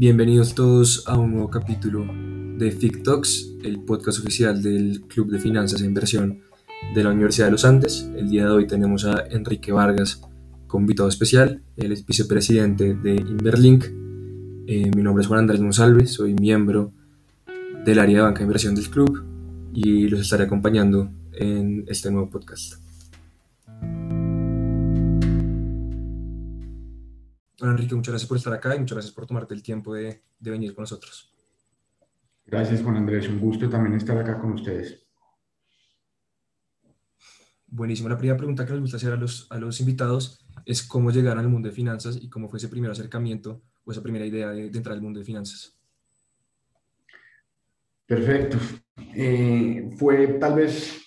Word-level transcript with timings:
Bienvenidos 0.00 0.54
todos 0.54 1.06
a 1.08 1.18
un 1.18 1.32
nuevo 1.32 1.50
capítulo 1.50 2.06
de 2.56 2.72
FIC 2.72 3.02
Talks, 3.02 3.52
el 3.62 3.80
podcast 3.80 4.20
oficial 4.20 4.62
del 4.62 5.02
Club 5.02 5.30
de 5.30 5.38
Finanzas 5.38 5.82
e 5.82 5.84
Inversión 5.84 6.40
de 6.94 7.04
la 7.04 7.10
Universidad 7.10 7.48
de 7.48 7.52
los 7.52 7.66
Andes. 7.66 8.10
El 8.16 8.30
día 8.30 8.46
de 8.46 8.50
hoy 8.50 8.66
tenemos 8.66 9.04
a 9.04 9.26
Enrique 9.30 9.72
Vargas 9.72 10.22
como 10.66 10.84
invitado 10.84 11.06
especial. 11.10 11.62
Él 11.76 11.92
es 11.92 12.06
vicepresidente 12.06 12.94
de 12.94 13.16
Inverlink. 13.16 13.84
Eh, 14.66 14.90
mi 14.96 15.02
nombre 15.02 15.20
es 15.20 15.28
Juan 15.28 15.40
Andrés 15.40 15.60
Monsalve, 15.60 16.06
soy 16.06 16.32
miembro 16.32 16.94
del 17.84 17.98
área 17.98 18.16
de 18.16 18.22
banca 18.22 18.38
de 18.38 18.44
inversión 18.44 18.74
del 18.74 18.88
club 18.88 19.22
y 19.74 20.08
los 20.08 20.20
estaré 20.20 20.44
acompañando 20.44 21.10
en 21.34 21.84
este 21.88 22.10
nuevo 22.10 22.30
podcast. 22.30 22.76
Bueno, 27.60 27.74
Enrique, 27.74 27.94
muchas 27.94 28.12
gracias 28.12 28.28
por 28.28 28.38
estar 28.38 28.54
acá 28.54 28.74
y 28.74 28.78
muchas 28.78 28.96
gracias 28.96 29.14
por 29.14 29.26
tomarte 29.26 29.52
el 29.52 29.62
tiempo 29.62 29.92
de, 29.92 30.22
de 30.38 30.50
venir 30.50 30.74
con 30.74 30.82
nosotros. 30.82 31.30
Gracias, 32.46 32.82
Juan 32.82 32.96
Andrés. 32.96 33.28
Un 33.28 33.38
gusto 33.38 33.68
también 33.68 33.94
estar 33.96 34.16
acá 34.16 34.40
con 34.40 34.52
ustedes. 34.54 35.06
Buenísimo. 37.66 38.08
La 38.08 38.16
primera 38.16 38.38
pregunta 38.38 38.64
que 38.64 38.72
nos 38.72 38.80
gusta 38.80 38.96
hacer 38.96 39.12
a 39.12 39.16
los, 39.16 39.46
a 39.50 39.58
los 39.58 39.78
invitados 39.78 40.44
es 40.64 40.82
cómo 40.82 41.10
llegaron 41.10 41.38
al 41.38 41.50
mundo 41.50 41.68
de 41.68 41.74
finanzas 41.74 42.18
y 42.20 42.30
cómo 42.30 42.48
fue 42.48 42.56
ese 42.56 42.68
primer 42.68 42.90
acercamiento 42.90 43.62
o 43.84 43.92
esa 43.92 44.02
primera 44.02 44.24
idea 44.24 44.48
de, 44.50 44.70
de 44.70 44.78
entrar 44.78 44.96
al 44.96 45.02
mundo 45.02 45.18
de 45.18 45.26
finanzas. 45.26 45.78
Perfecto. 48.06 48.56
Eh, 49.14 49.90
fue 49.98 50.26
tal 50.40 50.54
vez 50.56 50.98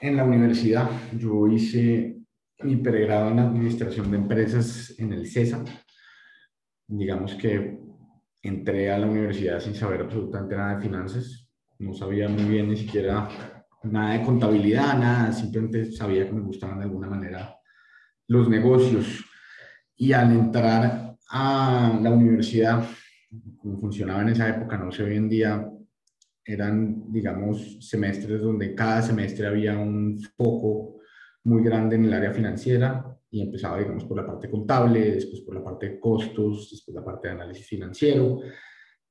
en 0.00 0.16
la 0.16 0.24
universidad. 0.24 0.90
Yo 1.18 1.48
hice 1.48 2.18
mi 2.62 2.76
pregrado 2.76 3.30
en 3.30 3.38
Administración 3.38 4.10
de 4.10 4.18
Empresas 4.18 4.94
en 4.98 5.14
el 5.14 5.26
CESA 5.26 5.64
digamos 6.98 7.34
que 7.34 7.78
entré 8.42 8.90
a 8.92 8.98
la 8.98 9.06
universidad 9.06 9.60
sin 9.60 9.74
saber 9.74 10.02
absolutamente 10.02 10.56
nada 10.56 10.76
de 10.76 10.82
finanzas, 10.82 11.48
no 11.78 11.94
sabía 11.94 12.28
muy 12.28 12.44
bien 12.44 12.68
ni 12.68 12.76
siquiera 12.76 13.28
nada 13.84 14.12
de 14.12 14.22
contabilidad, 14.24 14.98
nada, 14.98 15.32
simplemente 15.32 15.90
sabía 15.90 16.26
que 16.26 16.32
me 16.32 16.42
gustaban 16.42 16.78
de 16.78 16.84
alguna 16.84 17.08
manera 17.08 17.56
los 18.28 18.48
negocios. 18.48 19.24
Y 19.96 20.12
al 20.12 20.32
entrar 20.32 21.16
a 21.30 21.98
la 22.00 22.10
universidad, 22.10 22.84
como 23.56 23.78
funcionaba 23.78 24.22
en 24.22 24.28
esa 24.30 24.48
época, 24.48 24.76
no 24.76 24.92
sé 24.92 25.04
hoy 25.04 25.16
en 25.16 25.28
día, 25.28 25.68
eran, 26.44 27.10
digamos, 27.10 27.88
semestres 27.88 28.40
donde 28.40 28.74
cada 28.74 29.00
semestre 29.00 29.46
había 29.46 29.78
un 29.78 30.20
foco 30.36 30.98
muy 31.44 31.62
grande 31.62 31.96
en 31.96 32.04
el 32.04 32.12
área 32.12 32.32
financiera 32.32 33.04
y 33.30 33.40
empezaba, 33.40 33.78
digamos, 33.78 34.04
por 34.04 34.18
la 34.18 34.26
parte 34.26 34.50
contable, 34.50 35.12
después 35.12 35.40
por 35.40 35.54
la 35.54 35.64
parte 35.64 35.71
de 35.86 36.00
costos, 36.00 36.70
después 36.70 36.94
la 36.94 37.04
parte 37.04 37.28
de 37.28 37.34
análisis 37.34 37.66
financiero 37.66 38.40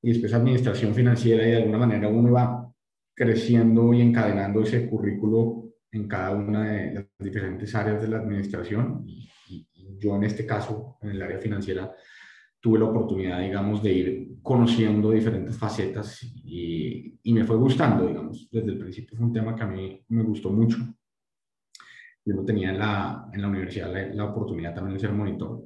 y 0.01 0.09
después 0.09 0.33
administración 0.33 0.93
financiera 0.93 1.47
y 1.47 1.51
de 1.51 1.57
alguna 1.57 1.77
manera 1.77 2.07
uno 2.07 2.29
iba 2.29 2.73
creciendo 3.13 3.93
y 3.93 4.01
encadenando 4.01 4.61
ese 4.61 4.89
currículo 4.89 5.73
en 5.91 6.07
cada 6.07 6.31
una 6.31 6.71
de 6.71 6.93
las 6.93 7.05
diferentes 7.19 7.75
áreas 7.75 8.01
de 8.01 8.07
la 8.07 8.17
administración. 8.17 9.03
Y, 9.05 9.29
yo 9.99 10.15
en 10.15 10.23
este 10.23 10.47
caso, 10.47 10.97
en 11.01 11.09
el 11.11 11.21
área 11.21 11.37
financiera, 11.37 11.93
tuve 12.59 12.79
la 12.79 12.85
oportunidad, 12.85 13.39
digamos, 13.39 13.83
de 13.83 13.91
ir 13.91 14.27
conociendo 14.41 15.11
diferentes 15.11 15.55
facetas 15.55 16.23
y, 16.23 17.19
y 17.23 17.33
me 17.33 17.43
fue 17.43 17.55
gustando, 17.57 18.07
digamos, 18.07 18.49
desde 18.51 18.71
el 18.71 18.79
principio 18.79 19.17
fue 19.17 19.27
un 19.27 19.33
tema 19.33 19.55
que 19.55 19.63
a 19.63 19.67
mí 19.67 20.03
me 20.09 20.23
gustó 20.23 20.49
mucho. 20.49 20.77
Yo 22.25 22.35
no 22.35 22.43
tenía 22.43 22.69
en 22.71 22.79
la, 22.79 23.29
en 23.33 23.41
la 23.41 23.47
universidad 23.47 23.91
la, 24.13 24.25
oportunidad 24.25 24.73
también 24.73 24.95
de 24.95 24.99
ser 24.99 25.11
monitor, 25.11 25.63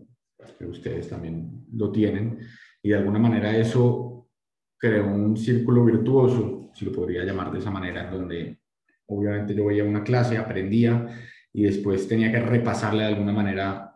que 0.58 0.66
ustedes 0.66 1.10
también 1.10 1.66
lo 1.74 1.92
tienen, 1.92 2.40
y 2.82 2.90
de 2.90 2.96
alguna 2.96 3.20
manera 3.20 3.56
eso 3.56 4.30
creó 4.78 5.08
un 5.08 5.38
círculo 5.38 5.86
virtuoso, 5.86 6.72
si 6.74 6.86
lo 6.86 6.92
podría 6.92 7.24
llamar 7.24 7.52
de 7.52 7.60
esa 7.60 7.72
manera, 7.72 8.10
donde 8.10 8.60
obviamente 9.08 9.56
yo 9.56 9.66
veía 9.66 9.84
una 9.84 10.04
clase, 10.04 10.38
aprendía 10.38 11.08
y 11.54 11.64
después 11.64 12.08
tenía 12.08 12.32
que 12.32 12.40
repasarle 12.40 13.04
de 13.04 13.10
alguna 13.10 13.32
manera, 13.32 13.96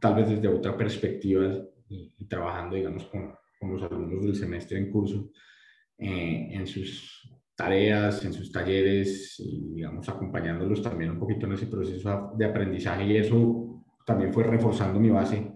tal 0.00 0.14
vez 0.14 0.28
desde 0.28 0.48
otra 0.48 0.76
perspectiva 0.76 1.54
y, 1.88 2.26
trabajando, 2.26 2.76
digamos, 2.76 3.04
con, 3.04 3.34
con, 3.60 3.72
los 3.72 3.82
alumnos 3.82 4.24
del 4.24 4.34
semestre 4.34 4.78
en 4.78 4.90
curso 4.90 5.30
eh, 5.98 6.48
en 6.52 6.66
sus 6.66 7.30
tareas, 7.54 8.24
en 8.24 8.32
sus 8.32 8.50
talleres 8.50 9.36
y, 9.38 9.74
digamos, 9.74 10.08
acompañándolos 10.08 10.82
también 10.82 11.10
un 11.10 11.18
poquito 11.18 11.46
en 11.46 11.52
ese 11.52 11.66
proceso 11.66 12.32
de 12.36 12.44
aprendizaje 12.44 13.06
y 13.06 13.16
eso 13.16 13.84
también 14.04 14.32
fue 14.32 14.44
reforzando 14.44 14.98
mi 14.98 15.10
base 15.10 15.53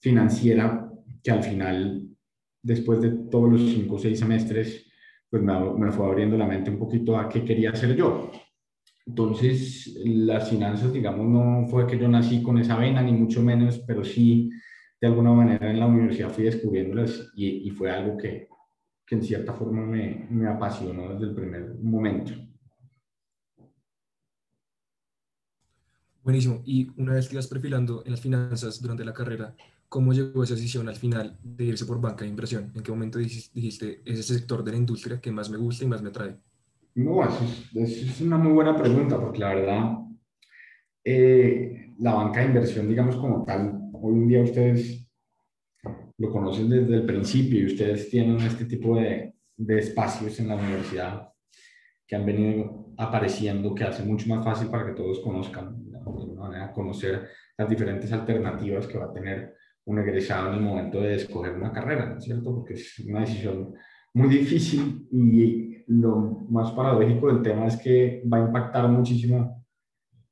financiera 0.00 0.90
que 1.22 1.30
al 1.30 1.42
final, 1.42 2.08
después 2.62 3.00
de 3.00 3.10
todos 3.30 3.52
los 3.52 3.60
cinco 3.62 3.96
o 3.96 3.98
seis 3.98 4.18
semestres, 4.18 4.86
pues 5.30 5.42
me, 5.42 5.52
me 5.74 5.92
fue 5.92 6.06
abriendo 6.06 6.36
la 6.36 6.46
mente 6.46 6.70
un 6.70 6.78
poquito 6.78 7.18
a 7.18 7.28
qué 7.28 7.44
quería 7.44 7.70
hacer 7.70 7.94
yo. 7.96 8.30
Entonces, 9.06 9.94
las 10.04 10.50
finanzas, 10.50 10.92
digamos, 10.92 11.26
no 11.26 11.66
fue 11.68 11.86
que 11.86 11.98
yo 11.98 12.08
nací 12.08 12.42
con 12.42 12.58
esa 12.58 12.76
vena, 12.76 13.02
ni 13.02 13.12
mucho 13.12 13.42
menos, 13.42 13.78
pero 13.86 14.04
sí, 14.04 14.50
de 15.00 15.06
alguna 15.06 15.32
manera 15.32 15.70
en 15.70 15.80
la 15.80 15.86
universidad 15.86 16.30
fui 16.30 16.44
descubriéndolas 16.44 17.30
y, 17.34 17.68
y 17.68 17.70
fue 17.70 17.90
algo 17.90 18.16
que, 18.18 18.48
que 19.06 19.14
en 19.14 19.22
cierta 19.22 19.54
forma 19.54 19.86
me, 19.86 20.26
me 20.30 20.46
apasionó 20.48 21.14
desde 21.14 21.26
el 21.26 21.34
primer 21.34 21.74
momento. 21.80 22.32
Buenísimo. 26.22 26.60
Y 26.66 26.90
una 27.00 27.14
vez 27.14 27.28
que 27.28 27.36
ibas 27.36 27.46
perfilando 27.46 28.02
en 28.04 28.10
las 28.10 28.20
finanzas 28.20 28.82
durante 28.82 29.04
la 29.06 29.14
carrera, 29.14 29.54
¿cómo 29.88 30.12
llegó 30.12 30.42
esa 30.42 30.54
decisión 30.54 30.88
al 30.88 30.96
final 30.96 31.38
de 31.42 31.64
irse 31.64 31.86
por 31.86 32.00
banca 32.00 32.24
de 32.24 32.30
inversión? 32.30 32.72
¿En 32.74 32.82
qué 32.82 32.90
momento 32.90 33.18
dijiste, 33.18 34.02
es 34.04 34.18
ese 34.18 34.34
sector 34.34 34.62
de 34.62 34.72
la 34.72 34.78
industria 34.78 35.20
que 35.20 35.32
más 35.32 35.50
me 35.50 35.56
gusta 35.56 35.84
y 35.84 35.88
más 35.88 36.02
me 36.02 36.10
atrae? 36.10 36.36
No, 36.94 37.22
eso 37.24 37.44
es, 37.74 38.20
una 38.20 38.38
muy 38.38 38.52
buena 38.52 38.76
pregunta, 38.76 39.20
porque 39.20 39.38
la 39.38 39.54
verdad, 39.54 39.98
eh, 41.04 41.94
la 41.98 42.14
banca 42.14 42.40
de 42.40 42.46
inversión, 42.46 42.88
digamos 42.88 43.16
como 43.16 43.44
tal, 43.44 43.90
hoy 43.92 44.14
en 44.14 44.28
día 44.28 44.42
ustedes 44.42 45.08
lo 46.18 46.30
conocen 46.30 46.68
desde 46.68 46.96
el 46.96 47.06
principio 47.06 47.60
y 47.60 47.66
ustedes 47.66 48.10
tienen 48.10 48.38
este 48.38 48.64
tipo 48.64 48.96
de, 48.96 49.34
de 49.56 49.78
espacios 49.78 50.38
en 50.40 50.48
la 50.48 50.56
universidad 50.56 51.28
que 52.06 52.16
han 52.16 52.26
venido 52.26 52.94
apareciendo, 52.96 53.74
que 53.74 53.84
hace 53.84 54.02
mucho 54.02 54.28
más 54.28 54.44
fácil 54.44 54.68
para 54.68 54.86
que 54.86 54.92
todos 54.92 55.20
conozcan, 55.20 55.90
de 55.90 55.98
alguna 55.98 56.40
manera, 56.40 56.72
conocer 56.72 57.28
las 57.56 57.68
diferentes 57.68 58.10
alternativas 58.12 58.86
que 58.86 58.98
va 58.98 59.04
a 59.06 59.12
tener 59.12 59.57
un 59.88 59.98
egresado 59.98 60.52
en 60.52 60.58
el 60.58 60.60
momento 60.60 61.00
de 61.00 61.14
escoger 61.14 61.54
una 61.54 61.72
carrera, 61.72 62.06
¿no 62.06 62.18
es 62.18 62.24
cierto? 62.24 62.54
Porque 62.54 62.74
es 62.74 62.98
una 63.00 63.20
decisión 63.20 63.74
muy 64.12 64.28
difícil 64.28 65.08
y 65.10 65.82
lo 65.86 66.46
más 66.50 66.72
paradójico 66.72 67.28
del 67.28 67.42
tema 67.42 67.66
es 67.66 67.76
que 67.76 68.22
va 68.30 68.36
a 68.36 68.46
impactar 68.46 68.86
muchísimo 68.88 69.64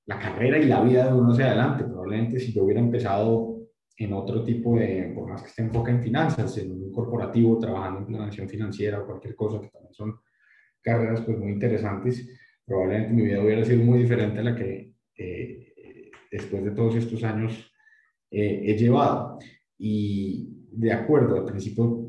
la 0.04 0.18
carrera 0.18 0.58
y 0.58 0.66
la 0.66 0.82
vida 0.82 1.06
de 1.06 1.18
uno 1.18 1.32
hacia 1.32 1.46
adelante. 1.46 1.84
Probablemente 1.84 2.38
si 2.38 2.52
yo 2.52 2.64
hubiera 2.64 2.80
empezado 2.80 3.56
en 3.96 4.12
otro 4.12 4.44
tipo 4.44 4.76
de, 4.76 5.12
por 5.14 5.26
más 5.26 5.40
que 5.40 5.48
esté 5.48 5.62
enfoca 5.62 5.90
en 5.90 6.02
finanzas, 6.02 6.58
en 6.58 6.72
un 6.72 6.92
corporativo, 6.92 7.58
trabajando 7.58 8.00
en 8.00 8.06
planación 8.06 8.48
financiera 8.50 9.00
o 9.00 9.06
cualquier 9.06 9.34
cosa, 9.34 9.58
que 9.62 9.70
también 9.70 9.94
son 9.94 10.20
carreras 10.82 11.22
pues 11.22 11.38
muy 11.38 11.52
interesantes, 11.52 12.28
probablemente 12.66 13.14
mi 13.14 13.22
vida 13.22 13.42
hubiera 13.42 13.64
sido 13.64 13.82
muy 13.82 14.00
diferente 14.00 14.40
a 14.40 14.42
la 14.42 14.54
que 14.54 14.92
eh, 15.16 16.10
después 16.30 16.62
de 16.62 16.72
todos 16.72 16.94
estos 16.96 17.24
años 17.24 17.72
eh, 18.31 18.62
he 18.64 18.76
llevado. 18.76 19.38
Y 19.78 20.48
de 20.72 20.92
acuerdo, 20.92 21.37
al 21.37 21.44
principio 21.44 22.06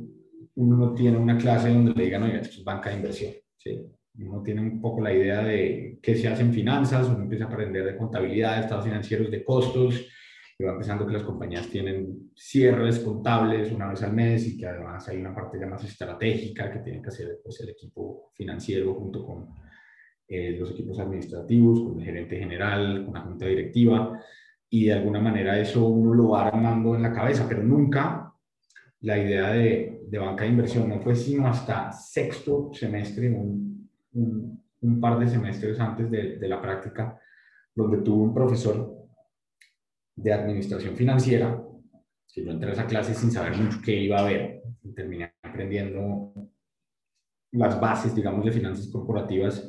uno 0.56 0.76
no 0.76 0.94
tiene 0.94 1.18
una 1.18 1.38
clase 1.38 1.70
donde 1.70 1.94
le 1.94 2.06
digan, 2.06 2.24
oye, 2.24 2.40
esto 2.40 2.60
es 2.60 2.64
banca 2.64 2.90
de 2.90 2.98
inversión. 2.98 3.34
¿sí? 3.58 3.80
Uno 4.20 4.42
tiene 4.42 4.62
un 4.62 4.82
poco 4.82 5.02
la 5.02 5.14
idea 5.14 5.44
de 5.44 6.00
qué 6.02 6.16
se 6.16 6.28
hace 6.28 6.42
en 6.42 6.54
finanzas, 6.54 7.08
uno 7.08 7.22
empieza 7.22 7.46
a 7.46 7.48
aprender 7.48 7.86
de 7.86 7.98
contabilidad, 7.98 8.56
de 8.56 8.62
estados 8.62 8.86
financieros, 8.86 9.30
de 9.30 9.44
costos, 9.44 10.08
y 10.58 10.64
va 10.64 10.74
pensando 10.74 11.06
que 11.06 11.14
las 11.14 11.22
compañías 11.22 11.70
tienen 11.70 12.32
cierres 12.36 13.00
contables 13.00 13.72
una 13.72 13.90
vez 13.90 14.02
al 14.02 14.14
mes 14.14 14.48
y 14.48 14.58
que 14.58 14.66
además 14.66 15.08
hay 15.08 15.18
una 15.18 15.36
parte 15.36 15.60
ya 15.60 15.68
más 15.68 15.84
estratégica 15.84 16.72
que 16.72 16.80
tiene 16.80 17.02
que 17.02 17.10
hacer 17.10 17.40
pues, 17.44 17.60
el 17.62 17.70
equipo 17.70 18.32
financiero 18.34 18.96
junto 18.96 19.24
con 19.24 19.50
eh, 20.28 20.58
los 20.60 20.72
equipos 20.72 20.98
administrativos, 20.98 21.82
con 21.82 22.00
el 22.00 22.06
gerente 22.06 22.40
general, 22.40 23.06
con 23.06 23.14
la 23.14 23.22
junta 23.22 23.46
directiva 23.46 24.20
y 24.70 24.86
de 24.86 24.94
alguna 24.94 25.20
manera 25.20 25.60
eso 25.60 25.88
uno 25.88 26.14
lo 26.14 26.30
va 26.30 26.48
armando 26.48 26.96
en 26.96 27.04
la 27.04 27.14
cabeza, 27.14 27.46
pero 27.48 27.64
nunca 27.64 28.34
la 29.02 29.18
idea 29.18 29.52
de, 29.52 30.02
de 30.08 30.18
banca 30.18 30.44
de 30.44 30.50
inversión 30.50 30.90
no 30.90 31.00
fue 31.00 31.16
sino 31.16 31.48
hasta 31.48 31.92
sexto 31.92 32.72
semestre, 32.74 33.30
un, 33.30 33.90
un, 34.14 35.02
par 35.02 35.20
de 35.20 35.28
semestres 35.28 35.80
antes 35.80 36.10
de, 36.10 36.38
de 36.38 36.48
la 36.48 36.62
práctica, 36.62 37.20
donde 37.74 38.00
tuve 38.00 38.24
un 38.24 38.34
profesor 38.34 39.08
de 40.16 40.34
administración 40.34 40.96
financiera, 40.96 41.64
que 42.34 42.44
yo 42.44 42.52
entré 42.52 42.70
a 42.70 42.74
esa 42.74 42.88
clase 42.88 43.14
sin 43.14 43.32
saber 43.32 43.56
mucho 43.58 43.80
qué 43.84 43.96
iba 43.96 44.20
a 44.20 44.24
ver, 44.24 44.64
y 44.84 44.94
terminé 44.94 45.34
aprendiendo 45.44 46.34
las 47.52 47.80
bases, 47.80 48.14
digamos, 48.14 48.46
de 48.46 48.52
finanzas 48.52 48.88
corporativas 48.88 49.68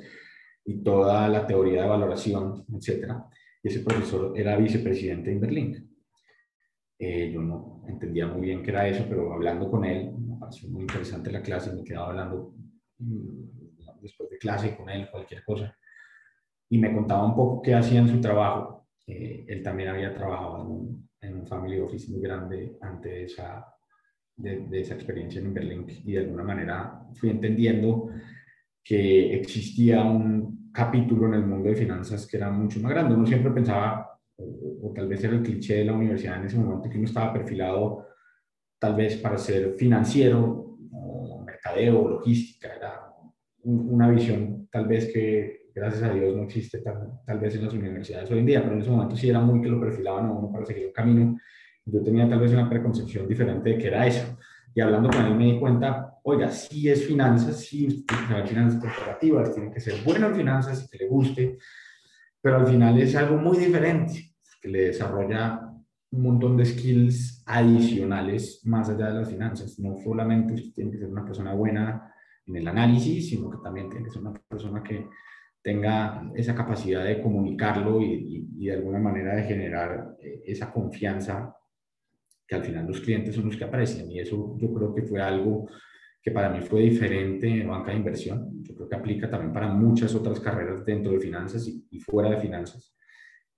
y 0.64 0.82
toda 0.82 1.28
la 1.28 1.46
teoría 1.46 1.82
de 1.82 1.88
valoración, 1.88 2.64
etc. 2.74 3.12
Y 3.62 3.68
ese 3.68 3.80
profesor 3.80 4.32
era 4.36 4.56
vicepresidente 4.56 5.30
de 5.30 5.36
Inverlink. 5.36 5.76
Eh, 6.98 7.30
yo 7.32 7.40
no 7.40 7.82
entendía 7.86 8.26
muy 8.26 8.42
bien 8.42 8.62
qué 8.62 8.70
era 8.70 8.88
eso, 8.88 9.04
pero 9.08 9.32
hablando 9.32 9.70
con 9.70 9.84
él, 9.84 10.12
a 10.36 10.40
pareció 10.40 10.68
muy 10.68 10.82
interesante 10.82 11.30
la 11.30 11.42
clase, 11.42 11.74
me 11.74 11.84
quedaba 11.84 12.08
hablando 12.08 12.54
mm, 12.98 14.00
después 14.00 14.30
de 14.30 14.38
clase 14.38 14.76
con 14.76 14.88
él, 14.90 15.08
cualquier 15.10 15.44
cosa, 15.44 15.76
y 16.68 16.78
me 16.78 16.92
contaba 16.92 17.24
un 17.24 17.34
poco 17.34 17.62
qué 17.62 17.74
hacía 17.74 18.00
en 18.00 18.08
su 18.08 18.20
trabajo. 18.20 18.88
Eh, 19.06 19.44
él 19.48 19.62
también 19.62 19.88
había 19.88 20.12
trabajado 20.12 20.60
en 20.62 20.66
un, 20.66 21.08
en 21.20 21.34
un, 21.38 21.46
family 21.46 21.78
office 21.78 22.10
muy 22.10 22.20
grande 22.20 22.76
antes 22.80 23.10
de 23.10 23.24
esa, 23.24 23.64
de, 24.36 24.66
de 24.66 24.80
esa 24.80 24.94
experiencia 24.94 25.40
en 25.40 25.46
Inverlink 25.46 25.90
y 26.04 26.12
de 26.12 26.18
alguna 26.18 26.44
manera 26.44 27.00
fui 27.14 27.30
entendiendo 27.30 28.10
que 28.84 29.34
existía 29.34 30.02
un 30.02 30.57
capítulo 30.78 31.26
en 31.26 31.34
el 31.34 31.44
mundo 31.44 31.68
de 31.68 31.74
finanzas 31.74 32.24
que 32.24 32.36
era 32.36 32.50
mucho 32.50 32.78
más 32.78 32.92
grande. 32.92 33.12
Uno 33.12 33.26
siempre 33.26 33.50
pensaba, 33.50 34.16
o, 34.36 34.92
tal 34.94 35.08
vez 35.08 35.24
era 35.24 35.34
el 35.34 35.42
cliché 35.42 35.78
de 35.78 35.84
la 35.86 35.92
universidad 35.92 36.36
en 36.36 36.44
ese 36.44 36.56
momento, 36.56 36.88
que 36.88 36.98
uno 36.98 37.06
estaba 37.06 37.32
perfilado 37.32 38.06
tal 38.78 38.94
vez 38.94 39.16
para 39.16 39.36
ser 39.38 39.74
financiero, 39.76 40.78
o 40.92 41.42
mercadeo, 41.44 42.08
logística, 42.08 42.76
era 42.76 42.92
una 43.64 44.08
visión 44.08 44.68
tal 44.70 44.86
vez 44.86 45.12
que 45.12 45.70
gracias 45.74 46.04
a 46.04 46.12
Dios 46.12 46.36
no 46.36 46.44
existe 46.44 46.78
tal, 46.78 47.22
tal, 47.26 47.40
vez 47.40 47.56
en 47.56 47.64
las 47.64 47.74
universidades 47.74 48.30
hoy 48.30 48.38
en 48.38 48.46
día, 48.46 48.62
pero 48.62 48.74
en 48.74 48.82
ese 48.82 48.90
momento 48.90 49.16
sí 49.16 49.28
era 49.28 49.40
muy 49.40 49.60
que 49.60 49.68
lo 49.68 49.80
perfilaban 49.80 50.26
a 50.26 50.32
uno 50.32 50.52
para 50.52 50.64
seguir 50.64 50.86
un 50.86 50.92
camino. 50.92 51.36
Yo 51.86 52.02
tenía 52.04 52.28
tal 52.28 52.38
vez 52.38 52.52
una 52.52 52.70
preconcepción 52.70 53.26
diferente 53.26 53.70
de 53.70 53.78
que 53.78 53.88
era 53.88 54.06
eso. 54.06 54.38
Y 54.72 54.80
hablando 54.80 55.10
con 55.10 55.24
él 55.24 55.34
me 55.34 55.46
di 55.46 55.58
cuenta, 55.58 56.17
oiga, 56.28 56.50
sí 56.50 56.88
es 56.88 57.06
finanzas, 57.06 57.60
sí 57.60 58.04
tiene 58.06 58.22
que 58.22 58.28
saber 58.28 58.48
finanzas 58.48 58.80
corporativas, 58.80 59.54
tiene 59.54 59.70
que 59.70 59.80
ser 59.80 59.94
bueno 60.04 60.26
en 60.28 60.36
finanzas 60.36 60.84
y 60.84 60.88
que 60.88 61.04
le 61.04 61.08
guste, 61.08 61.58
pero 62.40 62.56
al 62.56 62.66
final 62.66 62.98
es 62.98 63.16
algo 63.16 63.36
muy 63.38 63.56
diferente, 63.56 64.34
que 64.60 64.68
le 64.68 64.82
desarrolla 64.88 65.60
un 66.10 66.22
montón 66.22 66.56
de 66.56 66.66
skills 66.66 67.42
adicionales 67.46 68.60
más 68.64 68.88
allá 68.90 69.08
de 69.08 69.20
las 69.20 69.30
finanzas. 69.30 69.78
No 69.78 69.96
solamente 69.96 70.54
tiene 70.74 70.90
que 70.90 70.98
ser 70.98 71.08
una 71.08 71.24
persona 71.24 71.54
buena 71.54 72.12
en 72.46 72.56
el 72.56 72.68
análisis, 72.68 73.28
sino 73.28 73.50
que 73.50 73.58
también 73.62 73.88
tiene 73.88 74.04
que 74.04 74.10
ser 74.10 74.22
una 74.22 74.34
persona 74.48 74.82
que 74.82 75.08
tenga 75.62 76.30
esa 76.34 76.54
capacidad 76.54 77.04
de 77.04 77.22
comunicarlo 77.22 78.02
y, 78.02 78.48
y 78.58 78.66
de 78.66 78.74
alguna 78.74 78.98
manera 78.98 79.34
de 79.34 79.44
generar 79.44 80.16
eh, 80.20 80.42
esa 80.46 80.72
confianza 80.72 81.54
que 82.46 82.54
al 82.54 82.64
final 82.64 82.86
los 82.86 83.00
clientes 83.00 83.34
son 83.34 83.46
los 83.46 83.56
que 83.56 83.64
aprecian 83.64 84.10
y 84.10 84.20
eso 84.20 84.56
yo 84.58 84.72
creo 84.72 84.94
que 84.94 85.02
fue 85.02 85.20
algo 85.20 85.68
que 86.28 86.34
para 86.34 86.50
mí 86.50 86.60
fue 86.60 86.82
diferente 86.82 87.48
en 87.48 87.68
banca 87.68 87.90
de 87.90 87.96
inversión. 87.96 88.62
Yo 88.62 88.74
creo 88.74 88.86
que 88.86 88.96
aplica 88.96 89.30
también 89.30 89.50
para 89.50 89.68
muchas 89.68 90.14
otras 90.14 90.38
carreras 90.40 90.84
dentro 90.84 91.12
de 91.12 91.20
finanzas 91.20 91.66
y, 91.66 92.00
fuera 92.00 92.30
de 92.30 92.36
finanzas, 92.36 92.94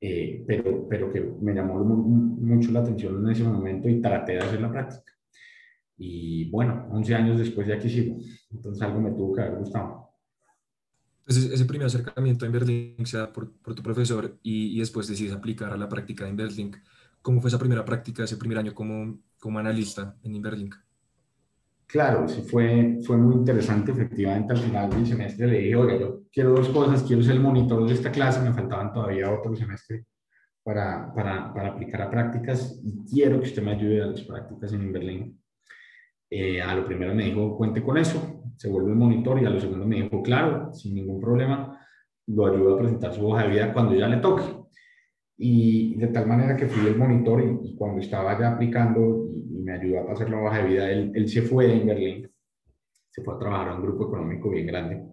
eh, 0.01 0.45
pero, 0.47 0.87
pero 0.89 1.13
que 1.13 1.21
me 1.21 1.53
llamó 1.53 1.83
mucho 1.83 2.71
la 2.71 2.81
atención 2.81 3.19
en 3.25 3.33
ese 3.33 3.43
momento 3.43 3.89
y 3.89 4.01
traté 4.01 4.35
de 4.35 4.39
hacer 4.39 4.61
la 4.61 4.71
práctica. 4.71 5.13
Y 5.99 6.49
bueno, 6.51 6.87
11 6.93 7.15
años 7.15 7.39
después 7.39 7.67
de 7.67 7.75
aquí 7.75 7.89
sigo, 7.89 8.19
entonces 8.53 8.81
algo 8.83 9.01
me 9.01 9.11
tuvo 9.11 9.35
que 9.35 9.43
haber 9.43 9.59
gustado. 9.59 10.09
Entonces, 11.27 11.53
ese 11.53 11.65
primer 11.65 11.89
acercamiento 11.89 12.45
a 12.45 12.49
Inverlink 12.49 13.05
se 13.05 13.19
da 13.19 13.33
por, 13.33 13.53
por 13.53 13.75
tu 13.75 13.83
profesor 13.83 14.39
y, 14.45 14.77
y, 14.77 14.79
después 14.79 15.09
decides 15.09 15.33
aplicar 15.33 15.73
a 15.73 15.77
la 15.77 15.89
práctica 15.89 16.25
de 16.25 16.31
Inverlink. 16.31 16.77
¿Cómo 17.21 17.41
fue 17.41 17.49
esa 17.49 17.59
primera 17.59 17.85
práctica, 17.85 18.23
ese 18.23 18.37
primer 18.37 18.59
año 18.59 18.75
como, 18.75 19.19
como 19.41 19.59
analista 19.59 20.17
en 20.23 20.37
Inverlink? 20.37 20.77
Claro, 21.91 22.29
sí 22.29 22.43
fue, 22.43 22.99
fue 23.05 23.17
muy 23.17 23.35
interesante. 23.35 23.91
Efectivamente, 23.91 24.53
al 24.53 24.61
final 24.61 24.91
del 24.91 25.07
semestre 25.07 25.49
le 25.49 25.59
dije, 25.59 25.77
oiga, 25.77 25.99
yo 25.99 26.21
quiero 26.31 26.51
dos 26.51 26.69
cosas, 26.69 27.03
quiero 27.03 27.23
ser 27.23 27.35
el 27.35 27.41
monitor 27.41 27.85
de 27.87 27.95
esta 27.95 28.13
clase, 28.13 28.41
me 28.41 28.53
faltaban 28.53 28.93
todavía 28.93 29.33
otro 29.33 29.57
semestre 29.57 30.07
para, 30.63 31.13
para, 31.13 31.53
para 31.53 31.71
aplicar 31.71 32.03
a 32.03 32.11
prácticas 32.11 32.81
y 32.85 33.05
quiero 33.11 33.41
que 33.41 33.49
usted 33.49 33.63
me 33.63 33.73
ayude 33.73 34.03
a 34.03 34.07
las 34.07 34.23
prácticas 34.23 34.73
en 34.73 34.83
Inverlink. 34.83 35.37
Eh, 36.31 36.63
a 36.63 36.77
lo 36.77 36.87
primero 36.87 37.13
me 37.13 37.25
dijo, 37.25 37.57
cuente 37.57 37.83
con 37.83 37.99
eso, 37.99 38.45
se 38.57 38.69
vuelve 38.69 38.91
el 38.91 38.97
monitor 38.97 39.43
y 39.43 39.47
a 39.47 39.51
lo 39.51 39.59
segundo 39.59 39.85
me 39.85 40.03
dijo, 40.03 40.23
claro, 40.23 40.73
sin 40.73 40.95
ningún 40.95 41.21
problema, 41.21 41.77
lo 42.29 42.47
ayudo 42.47 42.75
a 42.75 42.79
presentar 42.79 43.13
su 43.13 43.27
hoja 43.27 43.43
de 43.43 43.49
vida 43.49 43.73
cuando 43.73 43.97
ya 43.97 44.07
le 44.07 44.19
toque 44.19 44.45
y 45.43 45.97
de 45.97 46.09
tal 46.09 46.27
manera 46.27 46.55
que 46.55 46.67
fui 46.67 46.87
el 46.87 46.99
monitor 46.99 47.43
y, 47.43 47.75
cuando 47.75 48.01
estaba 48.03 48.39
ya 48.39 48.53
aplicando 48.53 49.27
me 49.61 49.73
ayudó 49.73 50.01
a 50.01 50.07
pasar 50.07 50.31
la 50.31 50.41
hoja 50.41 50.63
de 50.63 50.69
vida, 50.69 50.91
él, 50.91 51.13
él, 51.15 51.29
se 51.29 51.43
fue 51.43 51.67
de 51.67 51.77
Inverlink, 51.77 52.29
se 53.11 53.23
fue 53.23 53.35
a 53.35 53.39
trabajar 53.39 53.69
a 53.69 53.77
un 53.77 53.83
grupo 53.83 54.07
económico 54.07 54.51
bien 54.51 54.67
grande 54.67 55.11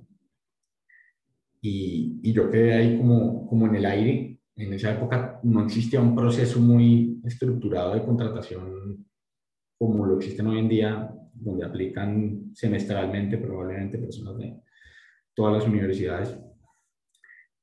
y, 1.62 2.20
y, 2.24 2.34
yo 2.34 2.50
quedé 2.50 2.74
ahí 2.74 2.98
como, 2.98 3.48
como 3.48 3.68
en 3.68 3.76
el 3.76 3.86
aire. 3.86 4.40
En 4.56 4.74
esa 4.74 4.92
época 4.92 5.40
no 5.44 5.66
existía 5.66 6.02
un 6.02 6.16
proceso 6.16 6.60
muy 6.60 7.22
estructurado 7.24 7.94
de 7.94 8.04
contratación 8.04 9.06
como 9.78 10.06
lo 10.06 10.18
existen 10.18 10.48
hoy 10.48 10.60
en 10.60 10.70
día, 10.70 11.12
donde 11.34 11.66
aplican 11.66 12.52
semestralmente 12.56 13.38
probablemente 13.38 14.00
personas 14.00 14.38
de 14.38 14.60
todas 15.36 15.54
las 15.54 15.68
universidades. 15.68 16.36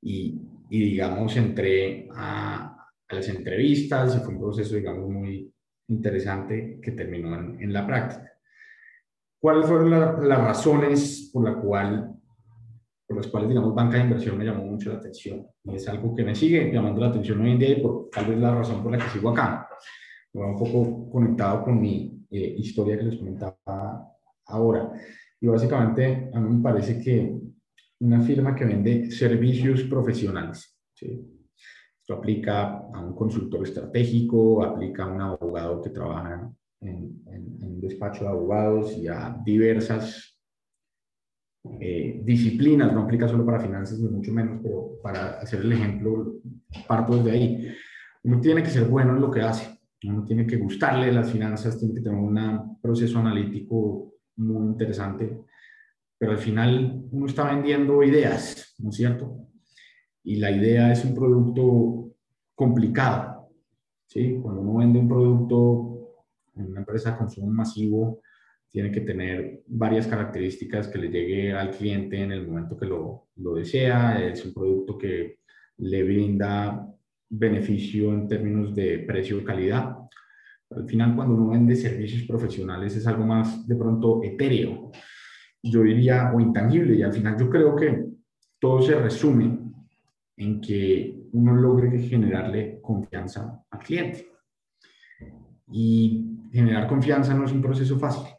Y, 0.00 0.40
y 0.70 0.80
digamos, 0.90 1.36
entré 1.36 2.08
a, 2.14 2.90
a, 3.08 3.14
las 3.14 3.28
entrevistas 3.28 4.16
y 4.16 4.20
fue 4.20 4.34
un 4.34 4.40
proceso, 4.40 4.76
digamos, 4.76 5.10
muy 5.10 5.52
interesante 5.88 6.80
que 6.82 6.92
terminó 6.92 7.34
en, 7.34 7.60
en 7.60 7.72
la 7.72 7.86
práctica. 7.86 8.34
¿Cuáles 9.44 9.66
fueron 9.66 9.90
las 9.90 10.38
razones 10.38 11.28
por, 11.30 11.44
la 11.44 11.54
cual, 11.60 12.14
por 13.06 13.18
las 13.18 13.26
cuales, 13.26 13.50
digamos, 13.50 13.74
banca 13.74 13.98
de 13.98 14.04
inversión 14.04 14.38
me 14.38 14.44
llamó 14.46 14.64
mucho 14.64 14.90
la 14.90 14.96
atención? 14.96 15.46
Y 15.64 15.74
es 15.74 15.86
algo 15.86 16.14
que 16.14 16.24
me 16.24 16.34
sigue 16.34 16.72
llamando 16.72 17.02
la 17.02 17.08
atención 17.08 17.42
hoy 17.42 17.50
en 17.50 17.58
día 17.58 17.68
y 17.76 17.82
por, 17.82 18.08
tal 18.10 18.24
vez 18.24 18.38
la 18.38 18.54
razón 18.54 18.82
por 18.82 18.92
la 18.92 18.96
que 18.96 19.10
sigo 19.10 19.28
acá. 19.28 19.68
Va 20.34 20.46
un 20.46 20.56
poco 20.56 21.10
conectado 21.10 21.62
con 21.62 21.78
mi 21.78 22.24
eh, 22.30 22.54
historia 22.56 22.96
que 22.96 23.02
les 23.02 23.16
comentaba 23.16 23.54
ahora. 24.46 24.92
Y 25.38 25.46
básicamente 25.46 26.30
a 26.32 26.40
mí 26.40 26.56
me 26.56 26.62
parece 26.62 26.98
que 26.98 27.38
una 28.00 28.22
firma 28.22 28.54
que 28.54 28.64
vende 28.64 29.10
servicios 29.10 29.82
profesionales. 29.82 30.74
Esto 32.04 32.14
aplica 32.16 32.80
a 32.92 33.00
un 33.00 33.14
consultor 33.14 33.66
estratégico, 33.66 34.62
aplica 34.62 35.04
a 35.04 35.06
un 35.06 35.22
abogado 35.22 35.80
que 35.80 35.88
trabaja 35.88 36.52
en, 36.82 37.22
un 37.62 37.80
despacho 37.80 38.24
de 38.24 38.30
abogados 38.30 38.92
y 38.98 39.08
a 39.08 39.40
diversas 39.42 40.38
eh, 41.80 42.20
disciplinas, 42.22 42.92
no 42.92 43.04
aplica 43.04 43.26
solo 43.26 43.46
para 43.46 43.58
finanzas 43.58 43.98
ni 44.00 44.10
mucho 44.10 44.32
menos, 44.32 44.60
pero 44.62 44.98
para 45.02 45.40
hacer 45.40 45.60
el 45.62 45.72
ejemplo, 45.72 46.40
parto 46.86 47.16
desde 47.16 47.30
ahí. 47.30 47.74
Uno 48.24 48.38
tiene 48.38 48.62
que 48.62 48.68
ser 48.68 48.84
bueno 48.84 49.14
en 49.14 49.22
lo 49.22 49.30
que 49.30 49.40
hace, 49.40 49.80
uno 50.04 50.26
tiene 50.26 50.46
que 50.46 50.58
gustarle 50.58 51.10
las 51.10 51.32
finanzas, 51.32 51.78
tiene 51.78 51.94
que 51.94 52.02
tener 52.02 52.18
un 52.18 52.78
proceso 52.82 53.18
analítico 53.18 54.12
muy 54.36 54.66
interesante 54.66 55.44
pero 56.18 56.32
al 56.32 56.38
final 56.38 57.04
uno 57.10 57.26
está 57.26 57.44
vendiendo 57.44 58.02
ideas, 58.02 58.74
¿no 58.78 58.90
es 58.90 58.96
cierto? 58.96 59.46
Y 60.22 60.36
la 60.36 60.50
idea 60.50 60.90
es 60.90 61.04
un 61.04 61.14
producto 61.14 62.03
complicado, 62.54 63.50
¿sí? 64.06 64.38
Cuando 64.42 64.60
uno 64.60 64.78
vende 64.78 64.98
un 64.98 65.08
producto 65.08 66.14
en 66.56 66.66
una 66.66 66.80
empresa 66.80 67.12
de 67.12 67.18
consumo 67.18 67.50
masivo, 67.50 68.20
tiene 68.68 68.90
que 68.90 69.02
tener 69.02 69.62
varias 69.66 70.06
características 70.06 70.88
que 70.88 70.98
le 70.98 71.08
llegue 71.08 71.52
al 71.52 71.70
cliente 71.70 72.20
en 72.20 72.32
el 72.32 72.46
momento 72.46 72.76
que 72.76 72.86
lo, 72.86 73.28
lo 73.36 73.54
desea, 73.54 74.24
es 74.24 74.44
un 74.44 74.52
producto 74.52 74.98
que 74.98 75.38
le 75.78 76.02
brinda 76.02 76.86
beneficio 77.28 78.12
en 78.12 78.28
términos 78.28 78.74
de 78.74 79.00
precio-calidad. 79.00 79.96
Al 80.70 80.86
final, 80.86 81.14
cuando 81.14 81.34
uno 81.34 81.50
vende 81.50 81.76
servicios 81.76 82.24
profesionales 82.24 82.96
es 82.96 83.06
algo 83.06 83.24
más 83.24 83.66
de 83.66 83.76
pronto 83.76 84.22
etéreo, 84.22 84.90
yo 85.62 85.82
diría, 85.82 86.32
o 86.34 86.40
intangible. 86.40 86.96
Y 86.96 87.02
al 87.02 87.12
final 87.12 87.36
yo 87.38 87.48
creo 87.48 87.76
que 87.76 88.06
todo 88.58 88.82
se 88.82 88.98
resume 88.98 89.58
en 90.36 90.60
que 90.60 91.23
uno 91.34 91.52
logre 91.54 91.98
generarle 91.98 92.80
confianza 92.80 93.64
al 93.70 93.78
cliente. 93.80 94.28
Y 95.72 96.48
generar 96.52 96.86
confianza 96.86 97.34
no 97.34 97.44
es 97.44 97.52
un 97.52 97.62
proceso 97.62 97.98
fácil, 97.98 98.32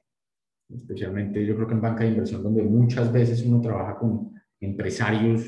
especialmente 0.70 1.46
yo 1.46 1.56
creo 1.56 1.68
que 1.68 1.74
en 1.74 1.82
banca 1.82 2.04
de 2.04 2.12
inversión, 2.12 2.42
donde 2.42 2.64
muchas 2.64 3.12
veces 3.12 3.44
uno 3.46 3.60
trabaja 3.60 3.98
con 3.98 4.34
empresarios 4.60 5.44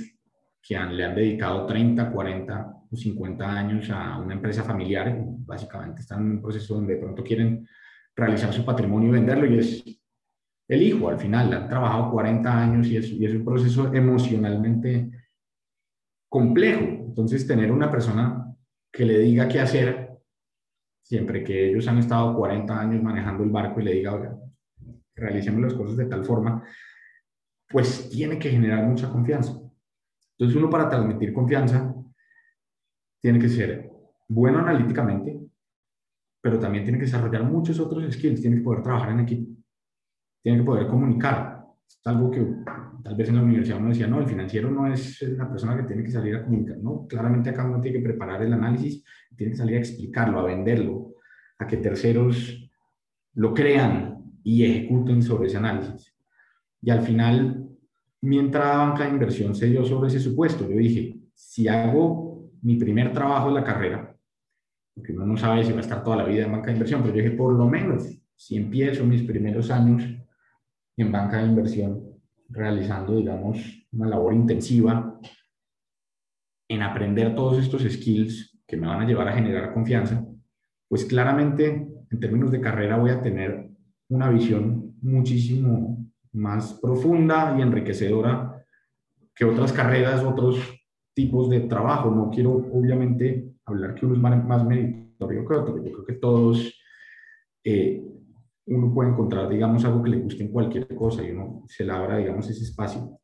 que 0.62 0.78
le 0.78 1.06
han 1.06 1.16
dedicado 1.16 1.66
30, 1.66 2.12
40 2.12 2.74
o 2.92 2.96
50 2.96 3.50
años 3.50 3.90
a 3.92 4.18
una 4.18 4.34
empresa 4.34 4.64
familiar, 4.64 5.18
básicamente 5.46 6.02
están 6.02 6.22
en 6.22 6.32
un 6.32 6.42
proceso 6.42 6.76
donde 6.76 6.96
de 6.96 7.00
pronto 7.00 7.24
quieren 7.24 7.66
realizar 8.16 8.52
su 8.52 8.66
patrimonio 8.66 9.10
y 9.10 9.12
venderlo 9.14 9.46
y 9.46 9.60
es 9.60 9.84
el 10.68 10.82
hijo 10.82 11.08
al 11.08 11.18
final, 11.18 11.54
han 11.54 11.70
trabajado 11.70 12.12
40 12.12 12.62
años 12.62 12.88
y 12.88 12.98
es, 12.98 13.10
y 13.10 13.26
es 13.26 13.34
un 13.34 13.46
proceso 13.46 13.94
emocionalmente 13.94 15.10
complejo. 16.30 16.82
Entonces, 16.82 17.48
tener 17.48 17.72
una 17.72 17.90
persona 17.90 18.56
que 18.92 19.06
le 19.06 19.20
diga 19.20 19.48
qué 19.48 19.60
hacer, 19.60 20.20
siempre 21.04 21.44
que 21.44 21.70
ellos 21.70 21.88
han 21.88 22.00
estado 22.00 22.36
40 22.36 22.80
años 22.80 23.04
manejando 23.04 23.44
el 23.44 23.50
barco 23.50 23.80
y 23.80 23.84
le 23.84 23.94
diga, 23.94 24.14
oiga, 24.14 24.38
realicemos 25.16 25.62
las 25.62 25.74
cosas 25.74 25.98
de 25.98 26.06
tal 26.06 26.26
forma, 26.26 26.64
pues 27.70 28.10
tiene 28.10 28.40
que 28.40 28.50
generar 28.50 28.86
mucha 28.86 29.10
confianza. 29.10 29.60
Entonces, 30.38 30.56
uno 30.58 30.70
para 30.70 30.90
transmitir 30.90 31.34
confianza 31.34 31.94
tiene 33.22 33.40
que 33.40 33.50
ser 33.50 33.92
bueno 34.28 34.60
analíticamente, 34.60 35.40
pero 36.42 36.60
también 36.60 36.84
tiene 36.84 37.00
que 37.00 37.06
desarrollar 37.06 37.44
muchos 37.44 37.80
otros 37.80 38.14
skills, 38.14 38.42
tiene 38.42 38.58
que 38.58 38.64
poder 38.64 38.84
trabajar 38.84 39.12
en 39.12 39.22
equipo 39.22 39.58
tiene 40.48 40.60
que 40.60 40.66
poder 40.66 40.88
comunicar. 40.88 41.57
Es 41.88 42.06
algo 42.06 42.30
que 42.30 42.46
tal 43.04 43.16
vez 43.16 43.30
en 43.30 43.36
la 43.36 43.44
universidad 43.44 43.80
uno 43.80 43.90
decía, 43.90 44.08
no, 44.08 44.20
el 44.20 44.28
financiero 44.28 44.70
no 44.70 44.92
es 44.92 45.22
la 45.22 45.50
persona 45.50 45.78
que 45.78 45.84
tiene 45.84 46.04
que 46.04 46.12
salir 46.12 46.36
a 46.36 46.44
comunicar, 46.44 46.78
no, 46.78 47.08
claramente 47.08 47.50
acá 47.50 47.66
uno 47.66 47.82
tiene 47.82 48.00
que 48.00 48.04
preparar 48.04 48.42
el 48.44 48.54
análisis, 48.54 49.04
tiene 49.36 49.52
que 49.52 49.58
salir 49.58 49.76
a 49.78 49.80
explicarlo, 49.80 50.40
a 50.40 50.46
venderlo, 50.46 51.16
a 51.60 51.68
que 51.68 51.78
terceros 51.78 52.70
lo 53.34 53.54
crean 53.54 54.18
y 54.44 54.64
ejecuten 54.64 55.22
sobre 55.22 55.48
ese 55.48 55.58
análisis. 55.58 56.16
Y 56.82 56.90
al 56.90 57.02
final, 57.02 57.70
mi 58.22 58.40
entrada 58.40 58.74
a 58.74 58.90
banca 58.90 59.04
de 59.06 59.12
inversión 59.12 59.56
se 59.56 59.68
dio 59.68 59.84
sobre 59.84 60.10
ese 60.10 60.20
supuesto. 60.20 60.68
Yo 60.70 60.76
dije, 60.78 61.20
si 61.34 61.68
hago 61.68 62.50
mi 62.62 62.76
primer 62.76 63.14
trabajo 63.14 63.50
en 63.50 63.56
la 63.56 63.64
carrera, 63.64 64.16
porque 64.94 65.14
uno 65.14 65.26
no 65.26 65.38
sabe 65.38 65.64
si 65.64 65.72
va 65.72 65.78
a 65.78 65.82
estar 65.82 66.04
toda 66.04 66.18
la 66.18 66.26
vida 66.26 66.46
en 66.46 66.52
banca 66.52 66.68
de 66.68 66.74
inversión, 66.74 67.02
pero 67.02 67.14
yo 67.16 67.24
dije, 67.24 67.36
por 67.36 67.54
lo 67.54 67.68
menos, 67.68 68.10
si 68.36 68.58
empiezo 68.58 69.06
mis 69.06 69.24
primeros 69.24 69.70
años 69.70 70.04
en 70.98 71.12
banca 71.12 71.38
de 71.38 71.48
inversión, 71.48 72.04
realizando, 72.50 73.16
digamos, 73.16 73.88
una 73.92 74.08
labor 74.08 74.34
intensiva 74.34 75.20
en 76.70 76.82
aprender 76.82 77.36
todos 77.36 77.58
estos 77.60 77.84
skills 77.84 78.60
que 78.68 78.78
me 78.78 78.88
van 78.88 79.02
a 79.02 79.08
llevar 79.08 79.30
a 79.30 79.34
generar 79.34 79.74
confianza, 79.74 80.26
pues 80.90 81.06
claramente 81.06 81.88
en 82.10 82.20
términos 82.20 82.52
de 82.52 82.62
carrera 82.62 82.98
voy 82.98 83.12
a 83.12 83.22
tener 83.22 83.70
una 84.10 84.30
visión 84.30 84.96
muchísimo 85.02 86.06
más 86.34 86.74
profunda 86.82 87.56
y 87.58 87.62
enriquecedora 87.62 88.66
que 89.36 89.46
otras 89.46 89.72
carreras, 89.72 90.24
otros 90.24 90.60
tipos 91.14 91.50
de 91.50 91.62
trabajo. 91.62 92.12
No 92.12 92.30
quiero, 92.30 92.54
obviamente, 92.54 93.54
hablar 93.66 93.96
que 93.96 94.06
uno 94.06 94.16
es 94.16 94.22
más, 94.22 94.66
meritorio 94.66 95.48
que 95.48 95.54
otro. 95.54 95.78
Yo 95.78 95.92
creo 95.92 96.06
que 96.06 96.14
todos, 96.14 96.74
eh, 97.64 98.04
uno 98.68 98.94
puede 98.94 99.10
encontrar, 99.10 99.50
digamos, 99.50 99.84
algo 99.86 100.04
que 100.04 100.12
le 100.12 100.20
guste 100.20 100.44
en 100.44 100.52
cualquier 100.52 100.88
cosa 100.96 101.24
y 101.24 101.32
uno 101.32 101.64
se 101.68 101.84
labra, 101.84 102.18
digamos, 102.18 102.50
ese 102.50 102.64
espacio. 102.64 103.20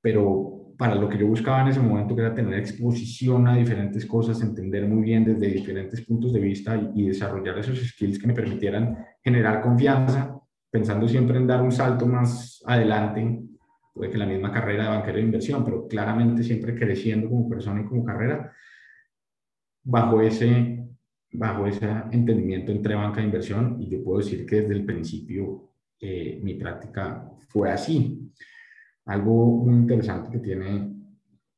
Pero 0.00 0.74
para 0.76 0.94
lo 0.94 1.08
que 1.08 1.18
yo 1.18 1.26
buscaba 1.26 1.62
en 1.62 1.68
ese 1.68 1.80
momento, 1.80 2.14
que 2.14 2.20
era 2.20 2.34
tener 2.34 2.58
exposición 2.58 3.48
a 3.48 3.56
diferentes 3.56 4.04
cosas, 4.04 4.42
entender 4.42 4.86
muy 4.86 5.02
bien 5.02 5.24
desde 5.24 5.46
diferentes 5.46 6.04
puntos 6.04 6.32
de 6.32 6.40
vista 6.40 6.76
y, 6.76 7.02
y 7.02 7.08
desarrollar 7.08 7.58
esos 7.58 7.78
skills 7.78 8.18
que 8.18 8.26
me 8.26 8.34
permitieran 8.34 8.98
generar 9.22 9.62
confianza, 9.62 10.38
pensando 10.70 11.08
siempre 11.08 11.38
en 11.38 11.46
dar 11.46 11.62
un 11.62 11.72
salto 11.72 12.06
más 12.06 12.62
adelante, 12.66 13.40
puede 13.94 14.10
que 14.10 14.18
la 14.18 14.26
misma 14.26 14.52
carrera 14.52 14.84
de 14.84 14.90
banquero 14.90 15.16
de 15.16 15.24
inversión, 15.24 15.64
pero 15.64 15.88
claramente 15.88 16.42
siempre 16.42 16.74
creciendo 16.74 17.30
como 17.30 17.48
persona 17.48 17.80
y 17.80 17.84
como 17.84 18.04
carrera, 18.04 18.52
bajo 19.82 20.20
ese, 20.20 20.85
bajo 21.36 21.66
ese 21.66 21.86
entendimiento 22.12 22.72
entre 22.72 22.94
banca 22.94 23.20
e 23.20 23.24
inversión, 23.24 23.76
y 23.80 23.88
yo 23.88 24.02
puedo 24.02 24.18
decir 24.18 24.46
que 24.46 24.62
desde 24.62 24.74
el 24.74 24.84
principio 24.84 25.70
eh, 26.00 26.40
mi 26.42 26.54
práctica 26.54 27.30
fue 27.48 27.70
así. 27.70 28.32
Algo 29.04 29.58
muy 29.64 29.74
interesante 29.74 30.30
que 30.30 30.38
tiene 30.38 30.94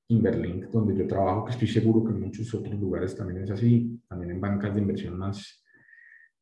Inverlink, 0.09 0.67
donde 0.67 0.97
yo 0.97 1.07
trabajo, 1.07 1.45
que 1.45 1.53
estoy 1.53 1.69
seguro 1.69 2.05
que 2.05 2.11
en 2.11 2.21
muchos 2.21 2.53
otros 2.55 2.79
lugares 2.79 3.15
también 3.15 3.43
es 3.43 3.51
así, 3.51 4.01
también 4.09 4.33
en 4.33 4.41
bancas 4.41 4.75
de 4.75 4.81
inversión 4.81 5.17
más, 5.17 5.65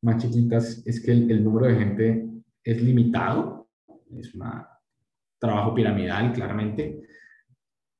más 0.01 0.21
chiquitas, 0.21 0.85
es 0.85 1.03
que 1.03 1.11
el, 1.11 1.43
número 1.43 1.67
de 1.67 1.75
gente 1.75 2.29
es 2.63 2.81
limitado, 2.81 3.69
es 4.17 4.33
un 4.33 4.43
trabajo 5.39 5.75
piramidal, 5.75 6.33
claramente, 6.33 7.03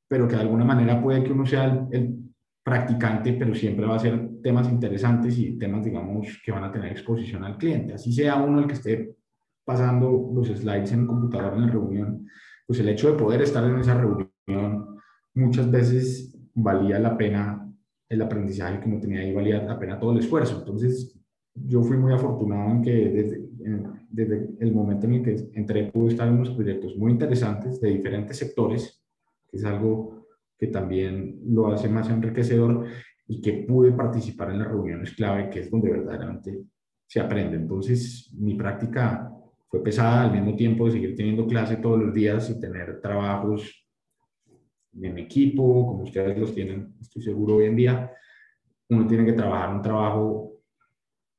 pero 0.08 0.28
que 0.28 0.36
de 0.36 0.42
alguna 0.42 0.66
manera 0.66 1.02
puede 1.02 1.24
que 1.24 1.32
uno 1.32 1.46
sea 1.46 1.88
el 1.92 2.27
practicante, 2.68 3.32
pero 3.32 3.56
siempre 3.56 3.86
va 3.86 3.96
a 3.96 4.00
ser 4.00 4.42
temas 4.44 4.70
interesantes 4.70 5.40
y 5.40 5.58
temas, 5.58 5.86
digamos, 5.86 6.28
que 6.44 6.52
van 6.52 6.66
a 6.66 6.72
tener 6.72 6.92
exposición 6.92 7.46
al 7.46 7.58
cliente. 7.58 7.94
Así 7.94 8.12
sea 8.12 8.36
uno 8.36 8.60
el 8.60 8.68
que 8.68 8.74
esté 8.74 9.16
pasando 9.64 10.32
los 10.36 10.48
slides 10.50 10.92
en 10.92 11.02
el 11.02 11.08
computador 11.08 11.54
en 11.54 11.62
la 11.62 11.72
reunión, 11.72 12.28
pues 12.66 12.82
el 12.82 12.90
hecho 12.90 13.10
de 13.10 13.18
poder 13.18 13.42
estar 13.42 13.64
en 13.64 13.80
esa 13.80 13.94
reunión 13.94 14.98
muchas 15.34 15.72
veces 15.72 16.36
valía 16.56 17.00
la 17.00 17.16
pena 17.16 17.74
el 18.10 18.22
aprendizaje 18.22 18.82
que 18.82 18.90
uno 18.90 19.00
tenía 19.00 19.22
ahí, 19.22 19.34
valía 19.34 19.64
la 19.64 19.80
pena 19.80 19.98
todo 19.98 20.12
el 20.12 20.20
esfuerzo. 20.20 20.60
Entonces, 20.60 21.18
yo 21.56 21.82
fui 21.84 21.96
muy 21.96 22.12
afortunado 22.12 22.70
en 22.72 22.82
que 22.82 22.92
desde, 22.92 23.50
desde 24.10 24.50
el 24.60 24.74
momento 24.74 25.08
en 25.08 25.14
el 25.14 25.24
que 25.24 25.50
entré 25.54 25.90
pude 25.90 26.10
estar 26.10 26.28
en 26.28 26.34
unos 26.34 26.50
proyectos 26.50 26.98
muy 26.98 27.14
interesantes 27.14 27.80
de 27.80 27.92
diferentes 27.92 28.36
sectores, 28.36 29.02
que 29.50 29.56
es 29.56 29.64
algo 29.64 30.17
que 30.58 30.68
también 30.68 31.40
lo 31.46 31.68
hace 31.72 31.88
más 31.90 32.10
enriquecedor 32.10 32.88
y 33.28 33.42
que 33.42 33.66
pude 33.68 33.92
participar 33.92 34.52
en 34.52 34.60
las 34.60 34.70
reuniones 34.70 35.14
clave, 35.14 35.50
que 35.50 35.60
es 35.60 35.70
donde 35.70 35.92
verdaderamente 35.92 36.64
se 37.06 37.20
aprende. 37.20 37.58
Entonces, 37.58 38.32
mi 38.34 38.56
práctica 38.56 39.32
fue 39.70 39.84
pesada 39.84 40.24
al 40.24 40.32
mismo 40.32 40.56
tiempo 40.56 40.86
de 40.86 40.94
seguir 40.94 41.16
teniendo 41.16 41.46
clase 41.46 41.78
todos 41.78 42.00
los 42.00 42.14
días 42.14 42.50
y 42.50 42.60
tener 42.60 43.02
trabajos 43.02 43.86
en 44.94 45.18
equipo, 45.18 45.88
como 45.88 46.04
ustedes 46.04 46.38
los 46.38 46.54
tienen, 46.54 46.96
estoy 47.00 47.22
seguro 47.22 47.56
hoy 47.56 47.66
en 47.66 47.76
día. 47.76 48.12
Uno 48.90 49.06
tiene 49.06 49.26
que 49.26 49.34
trabajar 49.34 49.76
un 49.76 49.82
trabajo 49.82 50.62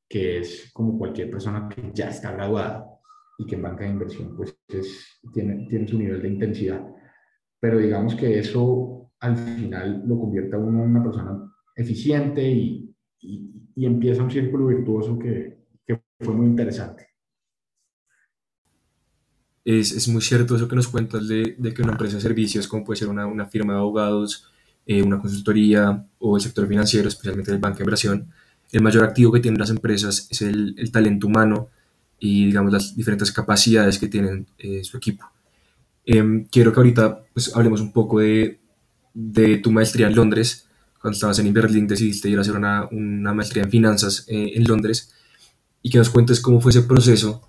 que 0.08 0.38
es 0.38 0.70
como 0.72 0.96
cualquier 0.96 1.30
persona 1.30 1.68
que 1.68 1.90
ya 1.92 2.08
está 2.08 2.32
graduada 2.32 2.86
y 3.38 3.46
que 3.46 3.56
en 3.56 3.62
banca 3.62 3.84
de 3.84 3.90
inversión 3.90 4.36
pues 4.36 4.56
es, 4.68 5.20
tiene, 5.32 5.66
tiene 5.68 5.88
su 5.88 5.98
nivel 5.98 6.22
de 6.22 6.28
intensidad. 6.28 6.86
Pero 7.60 7.78
digamos 7.78 8.14
que 8.14 8.38
eso 8.38 8.97
al 9.20 9.36
final 9.36 10.02
lo 10.06 10.18
convierte 10.18 10.56
a 10.56 10.58
uno 10.58 10.84
en 10.84 10.90
una 10.90 11.02
persona 11.02 11.52
eficiente 11.74 12.48
y, 12.48 12.94
y, 13.20 13.84
empieza 13.84 14.22
un 14.22 14.30
círculo 14.30 14.66
virtuoso 14.66 15.18
que, 15.18 15.66
que, 15.86 16.00
fue 16.20 16.34
muy 16.34 16.46
interesante. 16.46 17.06
Es, 19.64 19.92
es, 19.92 20.08
muy 20.08 20.20
cierto 20.20 20.56
eso 20.56 20.66
que 20.66 20.74
nos 20.74 20.88
cuentas 20.88 21.28
de, 21.28 21.54
de, 21.58 21.74
que 21.74 21.82
una 21.82 21.92
empresa 21.92 22.16
de 22.16 22.22
servicios, 22.22 22.66
como 22.66 22.84
puede 22.84 22.98
ser 22.98 23.08
una, 23.08 23.26
una 23.26 23.46
firma 23.46 23.74
de 23.74 23.78
abogados, 23.78 24.50
eh, 24.86 25.02
una 25.02 25.20
consultoría 25.20 26.06
o 26.18 26.36
el 26.36 26.42
sector 26.42 26.66
financiero, 26.66 27.08
especialmente 27.08 27.52
el 27.52 27.58
banco 27.58 27.78
de 27.78 27.84
inversión, 27.84 28.32
el 28.72 28.82
mayor 28.82 29.04
activo 29.04 29.32
que 29.32 29.40
tienen 29.40 29.60
las 29.60 29.70
empresas 29.70 30.26
es 30.30 30.42
el, 30.42 30.74
el 30.78 30.90
talento 30.90 31.26
humano 31.26 31.68
y 32.18 32.46
digamos 32.46 32.72
las 32.72 32.96
diferentes 32.96 33.30
capacidades 33.30 33.98
que 33.98 34.08
tienen 34.08 34.46
eh, 34.58 34.82
su 34.82 34.96
equipo. 34.96 35.26
Eh, 36.04 36.46
quiero 36.50 36.72
que 36.72 36.80
ahorita 36.80 37.22
pues, 37.32 37.54
hablemos 37.54 37.80
un 37.80 37.92
poco 37.92 38.20
de, 38.20 38.60
de 39.20 39.56
tu 39.56 39.72
maestría 39.72 40.06
en 40.06 40.14
Londres, 40.14 40.68
cuando 41.00 41.16
estabas 41.16 41.40
en 41.40 41.52
Berlín 41.52 41.88
decidiste 41.88 42.28
ir 42.28 42.38
a 42.38 42.42
hacer 42.42 42.54
una, 42.54 42.88
una 42.92 43.34
maestría 43.34 43.64
en 43.64 43.70
finanzas 43.70 44.24
eh, 44.28 44.52
en 44.54 44.62
Londres, 44.62 45.12
y 45.82 45.90
que 45.90 45.98
nos 45.98 46.08
cuentes 46.08 46.38
cómo 46.40 46.60
fue 46.60 46.70
ese 46.70 46.82
proceso 46.82 47.42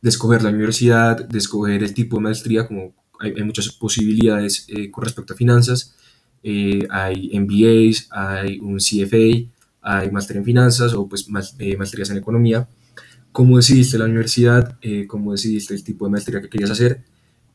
de 0.00 0.08
escoger 0.08 0.42
la 0.42 0.50
universidad, 0.50 1.28
de 1.28 1.38
escoger 1.38 1.82
el 1.82 1.94
tipo 1.94 2.16
de 2.16 2.22
maestría, 2.22 2.68
como 2.68 2.94
hay, 3.18 3.42
muchas 3.42 3.70
posibilidades 3.70 4.66
eh, 4.68 4.88
con 4.88 5.02
respecto 5.02 5.32
a 5.32 5.36
finanzas, 5.36 5.96
eh, 6.44 6.86
hay 6.90 7.36
MBAs, 7.36 8.06
hay 8.12 8.60
un 8.60 8.76
CFA, 8.76 9.50
hay 9.82 10.10
máster 10.12 10.36
en 10.36 10.44
finanzas 10.44 10.94
o 10.94 11.08
pues 11.08 11.28
maestrías 11.28 12.10
en 12.10 12.18
economía. 12.18 12.68
¿Cómo 13.32 13.56
decidiste 13.56 13.98
la 13.98 14.04
universidad? 14.04 14.78
¿Cómo 15.08 15.32
decidiste 15.32 15.74
el 15.74 15.82
tipo 15.82 16.04
de 16.04 16.12
maestría 16.12 16.40
que 16.40 16.48
querías 16.48 16.70
hacer? 16.70 17.04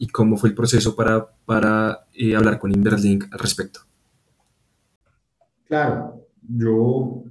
Y 0.01 0.07
cómo 0.07 0.35
fue 0.35 0.49
el 0.49 0.55
proceso 0.55 0.95
para, 0.95 1.27
para 1.45 2.07
eh, 2.15 2.35
hablar 2.35 2.57
con 2.57 2.71
Inverlink 2.71 3.25
al 3.31 3.37
respecto. 3.37 3.81
Claro, 5.67 6.25
yo 6.41 7.25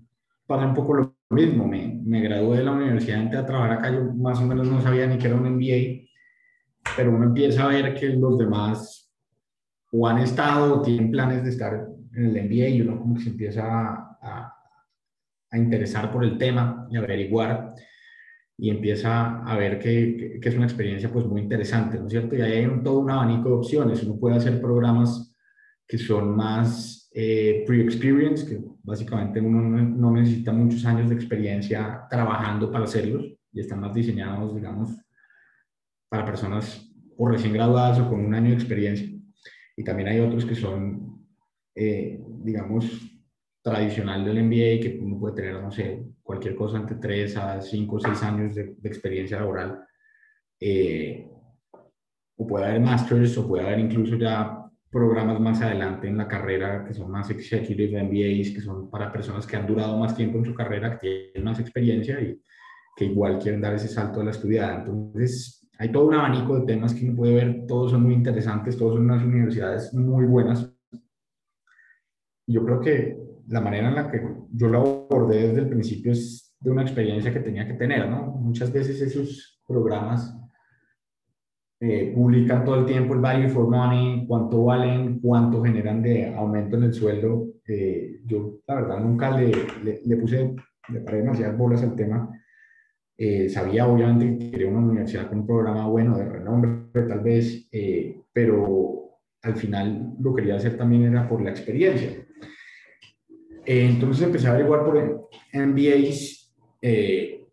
pasé 0.47 0.67
un 0.67 0.75
poco 0.75 0.95
lo 0.95 1.17
mismo, 1.31 1.67
me, 1.67 2.01
me 2.05 2.21
gradué 2.21 2.59
de 2.59 2.65
la 2.65 2.71
universidad, 2.71 3.23
entré 3.23 3.41
a 3.41 3.45
trabajar 3.45 3.73
acá, 3.73 3.91
yo 3.91 4.05
más 4.15 4.39
o 4.39 4.47
menos 4.47 4.69
no 4.69 4.81
sabía 4.81 5.09
ni 5.09 5.19
que 5.19 5.27
era 5.27 5.35
un 5.35 5.53
MBA, 5.53 6.07
pero 6.97 7.11
uno 7.11 7.25
empieza 7.25 7.65
a 7.65 7.69
ver 7.69 7.93
que 7.93 8.11
los 8.11 8.39
demás 8.39 9.13
o 9.91 10.07
han 10.07 10.19
estado 10.19 10.77
o 10.77 10.83
tienen 10.83 11.11
planes 11.11 11.43
de 11.43 11.51
estar 11.51 11.89
en 12.15 12.25
el 12.25 12.45
MBA 12.45 12.69
y 12.69 12.83
uno 12.83 13.01
como 13.01 13.17
que 13.17 13.23
se 13.23 13.31
empieza 13.31 13.65
a, 13.65 14.19
a, 14.23 14.55
a 15.51 15.59
interesar 15.59 16.13
por 16.13 16.23
el 16.23 16.39
tema 16.39 16.87
y 16.89 16.97
averiguar 16.97 17.75
y 18.61 18.69
empieza 18.69 19.43
a 19.43 19.57
ver 19.57 19.79
que, 19.79 20.39
que, 20.41 20.49
es 20.49 20.55
una 20.55 20.67
experiencia 20.67 21.11
pues 21.11 21.25
muy 21.25 21.41
interesante, 21.41 21.99
¿no 21.99 22.07
es 22.07 22.11
cierto? 22.11 22.37
Y 22.37 22.43
ahí 22.43 22.59
hay 22.59 22.67
un, 22.67 22.83
todo 22.83 22.99
un 22.99 23.11
abanico 23.11 23.49
de 23.49 23.55
opciones. 23.55 24.03
Uno 24.03 24.21
puede 24.21 24.37
hacer 24.37 24.61
programas 24.61 25.35
que 25.89 25.97
son 25.97 26.37
más 26.37 27.11
eh, 27.15 27.65
pre-experience, 27.67 28.47
que 28.47 28.63
básicamente 28.83 29.41
uno 29.41 29.63
no 29.63 30.11
necesita 30.13 30.53
muchos 30.53 30.85
años 30.85 31.09
de 31.09 31.15
experiencia 31.15 32.03
trabajando 32.11 32.71
para 32.71 32.85
hacerlos 32.85 33.25
y 33.51 33.61
están 33.61 33.81
más 33.81 33.95
diseñados, 33.95 34.55
digamos, 34.55 34.91
para 36.11 36.27
personas 36.27 36.87
o 37.17 37.29
recién 37.29 37.55
graduadas 37.55 37.99
o 37.99 38.11
con 38.11 38.21
un 38.21 38.35
año 38.35 38.51
de 38.51 38.57
experiencia. 38.57 39.09
Y 39.75 39.83
también 39.83 40.11
hay 40.11 40.21
otros 40.21 40.45
que 40.45 40.55
son, 40.55 41.27
eh, 41.75 42.23
digamos, 42.45 42.85
tradicional 43.63 44.23
del 44.23 44.45
MBA, 44.45 44.81
que 44.83 44.99
uno 45.01 45.19
puede 45.19 45.35
tener, 45.35 45.63
no 45.63 45.71
sé, 45.71 46.05
cualquier 46.31 46.55
cosa 46.55 46.77
entre 46.77 46.95
3 46.95 47.37
a 47.39 47.61
5 47.61 47.97
o 47.97 47.99
6 47.99 48.23
años 48.23 48.55
de, 48.55 48.77
experiencia 48.85 49.41
laboral. 49.41 49.85
Eh, 50.61 51.29
o 52.37 52.47
puede 52.47 52.67
haber 52.67 52.81
masters 52.81 53.37
o 53.37 53.49
puede 53.49 53.67
haber 53.67 53.81
incluso 53.81 54.15
ya 54.15 54.65
programas 54.89 55.41
más 55.41 55.61
adelante 55.61 56.07
en 56.07 56.17
la 56.17 56.29
carrera 56.29 56.85
que 56.85 56.95
son 56.95 57.11
más 57.11 57.29
executive 57.31 58.01
MBAs, 58.05 58.55
que 58.55 58.61
son 58.61 58.89
para 58.89 59.11
personas 59.11 59.45
que 59.45 59.57
han 59.57 59.67
durado 59.67 59.99
más 59.99 60.15
tiempo 60.15 60.39
en 60.39 60.45
su 60.45 60.55
carrera, 60.55 60.97
que 61.01 61.31
tienen 61.33 61.51
más 61.51 61.59
experiencia 61.59 62.21
y 62.21 62.41
que 62.97 63.07
igual 63.07 63.41
quieren 63.41 63.61
dar 63.61 63.75
ese 63.75 63.89
salto 63.89 64.21
a 64.21 64.25
la 64.25 64.31
estudiada. 64.31 64.85
Entonces, 64.85 65.69
hay 65.81 65.91
todo 65.91 66.07
un 66.07 66.15
abanico 66.15 66.61
de 66.61 66.67
temas 66.67 66.95
que 66.95 67.07
uno 67.07 67.17
puede 67.17 67.35
ver, 67.35 67.67
todos 67.67 67.91
son 67.91 68.05
muy 68.05 68.15
interesantes, 68.15 68.79
todos 68.79 68.95
son 68.95 69.07
unas 69.07 69.25
universidades 69.25 69.93
muy 69.93 70.27
buenas. 70.27 70.73
Yo 72.47 72.65
creo 72.65 72.81
que 72.81 73.30
la 73.51 73.61
manera 73.61 73.89
en 73.89 73.95
la 73.97 74.11
que 74.11 74.23
yo 74.53 74.69
lo 74.69 75.09
abordé 75.11 75.49
desde 75.49 75.63
el 75.63 75.69
principio 75.69 76.13
es 76.13 76.55
de 76.61 76.71
una 76.71 76.83
experiencia 76.83 77.33
que 77.33 77.41
tenía 77.41 77.67
que 77.67 77.75
tener, 77.75 78.09
¿no? 78.09 78.27
Muchas 78.27 78.73
veces 78.73 79.01
esos 79.01 79.61
programas 79.67 80.37
eh, 81.81 82.13
publican 82.15 82.65
todo 82.65 82.77
el 82.81 82.87
tiempo 82.87 83.15
el 83.15 83.21
value 83.21 83.49
for 83.49 83.69
money, 83.69 84.25
cuánto 84.29 84.65
valen, 84.65 85.19
cuánto 85.19 85.65
generan 85.65 86.01
de 86.01 86.33
aumento 86.33 86.77
en 86.77 86.85
el 86.85 86.93
sueldo. 86.93 87.49
Eh, 87.67 88.21
yo, 88.25 88.61
la 88.69 88.75
verdad, 88.77 89.01
nunca 89.01 89.37
le, 89.37 89.51
le, 90.05 90.17
puse, 90.17 90.55
le 90.89 91.01
paré 91.01 91.19
demasiadas 91.19 91.59
bolas 91.59 91.83
al 91.83 91.97
tema. 91.97 92.31
Eh, 93.19 93.49
sabía, 93.49 93.89
obviamente, 93.89 94.39
que 94.39 94.51
quería 94.53 94.69
una 94.69 94.79
universidad 94.79 95.29
con 95.29 95.41
un 95.41 95.47
programa 95.47 95.89
bueno, 95.89 96.17
de 96.17 96.29
renombre, 96.29 97.03
tal 97.09 97.21
vez, 97.21 97.69
pero 98.33 99.19
al 99.43 99.57
final 99.57 100.15
lo 100.21 100.35
que 100.35 100.43
quería 100.43 100.57
hacer 100.57 100.77
también 100.77 101.05
era 101.05 101.29
por 101.29 101.43
la 101.43 101.51
experiencia. 101.51 102.11
Entonces 103.79 104.25
empecé 104.25 104.49
a 104.49 104.51
averiguar 104.51 104.85
por 104.85 105.29
MBAs 105.53 106.53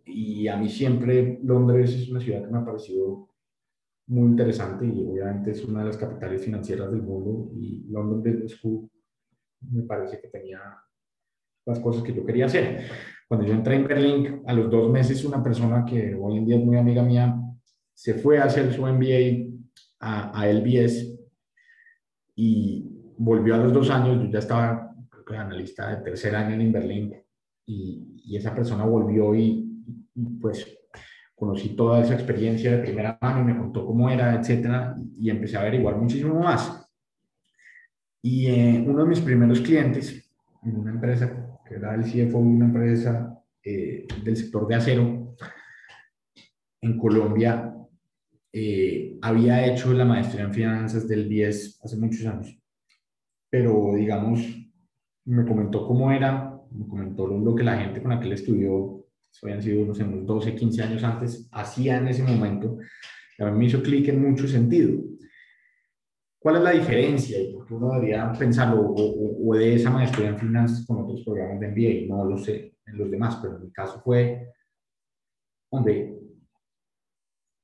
y 0.05 0.47
a 0.47 0.57
mí 0.57 0.69
siempre 0.69 1.39
Londres 1.43 1.93
es 1.93 2.09
una 2.09 2.19
ciudad 2.19 2.43
que 2.43 2.51
me 2.51 2.57
ha 2.57 2.65
parecido 2.65 3.29
muy 4.07 4.29
interesante 4.29 4.85
y 4.85 5.05
obviamente 5.05 5.51
es 5.51 5.63
una 5.65 5.81
de 5.81 5.87
las 5.87 5.97
capitales 5.97 6.43
financieras 6.43 6.91
del 6.91 7.01
mundo 7.01 7.51
y 7.55 7.85
London 7.89 8.23
Business 8.23 8.53
School 8.53 8.89
me 9.61 9.83
parece 9.83 10.19
que 10.21 10.29
tenía 10.29 10.59
las 11.65 11.79
cosas 11.79 12.03
que 12.03 12.13
yo 12.13 12.25
quería 12.25 12.45
hacer. 12.45 12.87
Cuando 13.27 13.45
yo 13.45 13.53
entré 13.53 13.75
en 13.75 13.87
Berlín, 13.87 14.41
a 14.47 14.53
los 14.53 14.71
dos 14.71 14.89
meses 14.89 15.25
una 15.25 15.43
persona 15.43 15.83
que 15.83 16.15
hoy 16.15 16.37
en 16.37 16.45
día 16.45 16.57
es 16.57 16.63
muy 16.63 16.77
amiga 16.77 17.03
mía 17.03 17.35
se 17.93 18.13
fue 18.13 18.37
a 18.37 18.45
hacer 18.45 18.71
su 18.71 18.83
MBA 18.83 19.49
a, 19.99 20.39
a 20.39 20.47
LBS 20.47 21.19
y 22.35 22.87
volvió 23.17 23.55
a 23.55 23.57
los 23.57 23.73
dos 23.73 23.89
años, 23.89 24.23
yo 24.23 24.31
ya 24.31 24.39
estaba 24.39 24.86
analista 25.35 25.89
de 25.89 26.03
tercer 26.03 26.35
año 26.35 26.55
en 26.55 26.71
Berlín 26.71 27.15
y, 27.65 28.21
y 28.23 28.37
esa 28.37 28.53
persona 28.53 28.85
volvió 28.85 29.35
y, 29.35 29.83
y 30.15 30.25
pues 30.39 30.77
conocí 31.37 31.75
toda 31.75 32.01
esa 32.01 32.15
experiencia 32.15 32.71
de 32.71 32.83
primera 32.83 33.17
mano, 33.21 33.43
me 33.43 33.55
contó 33.55 33.85
cómo 33.85 34.09
era, 34.09 34.33
etcétera, 34.33 34.95
y 35.19 35.29
empecé 35.29 35.55
a 35.55 35.61
averiguar 35.61 35.95
muchísimo 35.95 36.39
más. 36.39 36.89
Y 38.23 38.47
eh, 38.47 38.83
uno 38.85 39.03
de 39.03 39.09
mis 39.09 39.21
primeros 39.21 39.61
clientes, 39.61 40.27
en 40.63 40.77
una 40.77 40.91
empresa 40.91 41.59
que 41.63 41.75
era 41.75 41.93
el 41.93 42.01
CFO 42.01 42.39
de 42.39 42.43
una 42.43 42.65
empresa 42.65 43.39
eh, 43.63 44.07
del 44.23 44.35
sector 44.35 44.67
de 44.67 44.75
acero 44.75 45.35
en 46.81 46.97
Colombia, 46.97 47.71
eh, 48.51 49.19
había 49.21 49.67
hecho 49.67 49.93
la 49.93 50.05
maestría 50.05 50.45
en 50.45 50.53
finanzas 50.53 51.07
del 51.07 51.29
10 51.29 51.81
hace 51.83 51.97
muchos 51.97 52.25
años. 52.25 52.59
Pero, 53.51 53.93
digamos, 53.95 54.41
me 55.27 55.45
comentó 55.45 55.85
cómo 55.85 56.11
era, 56.11 56.57
me 56.71 56.87
comentó 56.87 57.27
lo 57.27 57.53
que 57.53 57.63
la 57.63 57.77
gente 57.77 58.01
con 58.01 58.11
la 58.11 58.19
que 58.19 58.27
él 58.27 58.33
estudió 58.33 59.05
habían 59.43 59.61
sido 59.61 59.83
unos, 59.83 59.99
unos 59.99 60.25
12, 60.25 60.55
15 60.55 60.83
años 60.83 61.03
antes, 61.03 61.47
hacía 61.51 61.97
en 61.97 62.07
ese 62.07 62.23
momento, 62.23 62.77
a 63.39 63.51
mí 63.51 63.57
me 63.57 63.65
hizo 63.65 63.83
clic 63.83 64.07
en 64.07 64.21
mucho 64.21 64.47
sentido. 64.47 64.99
¿Cuál 66.39 66.57
es 66.57 66.61
la 66.63 66.71
diferencia? 66.71 67.39
Y 67.39 67.53
por 67.53 67.67
qué 67.67 67.73
uno 67.73 67.93
debería 67.93 68.31
pensarlo, 68.33 68.81
o, 68.81 69.49
o, 69.49 69.55
de 69.55 69.75
esa 69.75 69.91
maestría 69.91 70.29
en 70.29 70.39
finanzas 70.39 70.85
con 70.87 71.03
otros 71.03 71.23
programas 71.23 71.59
de 71.59 71.67
MBA, 71.67 72.15
no 72.15 72.25
lo 72.25 72.37
sé 72.37 72.77
en 72.85 72.97
los 72.97 73.11
demás, 73.11 73.37
pero 73.41 73.57
en 73.57 73.63
mi 73.63 73.71
caso 73.71 73.99
fue, 73.99 74.53
hombre, 75.69 76.15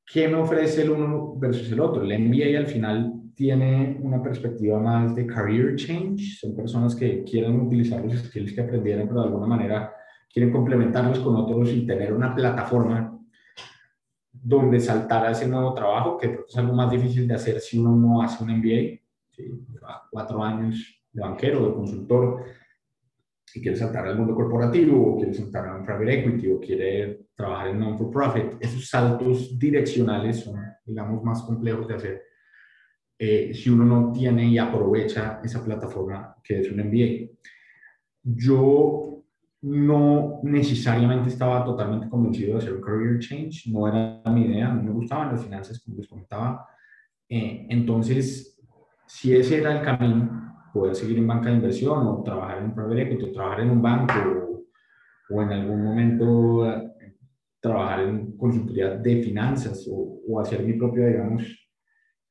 ¿qué 0.06 0.28
me 0.28 0.36
ofrece 0.36 0.84
el 0.84 0.92
uno 0.92 1.36
versus 1.38 1.72
el 1.72 1.80
otro? 1.80 2.04
El 2.04 2.20
MBA 2.20 2.58
al 2.58 2.68
final 2.68 3.23
tiene 3.36 4.00
una 4.02 4.22
perspectiva 4.22 4.80
más 4.80 5.16
de 5.16 5.26
career 5.26 5.76
change, 5.76 6.38
son 6.40 6.56
personas 6.56 6.96
que 6.96 7.24
quieren 7.24 7.60
utilizar 7.60 8.04
los 8.04 8.14
skills 8.14 8.54
que 8.54 8.62
aprendieron, 8.62 9.08
pero 9.08 9.22
de 9.22 9.28
alguna 9.28 9.48
manera 9.48 9.94
quieren 10.32 10.52
complementarlos 10.52 11.20
con 11.20 11.36
otros 11.36 11.70
y 11.72 11.86
tener 11.86 12.14
una 12.14 12.34
plataforma 12.34 13.20
donde 14.32 14.80
saltar 14.80 15.26
a 15.26 15.32
ese 15.32 15.48
nuevo 15.48 15.74
trabajo, 15.74 16.18
que 16.18 16.40
es 16.48 16.58
algo 16.58 16.74
más 16.74 16.92
difícil 16.92 17.28
de 17.28 17.36
hacer 17.36 17.60
si 17.60 17.78
uno 17.78 17.96
no 17.96 18.22
hace 18.22 18.44
un 18.44 18.50
MBA, 18.58 19.00
cuatro 20.12 20.44
años 20.44 21.02
de 21.12 21.22
banquero, 21.22 21.66
de 21.66 21.74
consultor, 21.74 22.44
y 23.56 23.62
quiere 23.62 23.78
saltar 23.78 24.08
al 24.08 24.18
mundo 24.18 24.34
corporativo, 24.34 25.14
o 25.14 25.18
quiere 25.18 25.34
saltar 25.34 25.68
a 25.68 25.76
un 25.76 25.86
private 25.86 26.20
equity, 26.20 26.52
o 26.52 26.60
quiere 26.60 27.28
trabajar 27.36 27.68
en 27.68 27.80
non-for-profit. 27.80 28.56
Esos 28.60 28.90
saltos 28.90 29.58
direccionales 29.60 30.40
son, 30.40 30.60
digamos, 30.84 31.24
más 31.24 31.44
complejos 31.44 31.88
de 31.88 31.94
hacer 31.94 32.22
eh, 33.18 33.54
si 33.54 33.70
uno 33.70 33.86
no 33.86 34.12
tiene 34.12 34.46
y 34.46 34.58
aprovecha 34.58 35.40
esa 35.44 35.64
plataforma 35.64 36.36
que 36.44 36.60
es 36.60 36.72
un 36.72 36.80
MBA. 36.80 37.32
Yo 38.24 39.24
no 39.62 40.42
necesariamente 40.44 41.30
estaba 41.30 41.64
totalmente 41.64 42.10
convencido 42.10 42.54
de 42.54 42.58
hacer 42.58 42.74
un 42.74 42.82
career 42.82 43.20
change, 43.20 43.72
no 43.72 43.88
era 43.88 44.22
mi 44.30 44.46
idea, 44.46 44.70
mí 44.70 44.84
me 44.84 44.92
gustaban 44.92 45.32
las 45.32 45.44
finanzas, 45.44 45.82
como 45.82 45.98
les 45.98 46.08
comentaba. 46.08 46.68
Eh, 47.30 47.66
entonces, 47.70 48.60
si 49.08 49.34
ese 49.36 49.60
era 49.60 49.78
el 49.80 49.86
camino, 49.86 50.44
poder 50.74 50.96
seguir 50.96 51.20
en 51.20 51.28
banca 51.28 51.50
de 51.50 51.56
inversión 51.56 52.06
o 52.08 52.24
trabajar 52.24 52.58
en 52.58 52.74
private 52.74 53.02
equity, 53.04 53.24
o 53.24 53.32
trabajar 53.32 53.62
en 53.62 53.70
un 53.70 53.82
banco 53.82 54.14
o, 55.30 55.42
en 55.42 55.52
algún 55.52 55.84
momento 55.84 56.70
eh, 56.70 56.92
trabajar 57.62 58.02
en 58.02 58.36
consultoría 58.36 58.98
de 58.98 59.24
finanzas 59.24 59.88
o, 59.90 60.40
hacer 60.40 60.64
mi 60.64 60.74
propia, 60.74 61.08
digamos, 61.08 61.63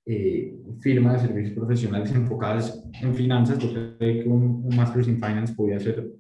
eh, 0.07 0.55
firma 0.81 1.13
de 1.15 1.21
servicios 1.21 1.55
profesionales 1.55 2.13
enfocadas 2.13 2.85
en 3.01 3.15
finanzas, 3.15 3.59
yo 3.59 3.71
creo 3.71 3.99
que 3.99 4.29
un, 4.29 4.65
un 4.65 4.77
Master's 4.77 5.09
in 5.09 5.17
Finance 5.17 5.55
podía 5.55 5.79
ser 5.79 6.11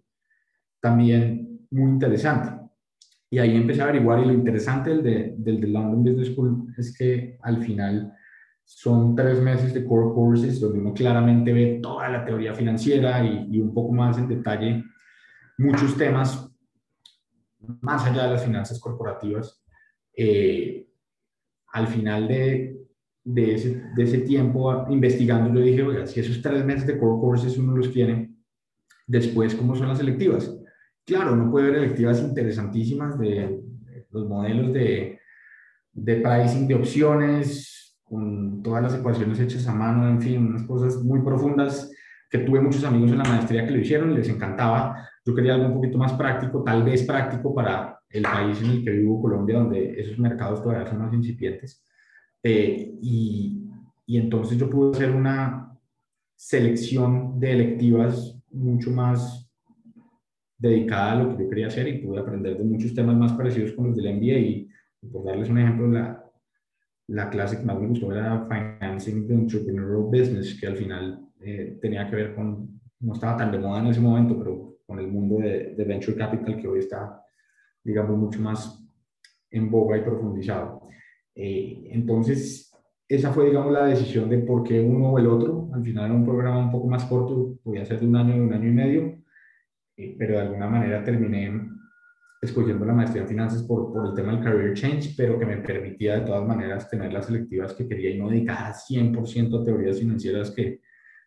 también 0.80 1.66
muy 1.70 1.90
interesante. 1.90 2.62
Y 3.30 3.38
ahí 3.38 3.56
empecé 3.56 3.80
a 3.80 3.84
averiguar 3.84 4.20
y 4.20 4.26
lo 4.26 4.34
interesante 4.34 4.90
del 4.90 5.02
de, 5.02 5.34
del 5.38 5.72
London 5.72 6.04
Business 6.04 6.34
School 6.34 6.74
es 6.76 6.96
que 6.96 7.38
al 7.40 7.62
final 7.62 8.12
son 8.62 9.14
tres 9.16 9.40
meses 9.40 9.72
de 9.72 9.84
core 9.84 10.14
courses 10.14 10.60
donde 10.60 10.80
uno 10.80 10.92
claramente 10.92 11.52
ve 11.52 11.80
toda 11.82 12.08
la 12.08 12.24
teoría 12.24 12.54
financiera 12.54 13.24
y, 13.24 13.58
un 13.58 13.72
poco 13.72 13.92
más 13.92 14.18
en 14.18 14.28
detalle 14.28 14.84
muchos 15.58 15.96
temas 15.96 16.48
más 17.80 18.04
allá 18.04 18.24
de 18.24 18.30
las 18.32 18.44
finanzas 18.44 18.78
corporativas. 18.78 19.62
Eh, 20.14 20.88
al 21.72 21.86
final 21.86 22.28
de, 22.28 22.81
de, 23.24 23.54
ese, 23.54 23.82
de 23.96 24.02
ese 24.02 24.18
tiempo 24.18 24.86
investigando, 24.90 25.52
yo 25.52 25.64
dije, 25.64 25.82
oiga, 25.82 26.06
si 26.06 26.20
esos 26.20 26.42
tres 26.42 26.64
meses 26.64 26.86
de 26.86 26.98
core 26.98 27.20
courses 27.20 27.56
uno 27.58 27.76
los 27.76 27.92
tiene, 27.92 28.34
después, 29.06 29.54
¿cómo 29.54 29.76
son 29.76 29.88
las 29.88 29.98
selectivas? 29.98 30.58
Claro, 31.04 31.34
uno 31.34 31.50
puede 31.50 31.70
ver 31.70 31.82
electivas 31.82 32.20
interesantísimas 32.22 33.18
de 33.18 33.60
los 34.10 34.28
modelos 34.28 34.72
de, 34.72 35.20
de 35.92 36.16
pricing 36.16 36.68
de 36.68 36.74
opciones, 36.74 37.98
con 38.04 38.62
todas 38.62 38.82
las 38.82 38.94
ecuaciones 38.94 39.40
hechas 39.40 39.66
a 39.66 39.74
mano, 39.74 40.08
en 40.08 40.20
fin, 40.20 40.46
unas 40.46 40.64
cosas 40.64 41.02
muy 41.02 41.22
profundas 41.22 41.90
que 42.28 42.38
tuve 42.38 42.60
muchos 42.60 42.84
amigos 42.84 43.10
en 43.10 43.18
la 43.18 43.24
maestría 43.24 43.64
que 43.64 43.72
lo 43.72 43.78
hicieron, 43.78 44.14
les 44.14 44.28
encantaba. 44.28 45.08
Yo 45.24 45.34
quería 45.34 45.54
algo 45.54 45.68
un 45.68 45.74
poquito 45.74 45.98
más 45.98 46.12
práctico, 46.14 46.62
tal 46.62 46.82
vez 46.82 47.02
práctico 47.04 47.54
para 47.54 48.00
el 48.08 48.22
país 48.22 48.60
en 48.62 48.70
el 48.70 48.84
que 48.84 48.90
vivo, 48.90 49.20
Colombia, 49.20 49.58
donde 49.58 50.00
esos 50.00 50.18
mercados 50.18 50.62
todavía 50.62 50.86
son 50.86 51.00
más 51.00 51.12
incipientes. 51.12 51.84
Eh, 52.42 52.98
y, 53.00 53.70
y 54.06 54.18
entonces 54.18 54.58
yo 54.58 54.68
pude 54.68 54.92
hacer 54.92 55.10
una 55.10 55.78
selección 56.34 57.38
de 57.38 57.52
electivas 57.52 58.36
mucho 58.50 58.90
más 58.90 59.48
dedicada 60.58 61.12
a 61.12 61.16
lo 61.16 61.36
que 61.36 61.42
yo 61.42 61.48
quería 61.48 61.66
hacer 61.66 61.88
y 61.88 61.98
pude 61.98 62.20
aprender 62.20 62.56
de 62.56 62.64
muchos 62.64 62.94
temas 62.94 63.16
más 63.16 63.32
parecidos 63.32 63.72
con 63.72 63.88
los 63.88 63.96
del 63.96 64.14
MBA 64.16 64.38
y, 64.38 64.70
por 65.10 65.24
darles 65.24 65.48
un 65.48 65.58
ejemplo, 65.58 65.88
la, 65.88 66.24
la 67.08 67.30
clase 67.30 67.58
que 67.58 67.64
más 67.64 67.80
me 67.80 67.88
gustó 67.88 68.12
era 68.12 68.46
Financing 68.46 69.26
the 69.26 69.34
Entrepreneurial 69.34 70.04
Business, 70.04 70.58
que 70.60 70.66
al 70.66 70.76
final 70.76 71.28
eh, 71.40 71.78
tenía 71.80 72.08
que 72.08 72.16
ver 72.16 72.34
con, 72.34 72.80
no 73.00 73.12
estaba 73.12 73.36
tan 73.36 73.50
de 73.50 73.58
moda 73.58 73.80
en 73.80 73.88
ese 73.88 74.00
momento, 74.00 74.38
pero 74.38 74.76
con 74.86 75.00
el 75.00 75.08
mundo 75.08 75.38
de, 75.38 75.74
de 75.74 75.84
Venture 75.84 76.16
Capital 76.16 76.56
que 76.56 76.68
hoy 76.68 76.78
está, 76.78 77.24
digamos, 77.82 78.16
mucho 78.16 78.40
más 78.40 78.84
en 79.50 79.70
boga 79.70 79.98
y 79.98 80.02
profundizado. 80.02 80.88
Eh, 81.34 81.88
entonces, 81.90 82.72
esa 83.08 83.32
fue, 83.32 83.46
digamos, 83.46 83.72
la 83.72 83.86
decisión 83.86 84.28
de 84.28 84.38
por 84.38 84.62
qué 84.62 84.80
uno 84.80 85.10
o 85.12 85.18
el 85.18 85.26
otro. 85.26 85.68
Al 85.74 85.82
final 85.82 86.06
era 86.06 86.14
un 86.14 86.24
programa 86.24 86.58
un 86.58 86.70
poco 86.70 86.88
más 86.88 87.04
corto, 87.04 87.58
podía 87.62 87.84
ser 87.84 88.00
de 88.00 88.06
un 88.06 88.16
año, 88.16 88.34
de 88.34 88.40
un 88.40 88.52
año 88.52 88.68
y 88.68 88.72
medio, 88.72 89.18
eh, 89.96 90.16
pero 90.18 90.34
de 90.34 90.40
alguna 90.40 90.68
manera 90.68 91.04
terminé 91.04 91.68
escogiendo 92.40 92.84
la 92.84 92.92
maestría 92.92 93.22
en 93.22 93.28
finanzas 93.28 93.62
por, 93.62 93.92
por 93.92 94.06
el 94.08 94.14
tema 94.14 94.32
del 94.32 94.42
career 94.42 94.74
change, 94.74 95.14
pero 95.16 95.38
que 95.38 95.46
me 95.46 95.58
permitía 95.58 96.18
de 96.18 96.26
todas 96.26 96.46
maneras 96.46 96.90
tener 96.90 97.12
las 97.12 97.26
selectivas 97.26 97.72
que 97.74 97.86
quería 97.86 98.10
y 98.10 98.18
no 98.18 98.28
dedicadas 98.28 98.86
100% 98.90 99.60
a 99.60 99.64
teorías 99.64 99.98
financieras 100.00 100.50
que 100.50 100.80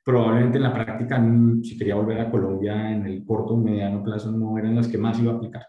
probablemente 0.04 0.58
en 0.58 0.64
la 0.64 0.74
práctica, 0.74 1.24
si 1.64 1.78
quería 1.78 1.96
volver 1.96 2.20
a 2.20 2.30
Colombia 2.30 2.92
en 2.92 3.06
el 3.06 3.26
corto 3.26 3.54
o 3.54 3.58
mediano 3.58 4.04
plazo, 4.04 4.32
no 4.32 4.58
eran 4.58 4.76
las 4.76 4.88
que 4.88 4.98
más 4.98 5.20
iba 5.20 5.34
a 5.34 5.36
aplicar. 5.38 5.66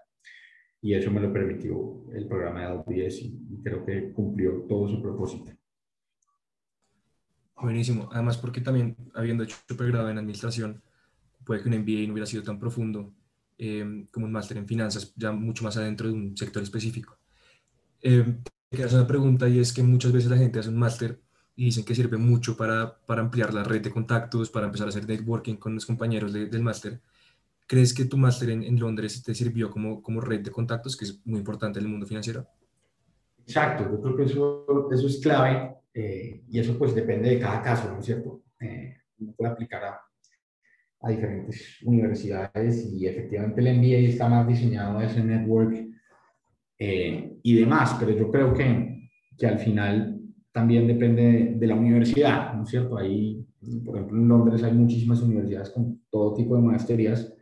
Y 0.81 0.95
eso 0.95 1.11
me 1.11 1.21
lo 1.21 1.33
permitió 1.33 2.05
el 2.13 2.27
programa 2.27 2.61
de 2.61 2.75
LBS 2.77 3.23
y, 3.23 3.63
creo 3.63 3.85
que 3.85 4.13
cumplió 4.13 4.65
todo 4.69 4.89
su 4.89 5.03
propósito. 5.03 5.53
Buenísimo. 7.61 8.09
Además, 8.13 8.37
porque 8.37 8.61
también 8.61 8.97
habiendo 9.15 9.43
hecho 9.43 9.57
pregrado 9.77 10.11
en 10.11 10.19
administración, 10.19 10.83
puede 11.45 11.63
que 11.63 11.69
un 11.69 11.79
MBA 11.79 12.07
no 12.07 12.13
hubiera 12.13 12.27
sido 12.27 12.43
tan 12.43 12.59
profundo 12.59 13.13
eh, 13.59 14.07
como 14.13 14.27
un 14.27 14.33
máster 14.33 14.59
en 14.59 14.69
finanzas, 14.69 15.13
ya 15.17 15.33
mucho 15.33 15.65
más 15.65 15.77
adentro 15.77 16.09
de 16.09 16.15
un 16.15 16.37
sector 16.37 16.63
específico. 16.63 17.19
Eh, 18.03 18.37
te 18.69 18.85
hacer 18.85 18.99
una 18.99 19.09
pregunta 19.09 19.49
y 19.49 19.59
es 19.59 19.73
que 19.73 19.83
muchas 19.83 20.13
veces 20.13 20.31
la 20.31 20.37
gente 20.37 20.59
hace 20.59 20.69
un 20.69 20.79
máster 20.79 21.21
y 21.55 21.67
dicen 21.67 21.85
que 21.85 21.95
sirve 21.95 22.19
mucho 22.19 22.57
para, 22.57 22.99
para, 23.07 23.23
ampliar 23.23 23.55
la 23.55 23.65
red 23.65 23.81
de 23.81 23.91
contactos, 23.91 24.51
para 24.51 24.67
empezar 24.67 24.87
a 24.87 24.91
hacer 24.91 25.09
networking 25.09 25.57
con 25.57 25.75
los 25.75 25.87
compañeros 25.87 26.33
de, 26.33 26.47
del 26.47 26.63
máster. 26.63 27.01
¿Crees 27.67 27.93
que 27.93 28.05
tu 28.05 28.17
máster 28.17 28.51
en, 28.51 28.63
en, 28.63 28.79
Londres 28.79 29.23
te 29.25 29.35
sirvió 29.35 29.71
como, 29.71 30.01
como 30.01 30.21
red 30.21 30.41
de 30.41 30.53
contactos, 30.53 30.97
que 30.97 31.05
es 31.05 31.21
muy 31.27 31.41
importante 31.41 31.81
en 31.81 31.87
el 31.87 31.91
mundo 31.91 32.07
financiero? 32.07 32.47
Exacto, 33.39 33.91
yo 33.91 34.01
creo 34.01 34.17
que 34.17 34.23
eso, 34.25 34.89
eso 34.93 35.07
es 35.07 35.21
clave 35.21 35.77
eh, 35.93 36.43
y 36.49 36.61
eso 36.61 36.79
pues 36.79 36.95
depende 36.95 37.31
de 37.31 37.41
cada 37.41 37.63
caso, 37.63 37.93
¿no 37.93 37.99
es 37.99 38.07
cierto? 38.07 38.43
Eh, 38.61 38.97
uno 39.19 39.33
puede 39.37 39.51
aplicar 39.51 39.85
a, 39.85 40.01
a, 41.01 41.11
diferentes 41.11 41.79
universidades 41.83 42.93
y 42.93 43.07
efectivamente 43.07 43.61
el 43.61 43.79
MBA 43.79 44.11
está 44.11 44.29
más 44.29 44.47
diseñado 44.47 45.01
ese 45.01 45.25
network 45.25 45.89
eh, 46.79 47.39
y 47.43 47.55
demás, 47.55 47.97
pero 47.99 48.13
yo 48.13 48.31
creo 48.31 48.53
que, 48.53 49.11
que 49.37 49.47
al 49.47 49.59
final 49.59 50.21
también 50.53 50.87
depende 50.87 51.23
de, 51.23 51.55
de, 51.55 51.67
la 51.67 51.75
universidad, 51.75 52.55
¿no 52.55 52.63
es 52.63 52.71
cierto? 52.71 52.97
Ahí, 52.97 53.45
por 53.85 53.97
ejemplo, 53.97 54.19
en 54.19 54.29
Londres 54.29 54.63
hay 54.63 54.73
muchísimas 54.73 55.21
universidades 55.21 55.71
con 55.71 56.03
todo 56.11 56.35
tipo 56.35 56.57
de 56.57 56.63
maestrías 56.63 57.33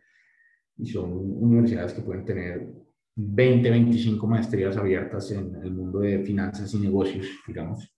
y 0.76 0.87
son 0.87 1.10
universidades 1.12 1.92
que 1.92 2.02
pueden 2.02 2.24
tener 2.24 2.68
20, 3.16 3.70
25 3.70 4.26
maestrías 4.26 4.76
abiertas 4.76 5.30
en 5.30 5.54
el 5.62 5.72
mundo 5.72 6.00
de 6.00 6.20
finanzas 6.20 6.74
y 6.74 6.78
negocios, 6.78 7.26
digamos 7.46 7.94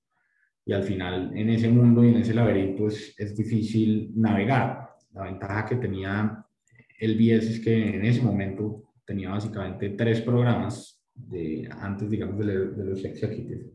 y 0.67 0.73
al 0.73 0.83
final 0.83 1.31
en 1.35 1.49
ese 1.49 1.71
mundo 1.71 2.05
y 2.05 2.09
en 2.09 2.17
ese 2.17 2.35
laberinto 2.35 2.89
es, 2.89 3.15
es 3.17 3.37
difícil 3.37 4.11
navegar. 4.17 4.91
La 5.15 5.23
ventaja 5.23 5.65
que 5.65 5.77
tenía 5.77 6.45
el 6.99 7.15
BS 7.15 7.51
es 7.53 7.61
que 7.61 7.97
en 7.97 8.05
ese 8.05 8.21
momento 8.21 8.93
tenía 9.07 9.31
básicamente 9.31 9.91
tres 9.91 10.21
programas 10.21 11.01
de, 11.15 11.69
antes, 11.81 12.11
digamos, 12.11 12.45
de, 12.45 12.71
de 12.71 12.85
los 12.85 13.05
executives. 13.05 13.71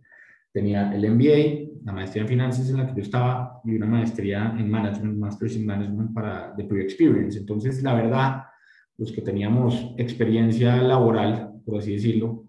Tenía 0.52 0.94
el 0.94 1.10
MBA, 1.10 1.86
la 1.86 1.94
maestría 1.94 2.24
en 2.24 2.28
finanzas 2.28 2.70
en 2.70 2.78
la 2.78 2.88
que 2.88 2.96
yo 2.96 3.02
estaba 3.04 3.62
y 3.64 3.74
una 3.74 3.86
maestría 3.86 4.54
en 4.60 4.70
management, 4.70 5.18
Masters 5.18 5.56
in 5.56 5.66
Management 5.66 6.14
para 6.14 6.54
de 6.58 6.66
pre-experience. 6.66 7.40
Entonces, 7.40 7.82
la 7.82 7.94
verdad, 7.94 8.44
los 9.02 9.12
que 9.12 9.24
teníamos 9.24 9.96
experiencia 9.98 10.76
laboral, 10.78 11.60
por 11.66 11.80
así 11.80 11.94
decirlo, 11.94 12.46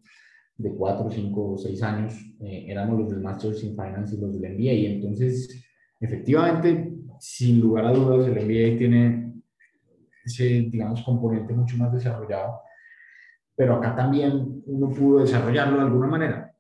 de 0.59 0.71
cuatro, 0.75 1.11
cinco 1.11 1.53
o 1.53 1.57
seis 1.57 1.83
años, 1.83 2.13
eh, 2.41 2.67
éramos 2.69 3.01
los 3.01 3.11
del 3.11 3.21
Masters 3.21 3.65
in 3.65 3.71
Finance 3.71 4.15
y 4.15 4.21
los 4.21 4.39
del 4.39 4.53
MBA. 4.53 4.73
Y 4.73 4.87
entonces, 4.87 5.65
efectivamente, 5.99 6.93
sin 7.19 7.59
lugar 7.59 7.87
a 7.87 7.93
dudas, 7.93 8.29
el 8.29 8.35
MBA 8.35 8.77
tiene 8.77 9.33
ese, 10.27 10.69
digamos, 10.71 11.01
componente 11.03 11.55
mucho 11.55 11.79
más 11.79 11.91
desarrollado, 11.91 12.61
pero 13.57 13.77
acá 13.77 13.97
también 13.97 14.63
uno 14.67 14.91
pudo 14.91 15.21
desarrollarlo 15.21 15.79
de 15.79 15.85
alguna 15.85 16.07
manera. 16.07 16.55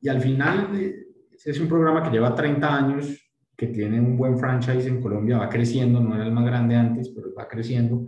Y 0.00 0.08
al 0.08 0.22
final, 0.22 0.70
eh, 0.80 0.96
es 1.44 1.60
un 1.60 1.68
programa 1.68 2.02
que 2.02 2.10
lleva 2.10 2.34
30 2.34 2.74
años, 2.74 3.30
que 3.54 3.66
tiene 3.66 4.00
un 4.00 4.16
buen 4.16 4.38
franchise 4.38 4.88
en 4.88 5.02
Colombia, 5.02 5.36
va 5.36 5.50
creciendo, 5.50 6.00
no 6.00 6.14
era 6.14 6.24
el 6.24 6.32
más 6.32 6.46
grande 6.46 6.74
antes, 6.74 7.10
pero 7.10 7.34
va 7.34 7.46
creciendo 7.46 8.06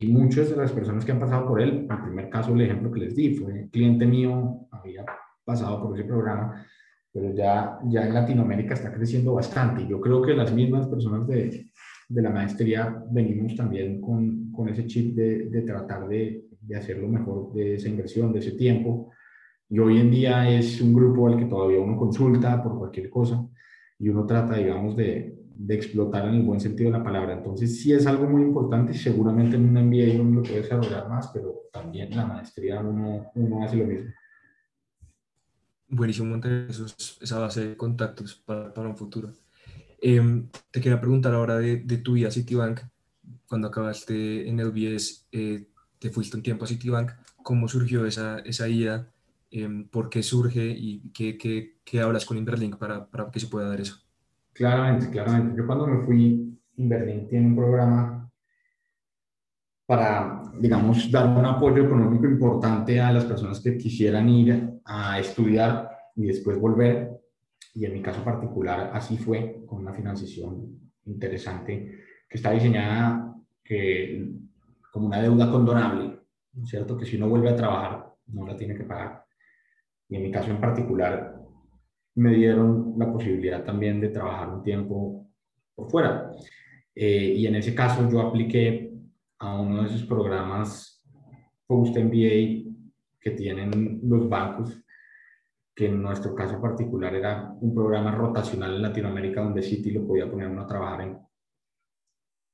y 0.00 0.08
muchas 0.08 0.48
de 0.48 0.56
las 0.56 0.72
personas 0.72 1.04
que 1.04 1.12
han 1.12 1.20
pasado 1.20 1.46
por 1.46 1.60
él, 1.60 1.86
en 1.86 1.90
el 1.90 2.02
primer 2.02 2.30
caso 2.30 2.54
el 2.54 2.62
ejemplo 2.62 2.90
que 2.90 3.00
les 3.00 3.14
di 3.14 3.34
fue 3.34 3.68
cliente 3.70 4.06
mío, 4.06 4.66
había 4.70 5.04
pasado 5.44 5.82
por 5.82 5.98
ese 5.98 6.08
programa, 6.08 6.66
pero 7.12 7.34
ya, 7.34 7.78
ya 7.84 8.06
en 8.06 8.14
Latinoamérica 8.14 8.72
está 8.74 8.92
creciendo 8.94 9.34
bastante. 9.34 9.82
Y 9.82 9.88
yo 9.88 10.00
creo 10.00 10.22
que 10.22 10.32
las 10.32 10.54
mismas 10.54 10.86
personas 10.88 11.26
de, 11.26 11.70
de 12.08 12.22
la 12.22 12.30
maestría 12.30 13.04
venimos 13.10 13.54
también 13.54 14.00
con, 14.00 14.50
con 14.52 14.70
ese 14.70 14.86
chip 14.86 15.14
de, 15.14 15.50
de 15.50 15.62
tratar 15.62 16.08
de, 16.08 16.46
de 16.62 16.76
hacer 16.76 16.96
lo 16.96 17.08
mejor 17.08 17.52
de 17.52 17.74
esa 17.74 17.88
inversión, 17.90 18.32
de 18.32 18.38
ese 18.38 18.52
tiempo. 18.52 19.10
Y 19.68 19.80
hoy 19.80 19.98
en 19.98 20.10
día 20.10 20.48
es 20.48 20.80
un 20.80 20.94
grupo 20.94 21.28
al 21.28 21.36
que 21.36 21.44
todavía 21.44 21.78
uno 21.78 21.98
consulta 21.98 22.62
por 22.62 22.78
cualquier 22.78 23.10
cosa 23.10 23.46
y 23.98 24.08
uno 24.08 24.24
trata, 24.24 24.54
digamos, 24.54 24.96
de, 24.96 25.39
de 25.56 25.74
explotar 25.74 26.26
en 26.28 26.34
el 26.36 26.42
buen 26.42 26.60
sentido 26.60 26.90
de 26.90 26.98
la 26.98 27.04
palabra. 27.04 27.34
Entonces, 27.34 27.80
sí 27.80 27.92
es 27.92 28.06
algo 28.06 28.28
muy 28.28 28.42
importante 28.42 28.92
y 28.92 28.96
seguramente 28.96 29.56
en 29.56 29.64
un 29.64 29.88
MBA 29.88 30.20
uno 30.20 30.40
lo 30.40 30.42
puede 30.42 30.62
desarrollar 30.62 31.08
más, 31.08 31.28
pero 31.28 31.68
también 31.72 32.10
en 32.10 32.16
la 32.16 32.26
maestría 32.26 32.80
uno, 32.80 33.30
uno 33.34 33.64
hace 33.64 33.76
lo 33.76 33.86
mismo. 33.86 34.10
Buenísimo 35.88 36.28
montar 36.30 36.68
esa 37.20 37.38
base 37.38 37.68
de 37.68 37.76
contactos 37.76 38.34
para, 38.34 38.72
para 38.72 38.88
un 38.88 38.96
futuro. 38.96 39.32
Eh, 40.00 40.44
te 40.70 40.80
quería 40.80 41.00
preguntar 41.00 41.34
ahora 41.34 41.58
de, 41.58 41.78
de, 41.78 41.98
tu 41.98 42.14
vida 42.14 42.28
a 42.28 42.30
Citibank. 42.30 42.80
Cuando 43.46 43.68
acabaste 43.68 44.48
en 44.48 44.60
el 44.60 44.70
BS, 44.70 45.26
eh, 45.32 45.66
te 45.98 46.10
fuiste 46.10 46.36
un 46.36 46.42
tiempo 46.42 46.64
a 46.64 46.68
Citibank. 46.68 47.10
¿Cómo 47.42 47.68
surgió 47.68 48.06
esa, 48.06 48.38
esa 48.40 48.68
ida? 48.68 49.10
Eh, 49.50 49.86
¿Por 49.90 50.08
qué 50.08 50.22
surge? 50.22 50.64
¿Y 50.70 51.10
qué, 51.12 51.36
qué, 51.36 51.80
qué 51.84 52.00
hablas 52.00 52.24
con 52.24 52.38
Inverlink 52.38 52.76
para, 52.76 53.06
para 53.06 53.30
que 53.30 53.40
se 53.40 53.48
pueda 53.48 53.68
dar 53.68 53.80
eso? 53.80 53.98
Claramente, 54.52 55.10
claramente. 55.10 55.56
Yo 55.56 55.66
cuando 55.66 55.86
me 55.86 56.04
fui, 56.04 56.58
Inverlink 56.76 57.28
tiene 57.28 57.46
un 57.46 57.56
programa 57.56 58.30
para, 59.86 60.42
digamos, 60.58 61.10
dar 61.10 61.26
un 61.26 61.44
apoyo 61.44 61.84
económico 61.84 62.26
importante 62.26 63.00
a 63.00 63.12
las 63.12 63.24
personas 63.24 63.60
que 63.60 63.76
quisieran 63.76 64.28
ir 64.28 64.80
a 64.84 65.18
estudiar 65.18 65.90
y 66.14 66.26
después 66.26 66.58
volver. 66.58 67.20
Y 67.74 67.84
en 67.84 67.94
mi 67.94 68.02
caso 68.02 68.22
particular 68.22 68.90
así 68.92 69.16
fue, 69.16 69.64
con 69.66 69.80
una 69.80 69.92
financiación 69.92 70.78
interesante 71.06 71.98
que 72.28 72.36
está 72.36 72.52
diseñada 72.52 73.34
que, 73.64 74.30
como 74.92 75.06
una 75.06 75.20
deuda 75.20 75.50
condonable, 75.50 76.20
¿cierto? 76.64 76.96
Que 76.96 77.06
si 77.06 77.16
uno 77.16 77.28
vuelve 77.28 77.50
a 77.50 77.56
trabajar, 77.56 78.12
no 78.26 78.46
la 78.46 78.56
tiene 78.56 78.76
que 78.76 78.84
pagar. 78.84 79.24
Y 80.08 80.16
en 80.16 80.22
mi 80.22 80.30
caso 80.30 80.50
en 80.50 80.60
particular, 80.60 81.36
me 82.20 82.34
dieron 82.34 82.94
la 82.98 83.10
posibilidad 83.10 83.64
también 83.64 83.98
de 83.98 84.10
trabajar 84.10 84.50
un 84.50 84.62
tiempo 84.62 85.26
por 85.74 85.90
fuera. 85.90 86.30
Eh, 86.94 87.32
y 87.36 87.46
en 87.46 87.54
ese 87.54 87.74
caso 87.74 88.06
yo 88.10 88.20
apliqué 88.20 88.92
a 89.38 89.58
uno 89.58 89.80
de 89.80 89.88
esos 89.88 90.04
programas 90.04 91.02
Post 91.66 91.96
MBA 91.96 92.74
que 93.18 93.30
tienen 93.30 94.00
los 94.02 94.28
bancos, 94.28 94.84
que 95.74 95.86
en 95.86 96.02
nuestro 96.02 96.34
caso 96.34 96.60
particular 96.60 97.14
era 97.14 97.54
un 97.58 97.74
programa 97.74 98.10
rotacional 98.10 98.74
en 98.74 98.82
Latinoamérica 98.82 99.42
donde 99.42 99.62
Citi 99.62 99.90
lo 99.90 100.06
podía 100.06 100.30
poner 100.30 100.48
uno 100.48 100.62
a 100.62 100.66
trabajar 100.66 101.00
en 101.00 101.18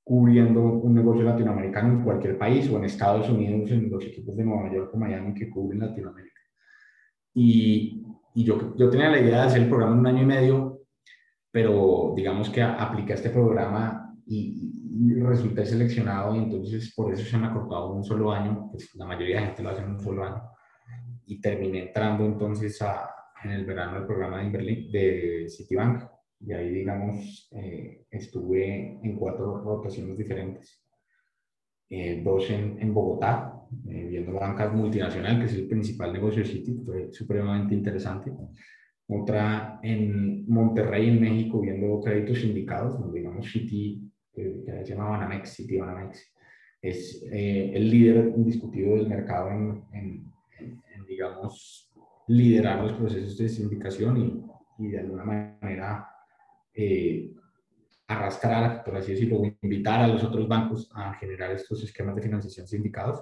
cubriendo 0.05 0.61
un 0.63 0.95
negocio 0.95 1.25
latinoamericano 1.25 1.95
en 1.95 2.05
cualquier 2.05 2.39
país 2.39 2.71
o 2.71 2.77
en 2.77 2.85
Estados 2.85 3.29
Unidos 3.29 3.69
en 3.73 3.91
los 3.91 4.05
equipos 4.05 4.37
de 4.37 4.45
Nueva 4.45 4.73
York 4.73 4.95
o 4.95 4.97
Miami 4.97 5.35
que 5.35 5.51
cubren 5.51 5.81
Latinoamérica. 5.81 6.41
Y 7.35 8.07
y 8.37 8.45
yo, 8.45 8.77
yo 8.77 8.91
tenía 8.91 9.09
la 9.09 9.19
idea 9.19 9.41
de 9.41 9.47
hacer 9.47 9.63
el 9.63 9.69
programa 9.69 9.95
en 9.95 10.01
un 10.01 10.07
año 10.09 10.23
y 10.23 10.27
medio, 10.27 10.83
pero 11.51 12.13
digamos 12.15 12.51
que 12.51 12.63
apliqué 12.63 13.15
este 13.15 13.31
programa 13.31 14.15
y, 14.27 14.73
y, 14.95 15.21
resulté 15.23 15.65
seleccionado 15.65 16.35
y 16.37 16.39
entonces 16.41 16.93
por 16.95 17.13
eso 17.15 17.25
se 17.25 17.39
me 17.39 17.47
ha 17.47 17.55
cortado 17.55 17.95
un 17.95 18.05
solo 18.05 18.31
año, 18.31 18.69
pues 18.71 18.95
la 18.95 19.07
mayoría 19.07 19.41
de 19.41 19.47
gente 19.47 19.63
lo 19.63 19.71
hace 19.71 19.81
en 19.81 19.93
un 19.93 20.01
solo 20.01 20.25
año. 20.25 20.43
Y 21.25 21.41
terminé 21.41 21.87
entrando 21.87 22.27
entonces 22.27 22.81
a, 22.83 23.09
en 23.43 23.53
el 23.53 23.65
verano 23.65 23.95
del 23.95 24.07
programa 24.07 24.43
de, 24.43 24.51
Berlín, 24.51 24.93
de 24.93 25.47
Citibank 25.49 26.03
y 26.39 26.53
ahí 26.53 26.71
digamos 26.71 27.49
eh, 27.53 28.05
estuve 28.11 29.01
en 29.03 29.17
cuatro 29.17 29.63
rotaciones 29.63 30.19
diferentes. 30.19 30.86
Eh, 31.89 32.21
dos 32.25 32.51
en, 32.51 32.79
en 32.81 32.93
Bogotá, 32.93 33.53
eh, 33.89 34.07
viendo 34.09 34.33
bancas 34.33 34.73
multinacional, 34.75 35.39
que 35.39 35.47
es 35.47 35.55
el 35.55 35.69
principal 35.69 36.13
negocio 36.13 36.43
de 36.43 36.49
Citi, 36.49 36.75
fue 36.85 37.13
supremamente 37.13 37.75
interesante. 37.75 38.33
Otra 39.09 39.79
en 39.83 40.45
Monterrey, 40.49 41.09
en 41.09 41.21
México, 41.21 41.61
viendo 41.61 42.01
créditos 42.01 42.41
sindicados, 42.41 42.99
donde 42.99 43.21
digamos 43.21 43.51
Citi, 43.51 44.11
que, 44.33 44.65
que 44.65 44.85
se 44.85 44.95
llama 44.95 45.11
Banamex, 45.11 45.55
Citi 45.55 45.77
Banamex, 45.77 46.35
es 46.83 47.25
eh, 47.33 47.73
el 47.75 47.91
líder 47.91 48.33
indiscutido 48.37 48.97
del 48.97 49.09
mercado 49.09 49.51
en, 49.51 49.85
en, 49.93 50.33
en, 50.59 51.07
digamos, 51.07 51.93
liderar 52.29 52.83
los 52.83 52.93
procesos 52.95 53.39
de 53.39 53.49
sindicación 53.49 54.17
y, 54.79 54.85
y 54.85 54.89
de 54.91 54.99
alguna 54.99 55.25
manera 55.25 56.09
eh, 56.75 57.33
arrastrar, 58.09 58.85
por 58.85 58.97
así 58.97 59.13
decirlo, 59.13 59.43
invitar 59.63 60.01
a 60.01 60.09
los 60.09 60.23
otros 60.23 60.47
bancos 60.47 60.89
a 60.95 61.15
generar 61.15 61.53
estos 61.53 61.83
esquemas 61.83 62.15
de 62.17 62.23
financiación 62.23 62.67
sindicados. 62.67 63.21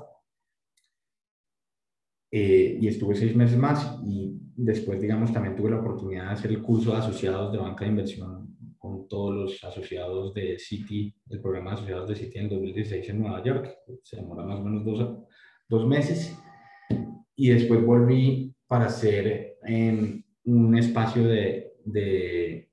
Eh, 2.30 2.78
y 2.80 2.88
estuve 2.88 3.14
seis 3.14 3.34
meses 3.36 3.56
más 3.56 4.00
y 4.04 4.36
después, 4.56 5.00
digamos, 5.00 5.32
también 5.32 5.54
tuve 5.54 5.70
la 5.70 5.78
oportunidad 5.78 6.26
de 6.26 6.32
hacer 6.32 6.50
el 6.50 6.62
curso 6.62 6.90
de 6.90 6.98
asociados 6.98 7.52
de 7.52 7.58
banca 7.58 7.84
de 7.84 7.90
inversión 7.90 8.56
con 8.76 9.08
todos 9.08 9.34
los 9.34 9.64
asociados 9.64 10.34
de 10.34 10.58
Citi, 10.58 11.14
el 11.30 11.40
programa 11.40 11.70
de 11.70 11.76
asociados 11.76 12.08
de 12.08 12.16
Citi 12.16 12.38
en 12.38 12.48
2016 12.48 13.08
en 13.08 13.20
Nueva 13.20 13.42
York. 13.42 13.78
Se 14.02 14.16
demora 14.16 14.44
más 14.44 14.58
o 14.58 14.64
menos 14.64 14.84
dos, 14.84 15.18
dos 15.68 15.86
meses. 15.86 16.36
y 17.36 17.48
después 17.48 17.84
volví 17.84 18.54
para 18.66 18.86
hacer 18.86 19.56
en 19.62 20.24
un 20.44 20.76
espacio 20.76 21.26
de, 21.26 21.74
de 21.84 22.68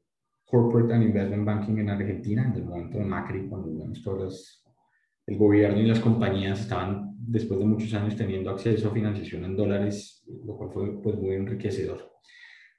Corporate 0.51 0.93
and 0.93 1.03
Investment 1.03 1.45
Banking 1.45 1.77
en 1.77 1.89
Argentina, 1.89 2.45
en 2.45 2.61
el 2.61 2.65
momento 2.65 2.97
de 2.97 3.05
Macri, 3.05 3.47
cuando 3.47 3.69
digamos, 3.69 4.03
todas 4.03 4.61
el 5.25 5.37
gobierno 5.37 5.79
y 5.79 5.87
las 5.87 6.01
compañías 6.01 6.59
estaban, 6.59 7.15
después 7.17 7.57
de 7.57 7.65
muchos 7.65 7.93
años, 7.93 8.17
teniendo 8.17 8.49
acceso 8.49 8.89
a 8.89 8.91
financiación 8.91 9.45
en 9.45 9.55
dólares, 9.55 10.25
lo 10.45 10.57
cual 10.57 10.69
fue 10.71 11.01
pues, 11.01 11.15
muy 11.15 11.35
enriquecedor. 11.35 12.11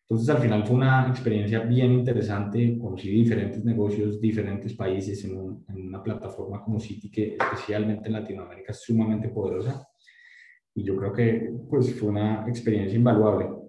Entonces, 0.03 0.29
al 0.29 0.43
final 0.43 0.67
fue 0.67 0.77
una 0.77 1.09
experiencia 1.09 1.61
bien 1.61 1.93
interesante, 1.93 2.77
conocí 2.79 3.09
diferentes 3.09 3.65
negocios, 3.65 4.21
diferentes 4.21 4.75
países 4.75 5.25
en, 5.25 5.65
en 5.69 5.89
una 5.89 6.03
plataforma 6.03 6.63
como 6.63 6.79
Citi, 6.79 7.11
que 7.11 7.37
especialmente 7.41 8.09
en 8.09 8.13
Latinoamérica 8.13 8.73
es 8.73 8.83
sumamente 8.83 9.31
poderosa. 9.31 9.89
Y 10.75 10.85
yo 10.85 10.95
creo 10.97 11.13
que 11.15 11.55
pues, 11.71 11.95
fue 11.95 12.11
una 12.11 12.47
experiencia 12.47 12.99
invaluable 12.99 13.62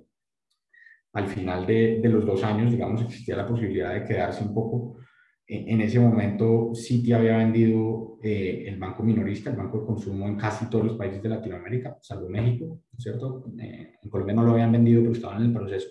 al 1.13 1.27
final 1.27 1.65
de, 1.65 1.99
de, 2.01 2.09
los 2.09 2.25
dos 2.25 2.43
años, 2.43 2.71
digamos, 2.71 3.01
existía 3.01 3.35
la 3.35 3.47
posibilidad 3.47 3.93
de 3.93 4.03
quedarse 4.03 4.43
un 4.43 4.53
poco. 4.53 4.97
En, 5.45 5.81
ese 5.81 5.99
momento, 5.99 6.71
Citi 6.73 7.13
había 7.13 7.37
vendido 7.37 8.17
eh, 8.23 8.63
el 8.67 8.79
banco 8.79 9.03
minorista, 9.03 9.51
el 9.51 9.57
banco 9.57 9.79
de 9.79 9.85
consumo 9.85 10.27
en 10.27 10.37
casi 10.37 10.69
todos 10.69 10.85
los 10.85 10.97
países 10.97 11.21
de 11.21 11.29
Latinoamérica, 11.29 11.97
salvo 12.01 12.29
México, 12.29 12.79
¿cierto? 12.97 13.45
Eh, 13.59 13.95
en 14.01 14.09
Colombia 14.09 14.35
no 14.35 14.43
lo 14.43 14.53
habían 14.53 14.71
vendido, 14.71 15.01
pero 15.01 15.13
estaban 15.13 15.41
en 15.41 15.47
el 15.47 15.53
proceso. 15.53 15.89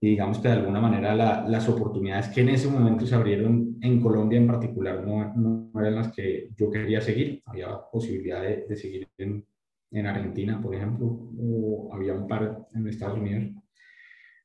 Y 0.00 0.10
digamos 0.10 0.38
que 0.38 0.48
de 0.48 0.54
alguna 0.54 0.80
manera 0.80 1.14
la, 1.14 1.46
las 1.46 1.68
oportunidades 1.68 2.28
que 2.28 2.40
en 2.40 2.48
ese 2.50 2.68
momento 2.68 3.04
se 3.04 3.14
abrieron 3.14 3.76
en 3.80 4.00
Colombia 4.00 4.38
en 4.38 4.46
particular 4.46 5.04
no, 5.06 5.32
no 5.34 5.80
eran 5.80 5.96
las 5.96 6.12
que 6.12 6.48
yo 6.56 6.70
quería 6.70 7.00
seguir. 7.00 7.42
Había 7.44 7.68
posibilidad 7.92 8.42
de, 8.42 8.64
de 8.68 8.76
seguir 8.76 9.08
en, 9.18 9.44
en 9.90 10.06
Argentina, 10.06 10.60
por 10.62 10.74
ejemplo, 10.74 11.06
o 11.38 11.90
había 11.92 12.14
un 12.14 12.26
par 12.26 12.66
en 12.74 12.88
Estados 12.88 13.18
Unidos 13.18 13.61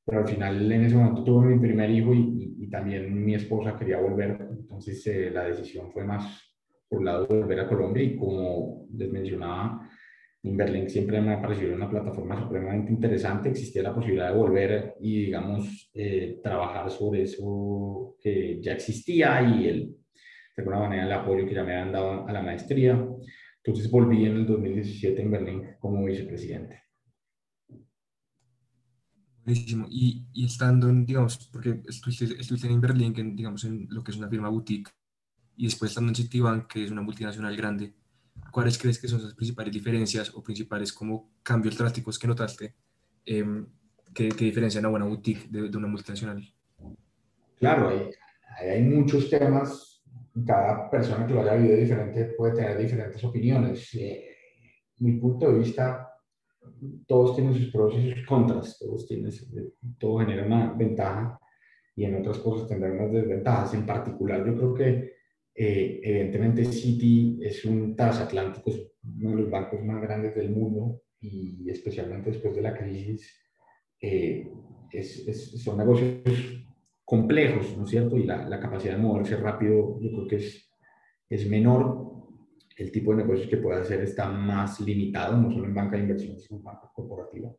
pero 0.07 0.21
al 0.21 0.27
final 0.27 0.71
en 0.71 0.85
ese 0.85 0.95
momento 0.95 1.21
tuve 1.21 1.47
mi 1.47 1.59
primer 1.59 1.89
hijo 1.91 2.13
y, 2.13 2.55
y, 2.59 2.69
también 2.69 3.25
mi 3.25 3.35
esposa 3.35 3.75
quería 3.77 3.99
volver, 3.99 4.37
entonces 4.49 5.05
eh, 5.07 5.29
la 5.31 5.43
decisión 5.43 5.91
fue 5.91 6.05
más 6.05 6.55
por 6.87 6.99
el 6.99 7.05
lado 7.05 7.25
de 7.25 7.41
volver 7.41 7.59
a 7.59 7.67
Colombia 7.67 8.03
y 8.03 8.15
como 8.15 8.87
les 8.93 9.11
mencionaba, 9.11 9.85
Inverlink 10.43 10.87
siempre 10.87 11.19
me 11.19 11.33
ha 11.33 11.41
parecido 11.41 11.75
una 11.75 11.89
plataforma 11.89 12.39
supremamente 12.39 12.93
interesante, 12.93 13.49
existía 13.49 13.83
la 13.83 13.93
posibilidad 13.93 14.31
de 14.31 14.37
volver 14.37 14.95
y 15.01 15.25
digamos 15.25 15.91
eh, 15.93 16.39
trabajar 16.41 16.89
sobre 16.89 17.23
eso 17.23 18.15
que 18.21 18.61
ya 18.61 18.71
existía 18.71 19.41
y 19.41 19.67
el, 19.67 19.87
de 20.55 20.63
alguna 20.63 20.79
manera 20.79 21.05
el 21.05 21.11
apoyo 21.11 21.45
que 21.45 21.53
ya 21.53 21.65
me 21.65 21.73
habían 21.73 21.91
dado 21.91 22.25
a 22.25 22.31
la 22.31 22.41
maestría. 22.41 22.93
Entonces 23.61 23.91
volví 23.91 24.25
en 24.25 24.37
el 24.37 24.45
2017 24.45 25.21
en 25.21 25.31
Berlín 25.31 25.63
como 25.79 26.05
vicepresidente. 26.05 26.86
Y, 29.49 30.27
y, 30.33 30.45
estando 30.45 30.89
en, 30.89 31.05
digamos, 31.05 31.37
porque 31.51 31.81
estuviste, 31.87 32.25
estuviste 32.37 32.67
en 32.67 32.81
Berlín, 32.81 33.13
en, 33.17 33.35
digamos, 33.35 33.63
en 33.63 33.87
lo 33.89 34.03
que 34.03 34.11
es 34.11 34.17
una 34.17 34.27
firma 34.27 34.49
boutique, 34.49 34.91
y 35.55 35.65
después 35.65 35.91
estando 35.91 36.09
en 36.09 36.15
Citibank, 36.15 36.67
que 36.67 36.83
es 36.83 36.91
una 36.91 37.01
multinacional 37.01 37.55
grande, 37.55 37.93
¿cuáles 38.51 38.77
crees 38.77 38.99
que 38.99 39.07
son 39.07 39.23
las 39.23 39.33
principales 39.33 39.73
diferencias 39.73 40.33
o 40.35 40.43
principales 40.43 40.91
como 40.91 41.31
cambios 41.43 41.77
drásticos 41.77 42.19
que 42.19 42.27
notaste 42.27 42.75
eh, 43.25 43.65
que, 44.13 44.29
que, 44.29 44.45
diferencian 44.45 44.83
a 44.85 44.89
una 44.89 45.05
boutique 45.05 45.47
de, 45.49 45.69
de 45.69 45.77
una 45.77 45.87
multinacional? 45.87 46.43
Claro, 47.57 47.89
hay, 47.89 48.11
hay, 48.59 48.83
muchos 48.83 49.29
temas, 49.29 50.03
cada 50.45 50.89
persona 50.89 51.25
que 51.25 51.33
lo 51.33 51.41
haya 51.41 51.55
vivido 51.55 51.77
diferente 51.77 52.25
puede 52.37 52.53
tener 52.53 52.77
diferentes 52.77 53.23
opiniones. 53.23 53.93
Eh, 53.95 54.27
mi 54.99 55.13
punto 55.13 55.51
de 55.51 55.59
vista 55.59 56.06
todos 57.07 57.35
tienen 57.35 57.53
sus 57.53 57.71
pros 57.71 57.95
y 57.95 58.11
sus 58.11 58.25
contras, 58.25 58.77
todos 58.79 59.07
tienen, 59.07 59.31
todo 59.97 60.19
genera 60.19 60.45
una 60.45 60.73
ventaja 60.73 61.39
y 61.95 62.05
en 62.05 62.15
otras 62.15 62.39
cosas 62.39 62.67
tendrán 62.67 62.99
unas 62.99 63.11
desventajas. 63.11 63.73
En 63.73 63.85
particular, 63.85 64.45
yo 64.45 64.55
creo 64.55 64.73
que 64.73 65.17
eh, 65.55 65.99
evidentemente 66.03 66.65
Citi 66.65 67.39
es 67.41 67.65
un 67.65 67.95
transatlántico, 67.95 68.69
es 68.69 68.91
uno 69.19 69.31
de 69.31 69.41
los 69.41 69.49
bancos 69.49 69.83
más 69.83 70.01
grandes 70.01 70.35
del 70.35 70.51
mundo 70.51 71.01
y 71.19 71.69
especialmente 71.69 72.31
después 72.31 72.55
de 72.55 72.61
la 72.61 72.77
crisis, 72.77 73.35
eh, 73.99 74.47
es, 74.91 75.27
es, 75.27 75.63
son 75.63 75.79
negocios 75.79 76.21
complejos, 77.03 77.75
¿no 77.75 77.85
es 77.85 77.89
cierto? 77.89 78.17
Y 78.17 78.23
la, 78.23 78.47
la, 78.47 78.59
capacidad 78.59 78.95
de 78.95 79.01
moverse 79.01 79.37
rápido 79.37 79.99
yo 79.99 80.09
creo 80.11 80.27
que 80.27 80.35
es, 80.35 80.71
es 81.29 81.49
menor 81.49 82.16
el 82.77 82.91
tipo 82.91 83.11
de 83.11 83.23
negocios 83.23 83.49
que 83.49 83.57
puede 83.57 83.81
hacer 83.81 84.01
está 84.01 84.29
más 84.29 84.79
limitado, 84.81 85.37
no 85.37 85.51
solo 85.51 85.65
en 85.65 85.73
banca 85.73 85.95
de 85.95 86.03
inversión, 86.03 86.39
sino 86.39 86.59
en 86.59 86.63
banca 86.63 86.91
corporativa. 86.93 87.51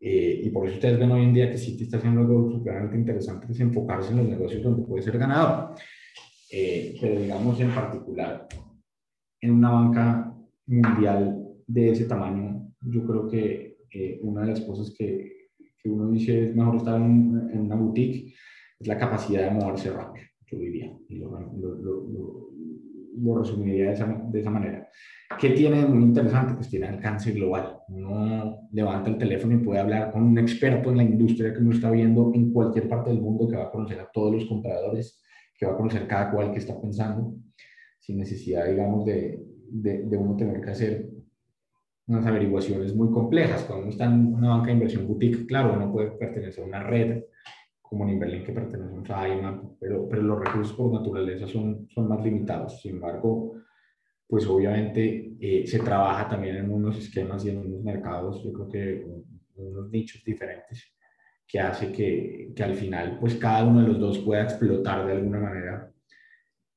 Eh, 0.00 0.42
y 0.44 0.50
por 0.50 0.66
eso 0.66 0.76
ustedes 0.76 0.98
ven 0.98 1.10
hoy 1.10 1.24
en 1.24 1.34
día 1.34 1.50
que 1.50 1.58
Citi 1.58 1.84
está 1.84 1.96
haciendo 1.96 2.22
algo 2.22 2.50
súper 2.50 2.92
interesante, 2.94 3.46
es 3.50 3.60
enfocarse 3.60 4.10
en 4.10 4.18
los 4.18 4.28
negocios 4.28 4.62
donde 4.62 4.82
puede 4.82 5.02
ser 5.02 5.18
ganador. 5.18 5.74
Eh, 6.50 6.96
pero 7.00 7.20
digamos 7.20 7.60
en 7.60 7.70
particular, 7.74 8.46
en 9.40 9.50
una 9.50 9.70
banca 9.70 10.34
mundial 10.66 11.54
de 11.66 11.90
ese 11.90 12.04
tamaño, 12.04 12.72
yo 12.80 13.06
creo 13.06 13.28
que 13.28 13.78
eh, 13.90 14.20
una 14.22 14.42
de 14.42 14.48
las 14.48 14.60
cosas 14.60 14.94
que, 14.96 15.50
que, 15.78 15.88
uno 15.88 16.10
dice 16.10 16.48
es 16.48 16.56
mejor 16.56 16.76
estar 16.76 17.00
en, 17.00 17.50
en, 17.52 17.60
una 17.60 17.76
boutique 17.76 18.34
es 18.78 18.86
la 18.86 18.98
capacidad 18.98 19.44
de 19.44 19.50
moverse 19.50 19.90
rápido, 19.90 20.26
yo 20.46 20.58
diría. 20.58 20.96
Y 21.08 21.18
lo, 21.18 21.30
lo, 21.30 21.74
lo, 21.76 22.51
lo 23.18 23.38
resumiría 23.38 23.86
de 23.86 23.92
esa, 23.92 24.06
de 24.06 24.40
esa 24.40 24.50
manera. 24.50 24.88
¿Qué 25.38 25.50
tiene 25.50 25.86
muy 25.86 26.02
interesante? 26.04 26.54
Pues 26.54 26.68
tiene 26.68 26.86
alcance 26.86 27.32
global. 27.32 27.78
Uno 27.88 28.68
levanta 28.72 29.10
el 29.10 29.18
teléfono 29.18 29.54
y 29.54 29.64
puede 29.64 29.80
hablar 29.80 30.10
con 30.10 30.22
un 30.22 30.38
experto 30.38 30.90
en 30.90 30.98
la 30.98 31.04
industria 31.04 31.52
que 31.52 31.60
uno 31.60 31.72
está 31.72 31.90
viendo 31.90 32.32
en 32.34 32.52
cualquier 32.52 32.88
parte 32.88 33.10
del 33.10 33.20
mundo, 33.20 33.48
que 33.48 33.56
va 33.56 33.64
a 33.64 33.70
conocer 33.70 33.98
a 34.00 34.10
todos 34.12 34.32
los 34.34 34.44
compradores, 34.46 35.22
que 35.56 35.66
va 35.66 35.72
a 35.72 35.76
conocer 35.76 36.06
cada 36.06 36.30
cual 36.30 36.52
que 36.52 36.58
está 36.58 36.78
pensando, 36.80 37.34
sin 37.98 38.18
necesidad, 38.18 38.66
digamos, 38.66 39.04
de, 39.06 39.42
de, 39.70 40.02
de 40.02 40.16
uno 40.16 40.36
tener 40.36 40.60
que 40.60 40.70
hacer 40.70 41.08
unas 42.06 42.26
averiguaciones 42.26 42.94
muy 42.94 43.10
complejas. 43.10 43.62
Cuando 43.62 43.84
uno 43.84 43.92
está 43.92 44.04
en 44.04 44.34
una 44.34 44.50
banca 44.50 44.66
de 44.66 44.72
inversión 44.72 45.06
boutique, 45.06 45.46
claro, 45.46 45.74
uno 45.74 45.90
puede 45.90 46.10
pertenecer 46.10 46.64
a 46.64 46.66
una 46.66 46.82
red 46.82 47.22
como 47.92 48.08
en 48.08 48.18
que 48.18 48.52
pertenecemos 48.52 49.10
a 49.10 49.28
IMAP, 49.28 49.64
pero, 49.78 50.08
pero 50.08 50.22
los 50.22 50.40
recursos 50.40 50.74
por 50.74 50.90
naturaleza 50.90 51.46
son, 51.46 51.86
son 51.90 52.08
más 52.08 52.24
limitados. 52.24 52.80
Sin 52.80 52.92
embargo, 52.92 53.56
pues 54.26 54.46
obviamente 54.46 55.36
eh, 55.38 55.66
se 55.66 55.78
trabaja 55.78 56.26
también 56.26 56.56
en 56.56 56.70
unos 56.70 56.96
esquemas 56.96 57.44
y 57.44 57.50
en 57.50 57.58
unos 57.58 57.82
mercados, 57.82 58.42
yo 58.42 58.50
creo 58.50 58.68
que 58.70 59.06
unos 59.56 59.90
nichos 59.90 60.24
diferentes, 60.24 60.90
que 61.46 61.60
hace 61.60 61.92
que, 61.92 62.54
que 62.56 62.64
al 62.64 62.74
final 62.74 63.18
pues 63.20 63.34
cada 63.34 63.62
uno 63.62 63.82
de 63.82 63.88
los 63.88 64.00
dos 64.00 64.18
pueda 64.20 64.44
explotar 64.44 65.06
de 65.06 65.12
alguna 65.12 65.40
manera 65.40 65.92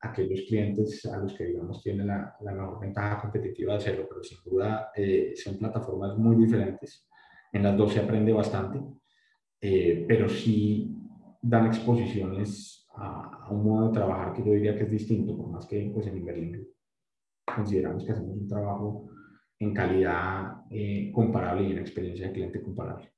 aquellos 0.01 0.41
clientes 0.49 1.05
a 1.05 1.17
los 1.17 1.33
que 1.33 1.45
digamos 1.45 1.81
tienen 1.81 2.07
la, 2.07 2.35
la 2.41 2.51
mejor 2.51 2.81
ventaja 2.81 3.21
competitiva 3.21 3.71
de 3.71 3.77
hacerlo, 3.77 4.05
pero 4.09 4.21
sin 4.21 4.39
duda 4.43 4.91
eh, 4.93 5.31
son 5.33 5.57
plataformas 5.57 6.17
muy 6.17 6.35
diferentes. 6.35 7.07
En 7.53 7.63
las 7.63 7.77
dos 7.77 7.93
se 7.93 8.01
aprende 8.01 8.33
bastante, 8.33 8.81
eh, 9.61 10.03
pero 10.05 10.27
sí 10.27 10.91
dan 11.47 11.67
exposiciones 11.67 12.87
a, 12.95 13.45
a, 13.45 13.49
un 13.51 13.63
modo 13.63 13.87
de 13.87 13.93
trabajar 13.93 14.33
que 14.33 14.43
yo 14.43 14.53
diría 14.53 14.75
que 14.75 14.83
es 14.83 14.91
distinto, 14.91 15.37
por 15.37 15.51
más 15.51 15.65
que 15.67 15.91
pues, 15.93 16.07
en 16.07 16.25
Berlín 16.25 16.67
consideramos 17.45 18.03
que 18.03 18.11
hacemos 18.11 18.35
un 18.35 18.47
trabajo 18.47 19.07
en 19.59 19.73
calidad 19.73 20.63
eh, 20.71 21.11
comparable 21.13 21.69
y 21.69 21.71
en 21.73 21.77
experiencia 21.77 22.27
de 22.27 22.33
cliente 22.33 22.61
comparable. 22.61 23.11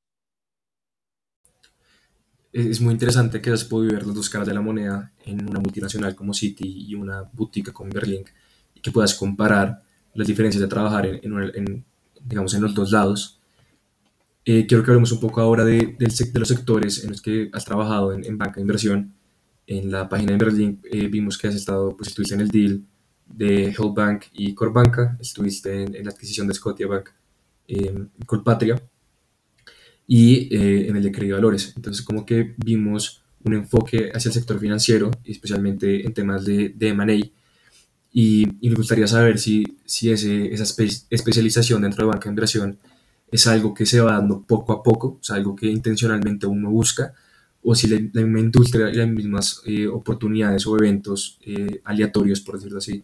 Es 2.51 2.81
muy 2.81 2.93
interesante 2.93 3.41
que 3.41 3.51
has 3.51 3.63
podido 3.63 3.93
ver 3.93 4.05
las 4.05 4.15
dos 4.15 4.29
caras 4.29 4.47
de 4.47 4.53
la 4.53 4.61
moneda 4.61 5.13
en 5.25 5.47
una 5.47 5.59
multinacional 5.59 6.15
como 6.15 6.33
City 6.33 6.85
y 6.89 6.95
una 6.95 7.23
boutique 7.31 7.71
como 7.71 7.91
Berlín 7.91 8.25
y 8.73 8.81
que 8.81 8.91
puedas 8.91 9.15
comparar 9.15 9.83
las 10.13 10.27
diferencias 10.27 10.61
de 10.61 10.67
trabajar 10.67 11.05
en, 11.05 11.19
en, 11.23 11.55
en 11.55 11.85
digamos, 12.25 12.53
en 12.53 12.61
los 12.61 12.73
dos 12.73 12.91
lados 12.91 13.36
eh, 14.49 14.65
quiero 14.65 14.81
que 14.81 14.91
hablemos 14.91 15.11
un 15.11 15.19
poco 15.19 15.41
ahora 15.41 15.65
de, 15.65 15.97
de, 15.99 16.07
de, 16.31 16.39
los 16.39 16.47
sectores 16.47 17.03
en 17.03 17.09
los 17.09 17.21
que 17.21 17.49
has 17.51 17.65
trabajado 17.65 18.13
en, 18.13 18.23
en 18.25 18.37
banca 18.37 18.55
de 18.55 18.61
inversión. 18.61 19.13
En 19.67 19.91
la 19.91 20.07
página 20.07 20.31
de 20.31 20.37
Berlín 20.37 20.81
eh, 20.89 21.09
vimos 21.09 21.37
que 21.37 21.49
has 21.49 21.55
estado, 21.55 21.97
pues 21.97 22.07
estuviste 22.07 22.33
en 22.33 22.39
el 22.39 22.47
deal 22.47 22.81
de 23.25 23.65
Health 23.65 23.93
Bank 23.93 24.23
y 24.31 24.53
Corbanca, 24.53 25.17
estuviste 25.19 25.83
en, 25.83 25.93
en, 25.93 26.05
la 26.05 26.11
adquisición 26.11 26.47
de 26.47 26.53
Scotiabank 26.53 27.09
eh, 27.67 28.07
Colpatria 28.25 28.81
y 30.07 30.55
eh, 30.55 30.87
en 30.87 30.95
el 30.95 31.03
de 31.03 31.11
Crédito 31.11 31.35
Valores. 31.35 31.73
Entonces, 31.75 32.01
como 32.01 32.25
que 32.25 32.55
vimos 32.55 33.23
un 33.43 33.53
enfoque 33.53 34.11
hacia 34.13 34.29
el 34.29 34.33
sector 34.33 34.57
financiero, 34.61 35.11
especialmente 35.25 36.05
en 36.05 36.13
temas 36.13 36.45
de, 36.45 36.69
de 36.69 36.87
M&A, 36.87 37.15
y, 38.13 38.47
y, 38.61 38.69
me 38.69 38.75
gustaría 38.75 39.07
saber 39.07 39.39
si, 39.39 39.65
si 39.83 40.09
ese, 40.09 40.53
esa 40.53 40.63
espe 40.63 40.87
especialización 41.09 41.81
dentro 41.81 42.05
de 42.05 42.11
banca 42.13 42.29
de 42.29 42.31
inversión 42.31 42.79
es 43.31 43.47
algo 43.47 43.73
que 43.73 43.85
se 43.85 43.99
va 43.99 44.13
dando 44.13 44.41
poco 44.41 44.73
a 44.73 44.81
poco, 44.81 45.19
es 45.21 45.29
algo 45.31 45.55
que 45.55 45.67
intencionalmente 45.67 46.47
uno 46.47 46.69
busca, 46.69 47.13
o 47.63 47.75
si 47.75 47.87
la, 47.87 47.99
misma 47.99 48.39
industria 48.39 48.89
y 48.89 48.95
las 48.95 49.09
mismas 49.09 49.61
eh, 49.65 49.87
oportunidades 49.87 50.65
o 50.67 50.77
eventos 50.77 51.39
eh, 51.45 51.81
aleatorios, 51.83 52.41
por 52.41 52.55
decirlo 52.55 52.77
así, 52.77 53.03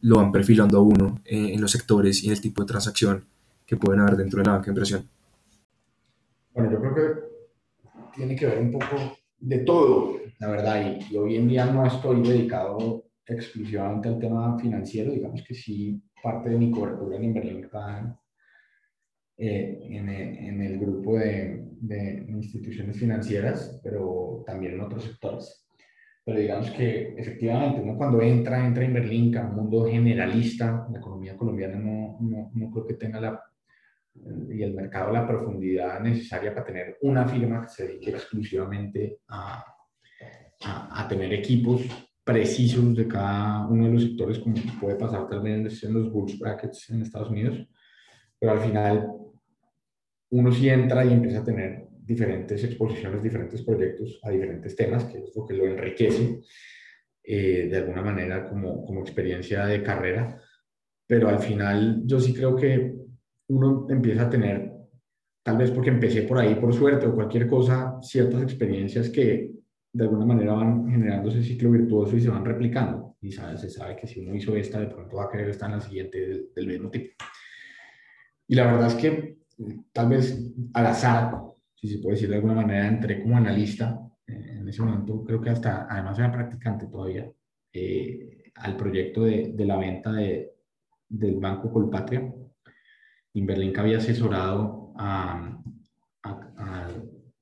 lo 0.00 0.16
van 0.16 0.32
perfilando 0.32 0.78
a 0.78 0.82
uno 0.82 1.20
eh, 1.24 1.52
en 1.52 1.60
los 1.60 1.72
sectores 1.72 2.22
y 2.22 2.26
en 2.28 2.32
el 2.32 2.40
tipo 2.40 2.62
de 2.62 2.68
transacción 2.68 3.24
que 3.66 3.76
pueden 3.76 4.00
haber 4.00 4.16
dentro 4.16 4.38
de 4.38 4.46
la 4.46 4.52
banca 4.52 4.66
de 4.66 4.70
inversión? 4.70 5.08
Bueno, 6.54 6.72
yo 6.72 6.80
creo 6.80 6.94
que 6.94 8.16
tiene 8.16 8.34
que 8.34 8.46
ver 8.46 8.60
un 8.60 8.72
poco 8.72 9.18
de 9.40 9.58
todo, 9.58 10.16
la 10.38 10.48
verdad, 10.48 10.98
y, 11.10 11.16
hoy 11.16 11.36
en 11.36 11.48
día 11.48 11.66
no 11.66 11.86
estoy 11.86 12.22
dedicado 12.22 13.04
exclusivamente 13.26 14.08
al 14.08 14.18
tema 14.18 14.58
financiero, 14.58 15.12
digamos 15.12 15.42
que 15.46 15.54
sí, 15.54 16.00
parte 16.22 16.48
de 16.48 16.56
mi 16.56 16.70
cobertura 16.70 17.16
en 17.16 17.24
Inverlink 17.24 17.64
está 17.64 18.18
eh, 19.40 19.78
en, 19.82 20.08
en, 20.08 20.62
el 20.62 20.80
grupo 20.80 21.16
de, 21.16 21.64
de, 21.80 22.26
instituciones 22.28 22.96
financieras, 22.98 23.80
pero 23.84 24.42
también 24.44 24.74
en 24.74 24.80
otros 24.80 25.04
sectores. 25.04 25.64
Pero 26.24 26.40
digamos 26.40 26.70
que 26.72 27.14
efectivamente 27.16 27.80
uno 27.80 27.96
cuando 27.96 28.20
entra, 28.20 28.66
entra 28.66 28.84
en 28.84 28.94
Berlín, 28.94 29.36
a 29.36 29.46
un 29.46 29.54
mundo 29.54 29.86
generalista, 29.86 30.88
la 30.92 30.98
economía 30.98 31.36
colombiana 31.36 31.78
no, 31.78 32.18
no, 32.20 32.50
no 32.52 32.70
creo 32.70 32.84
que 32.84 32.94
tenga 32.94 33.20
la, 33.20 33.40
y 34.50 34.60
el 34.60 34.74
mercado 34.74 35.12
la 35.12 35.26
profundidad 35.26 36.00
necesaria 36.00 36.52
para 36.52 36.66
tener 36.66 36.98
una 37.02 37.26
firma 37.26 37.62
que 37.62 37.68
se 37.68 37.86
dedique 37.86 38.10
exclusivamente 38.10 39.20
a, 39.28 39.64
a, 40.64 41.04
a 41.04 41.08
tener 41.08 41.32
equipos 41.32 41.82
precisos 42.24 42.94
de 42.94 43.06
cada 43.06 43.66
uno 43.68 43.86
de 43.86 43.92
los 43.92 44.02
sectores, 44.02 44.40
como 44.40 44.56
puede 44.80 44.96
pasar 44.96 45.28
tal 45.28 45.42
vez 45.42 45.82
en 45.84 45.94
los 45.94 46.12
bulls 46.12 46.38
brackets 46.38 46.90
en 46.90 47.02
Estados 47.02 47.30
Unidos, 47.30 47.66
pero 48.38 48.52
al 48.52 48.60
final 48.60 49.08
uno 50.30 50.52
sí 50.52 50.68
entra 50.68 51.04
y 51.04 51.12
empieza 51.12 51.40
a 51.40 51.44
tener 51.44 51.88
diferentes 52.08 52.64
exposiciones, 52.64 53.22
diferentes 53.22 53.62
proyectos 53.62 54.18
a 54.22 54.30
diferentes 54.30 54.74
temas, 54.74 55.04
que 55.04 55.18
es 55.18 55.36
lo 55.36 55.46
que 55.46 55.54
lo 55.54 55.66
enriquece 55.66 56.40
eh, 57.22 57.68
de 57.70 57.76
alguna 57.76 58.02
manera 58.02 58.48
como, 58.48 58.84
como 58.84 59.00
experiencia 59.00 59.66
de 59.66 59.82
carrera. 59.82 60.40
Pero 61.06 61.28
al 61.28 61.38
final 61.38 62.02
yo 62.04 62.18
sí 62.18 62.32
creo 62.32 62.56
que 62.56 62.94
uno 63.48 63.86
empieza 63.90 64.22
a 64.22 64.30
tener, 64.30 64.72
tal 65.42 65.58
vez 65.58 65.70
porque 65.70 65.90
empecé 65.90 66.22
por 66.22 66.38
ahí 66.38 66.54
por 66.54 66.74
suerte 66.74 67.06
o 67.06 67.14
cualquier 67.14 67.46
cosa, 67.46 67.98
ciertas 68.02 68.42
experiencias 68.42 69.08
que 69.10 69.52
de 69.92 70.04
alguna 70.04 70.26
manera 70.26 70.52
van 70.52 70.90
generando 70.90 71.30
ese 71.30 71.42
ciclo 71.42 71.70
virtuoso 71.70 72.16
y 72.16 72.20
se 72.20 72.30
van 72.30 72.44
replicando. 72.44 73.16
Y 73.20 73.32
sabe, 73.32 73.56
se 73.56 73.68
sabe 73.68 73.96
que 73.96 74.06
si 74.06 74.20
uno 74.20 74.34
hizo 74.34 74.54
esta, 74.54 74.80
de 74.80 74.86
pronto 74.86 75.16
va 75.16 75.24
a 75.24 75.30
querer 75.30 75.48
estar 75.48 75.68
en 75.70 75.76
la 75.76 75.82
siguiente 75.82 76.20
del, 76.20 76.48
del 76.54 76.66
mismo 76.66 76.90
tipo. 76.90 77.14
Y 78.46 78.54
la 78.54 78.72
verdad 78.72 78.88
es 78.88 78.94
que 78.94 79.37
tal 79.92 80.08
vez 80.08 80.52
al 80.74 80.86
azar, 80.86 81.32
si 81.74 81.88
se 81.88 81.98
puede 81.98 82.14
decir 82.14 82.28
de 82.28 82.36
alguna 82.36 82.54
manera, 82.54 82.86
entré 82.88 83.22
como 83.22 83.36
analista. 83.36 84.00
Eh, 84.26 84.58
en 84.60 84.68
ese 84.68 84.82
momento 84.82 85.24
creo 85.24 85.40
que 85.40 85.50
hasta, 85.50 85.86
además 85.88 86.18
era 86.18 86.32
practicante 86.32 86.86
todavía, 86.86 87.30
eh, 87.72 88.50
al 88.54 88.76
proyecto 88.76 89.24
de, 89.24 89.52
de 89.54 89.64
la 89.64 89.76
venta 89.76 90.12
de, 90.12 90.52
del 91.08 91.36
Banco 91.36 91.72
Colpatria. 91.72 92.32
Inverlink 93.34 93.78
había 93.78 93.98
asesorado 93.98 94.92
al 94.96 95.58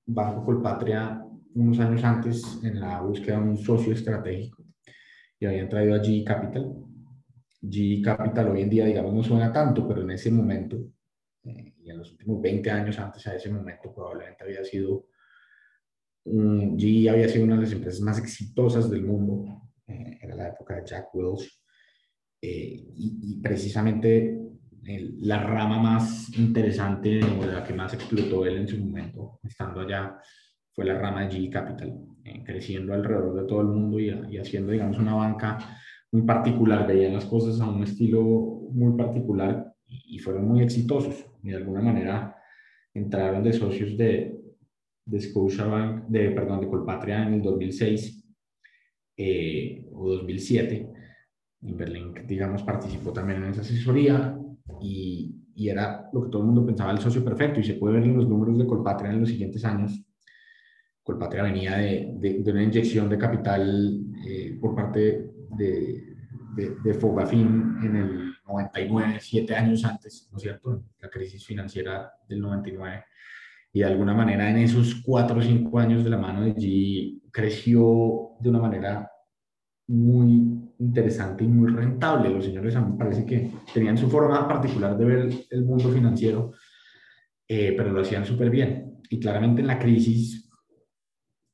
Banco 0.07 0.45
Colpatria 0.45 1.23
unos 1.55 1.79
años 1.81 2.05
antes 2.05 2.61
en 2.63 2.81
la 2.81 3.01
búsqueda 3.01 3.41
de 3.41 3.49
un 3.49 3.57
socio 3.57 3.93
estratégico 3.93 4.63
y 5.39 5.47
habían 5.47 5.69
traído 5.69 5.95
a 5.95 6.03
G 6.03 6.25
Capital. 6.25 6.75
G 7.63 8.03
Capital 8.03 8.49
hoy 8.49 8.63
en 8.63 8.71
día, 8.71 8.85
digamos, 8.85 9.15
no 9.15 9.23
suena 9.23 9.53
tanto, 9.53 9.89
pero 9.89 10.03
en 10.03 10.11
ese 10.11 10.31
momento 10.31 10.77
y 11.87 11.91
en 11.91 11.99
los 11.99 12.11
últimos 12.11 12.43
20 12.43 12.71
años 12.71 12.99
antes 12.99 13.27
a 13.29 13.37
ese 13.37 13.49
momento 13.49 13.95
probablemente 13.95 14.43
había 14.43 14.65
sido, 14.65 15.07
un, 16.25 16.77
GE 16.77 17.09
había 17.09 17.29
sido 17.29 17.45
una 17.45 17.55
de 17.55 17.63
las 17.63 17.73
empresas 17.73 18.01
más 18.01 18.19
exitosas 18.19 18.91
del 18.91 19.05
mundo, 19.05 19.71
eh, 19.87 20.19
era 20.21 20.35
la 20.35 20.49
época 20.49 20.77
de 20.77 20.85
Jack 20.85 21.15
Welch, 21.15 21.63
eh, 22.43 22.85
y, 22.93 23.41
precisamente 23.41 24.43
la 25.19 25.43
rama 25.43 25.81
más 25.81 26.37
interesante 26.39 27.21
o 27.25 27.45
la 27.45 27.65
que 27.65 27.75
más 27.75 27.93
explotó 27.95 28.47
él 28.47 28.59
en 28.59 28.69
su 28.69 28.79
momento, 28.79 29.41
estando 29.43 29.81
allá, 29.81 30.17
fue 30.73 30.85
la 30.85 30.99
rama 30.99 31.27
de 31.27 31.31
GE 31.31 31.51
Capital, 31.51 31.93
creciendo 32.45 32.95
alrededor 32.95 33.43
de 33.43 33.49
todo 33.49 33.63
el 33.63 33.69
mundo 33.69 33.99
y, 33.99 34.11
y 34.31 34.39
haciendo, 34.39 34.71
digamos, 34.73 34.99
una 34.99 35.15
banca 35.15 35.59
muy 36.13 36.23
particular, 36.23 36.87
veían 36.87 37.15
las 37.15 37.25
cosas 37.25 37.61
a 37.61 37.69
un 37.69 37.83
estilo 37.83 38.23
muy 38.71 38.97
particular 38.97 39.76
y 39.89 40.19
fueron 40.19 40.49
muy 40.49 40.63
exitosos. 40.63 41.27
Y 41.43 41.51
de 41.51 41.57
alguna 41.57 41.81
manera 41.81 42.37
entraron 42.95 43.43
de 43.43 43.53
socios 43.53 43.97
de, 43.97 44.41
de 45.05 45.21
Scotiabank, 45.21 46.07
de, 46.09 46.31
perdón, 46.31 46.61
de 46.61 46.69
Colpatria 46.69 47.27
en 47.27 47.35
el 47.35 47.43
2006 47.43 48.25
eh, 49.17 49.87
o 49.93 50.09
2007. 50.11 50.93
Berlín, 51.61 52.15
digamos, 52.27 52.63
participó 52.63 53.13
también 53.13 53.43
en 53.43 53.51
esa 53.51 53.63
asesoría 53.63 54.39
y, 54.81 55.35
y, 55.55 55.69
era 55.69 56.09
lo 56.13 56.23
que 56.23 56.31
todo 56.31 56.43
el 56.43 56.47
mundo 56.47 56.67
pensaba 56.67 56.93
el 56.93 56.99
socio 56.99 57.25
perfecto 57.25 57.61
y 57.61 57.65
se 57.65 57.75
puede 57.75 57.95
ver 57.95 58.05
en 58.05 58.17
los 58.17 58.29
números 58.29 58.59
de 58.59 58.67
Colpatria 58.67 59.11
en 59.11 59.21
los 59.21 59.31
siguientes 59.31 59.65
años. 59.65 60.07
Colpatria 61.03 61.45
venía 61.45 61.77
de, 61.77 62.19
de, 62.19 62.51
una 62.51 62.65
inyección 62.65 63.09
de 63.09 63.19
capital 63.19 64.01
eh, 64.27 64.59
por 64.61 64.75
parte 64.75 65.31
de, 65.57 66.17
de, 66.57 66.95
Fogafin 66.95 67.77
en 67.83 67.97
el 67.97 68.36
99, 68.47 69.19
siete 69.21 69.55
años 69.55 69.85
antes, 69.85 70.29
¿no 70.31 70.39
es 70.39 70.43
cierto? 70.43 70.85
La 71.01 71.09
crisis 71.09 71.45
financiera 71.45 72.13
del 72.29 72.41
99. 72.41 73.05
Y 73.73 73.81
de 73.81 73.85
alguna 73.85 74.15
manera 74.15 74.49
en 74.49 74.59
esos 74.59 75.03
cuatro 75.05 75.39
o 75.39 75.43
cinco 75.43 75.79
años 75.79 76.05
de 76.05 76.11
la 76.11 76.19
mano 76.19 76.43
de 76.43 76.55
G 76.55 77.21
creció 77.31 78.31
de 78.41 78.49
una 78.49 78.61
manera 78.61 79.11
muy 79.89 80.73
interesante 80.79 81.45
y 81.45 81.49
muy 81.49 81.71
rentable. 81.71 82.31
Los 82.31 82.45
señores 82.45 82.75
a 82.77 82.81
mí 82.81 82.97
parece 82.99 83.27
que 83.27 83.51
tenían 83.75 83.99
su 83.99 84.09
forma 84.09 84.49
particular 84.49 84.97
de 84.97 85.05
ver 85.05 85.31
el 85.51 85.65
mundo 85.65 85.91
financiero, 85.91 86.53
eh, 87.47 87.75
pero 87.77 87.93
lo 87.93 88.01
hacían 88.01 88.25
súper 88.25 88.51
bien. 88.51 89.01
Y 89.11 89.21
claramente 89.21 89.61
en 89.61 89.67
la 89.67 89.79
crisis, 89.79 90.51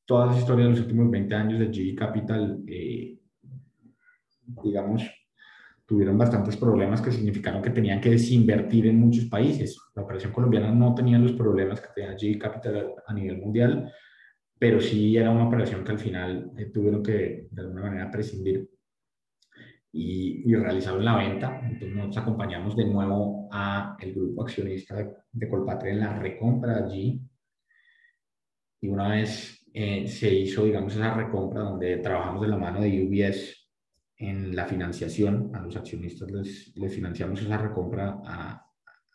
todas 0.06 0.30
las 0.30 0.38
historias 0.38 0.68
de 0.68 0.70
los 0.70 0.80
últimos 0.80 1.10
20 1.10 1.34
años 1.34 1.58
de 1.58 1.70
G 1.70 1.94
Capital 1.94 2.62
eh, 2.66 3.18
digamos, 4.62 5.02
tuvieron 5.92 6.16
bastantes 6.16 6.56
problemas 6.56 7.02
que 7.02 7.12
significaron 7.12 7.60
que 7.60 7.68
tenían 7.68 8.00
que 8.00 8.08
desinvertir 8.08 8.86
en 8.86 8.98
muchos 8.98 9.26
países. 9.26 9.78
La 9.94 10.00
operación 10.00 10.32
colombiana 10.32 10.72
no 10.72 10.94
tenía 10.94 11.18
los 11.18 11.32
problemas 11.32 11.82
que 11.82 11.88
tenía 11.94 12.16
G 12.16 12.38
Capital 12.38 12.94
a 13.06 13.12
nivel 13.12 13.36
mundial, 13.36 13.92
pero 14.58 14.80
sí 14.80 15.14
era 15.18 15.30
una 15.30 15.46
operación 15.46 15.84
que 15.84 15.92
al 15.92 15.98
final 15.98 16.50
eh, 16.56 16.70
tuvieron 16.72 17.02
que 17.02 17.46
de 17.50 17.60
alguna 17.60 17.82
manera 17.82 18.10
prescindir 18.10 18.70
y, 19.92 20.50
y, 20.50 20.54
realizaron 20.54 21.04
la 21.04 21.18
venta. 21.18 21.60
Entonces 21.62 21.94
nos 21.94 22.16
acompañamos 22.16 22.74
de 22.74 22.86
nuevo 22.86 23.50
a 23.52 23.94
el 24.00 24.14
grupo 24.14 24.44
accionista 24.44 24.96
de, 24.96 25.14
de 25.30 25.46
Colpatria 25.46 25.92
en 25.92 26.00
la 26.00 26.18
recompra 26.18 26.86
allí. 26.86 27.20
Y 28.80 28.88
una 28.88 29.08
vez 29.08 29.62
eh, 29.74 30.08
se 30.08 30.32
hizo, 30.32 30.64
digamos, 30.64 30.94
esa 30.94 31.12
recompra 31.12 31.60
donde 31.60 31.98
trabajamos 31.98 32.40
de 32.40 32.48
la 32.48 32.56
mano 32.56 32.80
de 32.80 33.04
UBS 33.04 33.61
en 34.22 34.54
la 34.54 34.66
financiación, 34.66 35.50
a 35.54 35.60
los 35.60 35.76
accionistas 35.76 36.30
les, 36.30 36.76
les 36.76 36.94
financiamos 36.94 37.42
esa 37.42 37.58
recompra 37.58 38.20
a, 38.24 38.66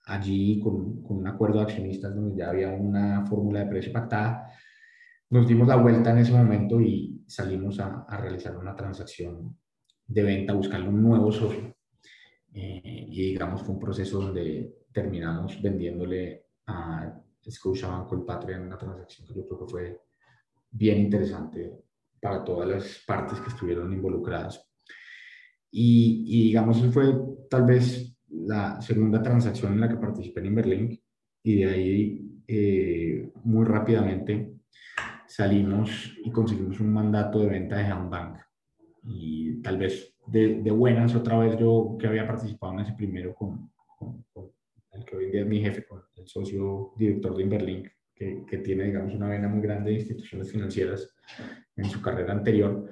allí 0.06 0.60
con, 0.60 1.02
con, 1.02 1.18
un 1.18 1.28
acuerdo 1.28 1.58
de 1.58 1.64
accionistas 1.64 2.14
donde 2.14 2.38
ya 2.38 2.50
había 2.50 2.70
una 2.70 3.26
fórmula 3.26 3.62
de 3.62 3.70
precio 3.70 3.94
pactada. 3.94 4.52
Nos 5.30 5.48
dimos 5.48 5.68
la 5.68 5.78
vuelta 5.78 6.12
en 6.12 6.20
ese 6.20 6.32
momento 6.32 6.82
y 6.82 7.24
salimos 7.28 7.80
a, 7.80 8.04
a 8.04 8.18
realizar 8.18 8.56
una 8.58 8.76
transacción 8.76 9.58
de 10.06 10.24
venta, 10.24 10.54
buscando 10.54 10.90
un 10.90 11.02
nuevo 11.02 11.32
socio. 11.32 11.76
Eh, 12.54 13.06
y 13.10 13.32
digamos 13.32 13.62
fue 13.62 13.76
un 13.76 13.80
proceso 13.80 14.22
donde 14.22 14.86
terminamos 14.92 15.62
vendiéndole 15.62 16.48
a 16.66 17.14
Scotiabank 17.50 18.08
Colpatria 18.08 18.58
en 18.58 18.64
una 18.64 18.78
transacción 18.78 19.28
que 19.28 19.36
yo 19.36 19.48
creo 19.48 19.60
que 19.60 19.72
fue 19.72 20.02
bien 20.72 21.00
interesante 21.00 21.72
para 22.20 22.44
todas 22.44 22.68
las 22.68 23.04
partes 23.06 23.40
que 23.40 23.50
estuvieron 23.50 23.94
involucradas. 23.94 24.67
Y, 25.72 26.44
digamos, 26.48 26.82
fue 26.94 27.14
tal 27.50 27.66
vez 27.66 28.16
la 28.30 28.82
segunda 28.82 29.22
transacción 29.22 29.74
en 29.74 29.82
la 29.82 29.90
que 29.90 29.98
participé 29.98 30.40
en 30.40 30.46
Inverlink 30.48 31.00
y 31.44 31.56
de 31.56 31.66
ahí 31.66 32.42
eh, 32.48 33.32
muy 33.44 33.66
rápidamente 33.66 34.58
salimos 35.28 36.16
y 36.24 36.32
conseguimos 36.32 36.80
un 36.80 36.94
mandato 36.94 37.40
de 37.40 37.48
venta 37.48 37.78
de 37.78 38.10
Bank 38.10 38.40
Y 39.04 39.62
tal 39.62 39.78
vez 39.78 40.16
de, 40.26 40.62
de, 40.62 40.72
buenas, 40.72 41.16
otra 41.16 41.38
vez 41.40 41.58
yo 41.58 41.98
que 42.00 42.08
había 42.08 42.28
participado 42.28 42.74
en 42.74 42.80
ese 42.80 42.94
primero 42.94 43.34
con, 43.36 43.72
con, 43.98 44.26
el 44.92 45.06
que 45.06 45.16
hoy 45.16 45.26
en 45.26 45.32
día 45.32 45.42
es 45.42 45.48
mi 45.48 45.62
jefe, 45.62 45.86
con 45.86 46.02
el 46.16 46.28
socio 46.28 46.94
director 46.98 47.36
de 47.36 47.44
Inverlink, 47.44 47.88
que, 48.16 48.44
que 48.50 48.58
tiene, 48.58 48.86
digamos, 48.86 49.14
una 49.14 49.30
vena 49.30 49.48
muy 49.48 49.62
grande 49.62 49.92
de 49.92 49.98
instituciones 49.98 50.52
financieras 50.52 51.16
en 51.76 51.86
su 51.86 52.02
carrera 52.02 52.34
anterior, 52.34 52.90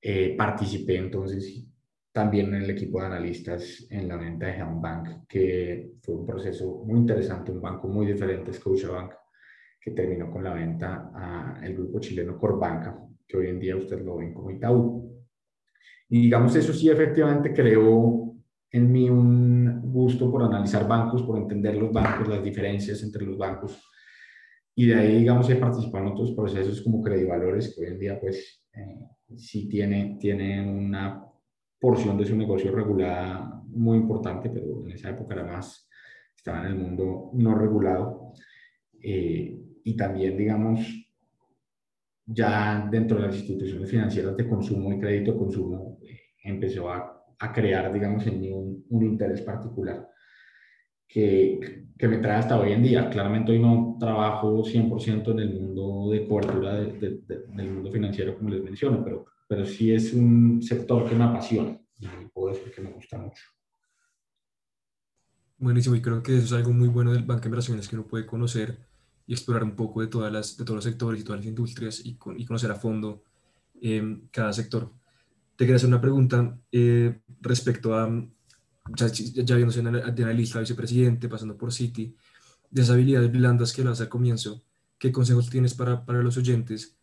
eh, 0.00 0.34
participé 0.36 0.96
entonces 0.96 1.66
también 2.12 2.54
en 2.54 2.62
el 2.62 2.70
equipo 2.70 3.00
de 3.00 3.06
analistas 3.06 3.86
en 3.90 4.08
la 4.08 4.16
venta 4.16 4.46
de 4.46 4.64
Bank, 4.64 5.26
que 5.28 5.92
fue 6.02 6.16
un 6.16 6.26
proceso 6.26 6.82
muy 6.84 6.98
interesante, 6.98 7.52
un 7.52 7.60
banco 7.60 7.88
muy 7.88 8.06
diferente, 8.06 8.52
Scotiabank, 8.52 9.12
que 9.80 9.92
terminó 9.92 10.30
con 10.30 10.42
la 10.42 10.52
venta 10.52 11.10
al 11.14 11.72
grupo 11.74 12.00
chileno 12.00 12.36
Corbanca, 12.36 12.98
que 13.26 13.36
hoy 13.36 13.48
en 13.48 13.60
día 13.60 13.76
ustedes 13.76 14.04
lo 14.04 14.16
ven 14.16 14.34
como 14.34 14.50
Itaú. 14.50 15.24
Y 16.08 16.22
digamos, 16.22 16.54
eso 16.56 16.72
sí 16.72 16.90
efectivamente 16.90 17.52
creó 17.54 18.34
en 18.72 18.92
mí 18.92 19.08
un 19.08 19.80
gusto 19.92 20.30
por 20.30 20.42
analizar 20.42 20.86
bancos, 20.86 21.22
por 21.22 21.38
entender 21.38 21.76
los 21.76 21.92
bancos, 21.92 22.28
las 22.28 22.42
diferencias 22.42 23.02
entre 23.02 23.24
los 23.24 23.38
bancos. 23.38 23.80
Y 24.74 24.86
de 24.86 24.94
ahí, 24.94 25.18
digamos, 25.18 25.48
he 25.50 25.56
participado 25.56 26.06
en 26.06 26.12
otros 26.12 26.32
procesos 26.32 26.80
como 26.82 27.02
Credivalores, 27.02 27.74
que 27.74 27.82
hoy 27.82 27.92
en 27.92 27.98
día, 27.98 28.20
pues, 28.20 28.64
eh, 28.72 28.98
sí 29.36 29.68
tiene, 29.68 30.16
tiene 30.20 30.68
una 30.68 31.29
porción 31.80 32.18
de 32.18 32.26
su 32.26 32.36
negocio 32.36 32.70
regulada 32.70 33.62
muy 33.68 33.98
importante, 33.98 34.50
pero 34.50 34.84
en 34.84 34.92
esa 34.92 35.10
época 35.10 35.34
era 35.34 35.44
más, 35.44 35.88
estaba 36.36 36.60
en 36.60 36.72
el 36.72 36.74
mundo 36.76 37.30
no 37.34 37.54
regulado. 37.54 38.32
Eh, 39.02 39.58
y 39.82 39.96
también, 39.96 40.36
digamos, 40.36 40.80
ya 42.26 42.86
dentro 42.90 43.18
de 43.18 43.26
las 43.26 43.36
instituciones 43.36 43.90
financieras 43.90 44.36
de 44.36 44.48
consumo 44.48 44.92
y 44.92 45.00
crédito 45.00 45.36
consumo, 45.36 45.98
eh, 46.02 46.20
empezó 46.44 46.90
a, 46.90 47.24
a, 47.38 47.52
crear, 47.52 47.92
digamos, 47.92 48.26
en 48.26 48.40
mí 48.40 48.50
un, 48.52 48.84
un 48.90 49.04
interés 49.04 49.40
particular 49.40 50.06
que, 51.08 51.86
que, 51.98 52.08
me 52.08 52.18
trae 52.18 52.38
hasta 52.38 52.60
hoy 52.60 52.72
en 52.72 52.82
día. 52.82 53.08
Claramente 53.10 53.52
hoy 53.52 53.58
no 53.58 53.96
trabajo 53.98 54.62
100% 54.62 55.32
en 55.32 55.38
el 55.40 55.60
mundo 55.60 56.10
de 56.10 56.26
cobertura 56.28 56.74
de, 56.80 57.20
del 57.26 57.70
mundo 57.70 57.90
financiero, 57.90 58.36
como 58.36 58.50
les 58.50 58.62
menciono, 58.62 59.02
pero, 59.02 59.26
pero 59.50 59.66
sí 59.66 59.92
es 59.92 60.12
un 60.12 60.62
sector 60.62 61.08
que 61.08 61.16
me 61.16 61.24
apasiona 61.24 61.76
y 61.98 62.06
puedo 62.32 62.54
decir 62.54 62.72
que 62.72 62.82
me 62.82 62.92
gusta 62.92 63.18
mucho. 63.18 63.42
Buenísimo, 65.58 65.96
y 65.96 66.00
creo 66.00 66.22
que 66.22 66.36
eso 66.36 66.44
es 66.44 66.52
algo 66.52 66.72
muy 66.72 66.86
bueno 66.86 67.12
del 67.12 67.24
banco 67.24 67.42
de 67.42 67.48
inversiones 67.48 67.88
que 67.88 67.96
uno 67.96 68.06
puede 68.06 68.26
conocer 68.26 68.78
y 69.26 69.32
explorar 69.32 69.64
un 69.64 69.74
poco 69.74 70.02
de, 70.02 70.06
todas 70.06 70.32
las, 70.32 70.56
de 70.56 70.64
todos 70.64 70.76
los 70.76 70.84
sectores 70.84 71.20
y 71.20 71.24
todas 71.24 71.40
las 71.40 71.48
industrias 71.48 72.00
y, 72.06 72.16
y 72.36 72.46
conocer 72.46 72.70
a 72.70 72.76
fondo 72.76 73.24
eh, 73.82 74.20
cada 74.30 74.52
sector. 74.52 74.92
Te 75.56 75.64
quería 75.64 75.76
hacer 75.76 75.88
una 75.88 76.00
pregunta 76.00 76.56
eh, 76.70 77.20
respecto 77.40 77.96
a, 77.96 78.08
ya, 78.94 79.08
ya 79.08 79.56
viéndose 79.56 79.82
de 79.82 80.22
analista, 80.22 80.60
vicepresidente, 80.60 81.28
pasando 81.28 81.56
por 81.56 81.72
Citi, 81.72 82.14
de 82.70 82.82
esas 82.82 82.94
habilidades 82.94 83.32
blandas 83.32 83.72
que 83.72 83.82
hace 83.82 84.04
al 84.04 84.08
comienzo, 84.08 84.62
¿qué 84.96 85.10
consejos 85.10 85.50
tienes 85.50 85.74
para, 85.74 86.06
para 86.06 86.22
los 86.22 86.36
oyentes 86.36 86.96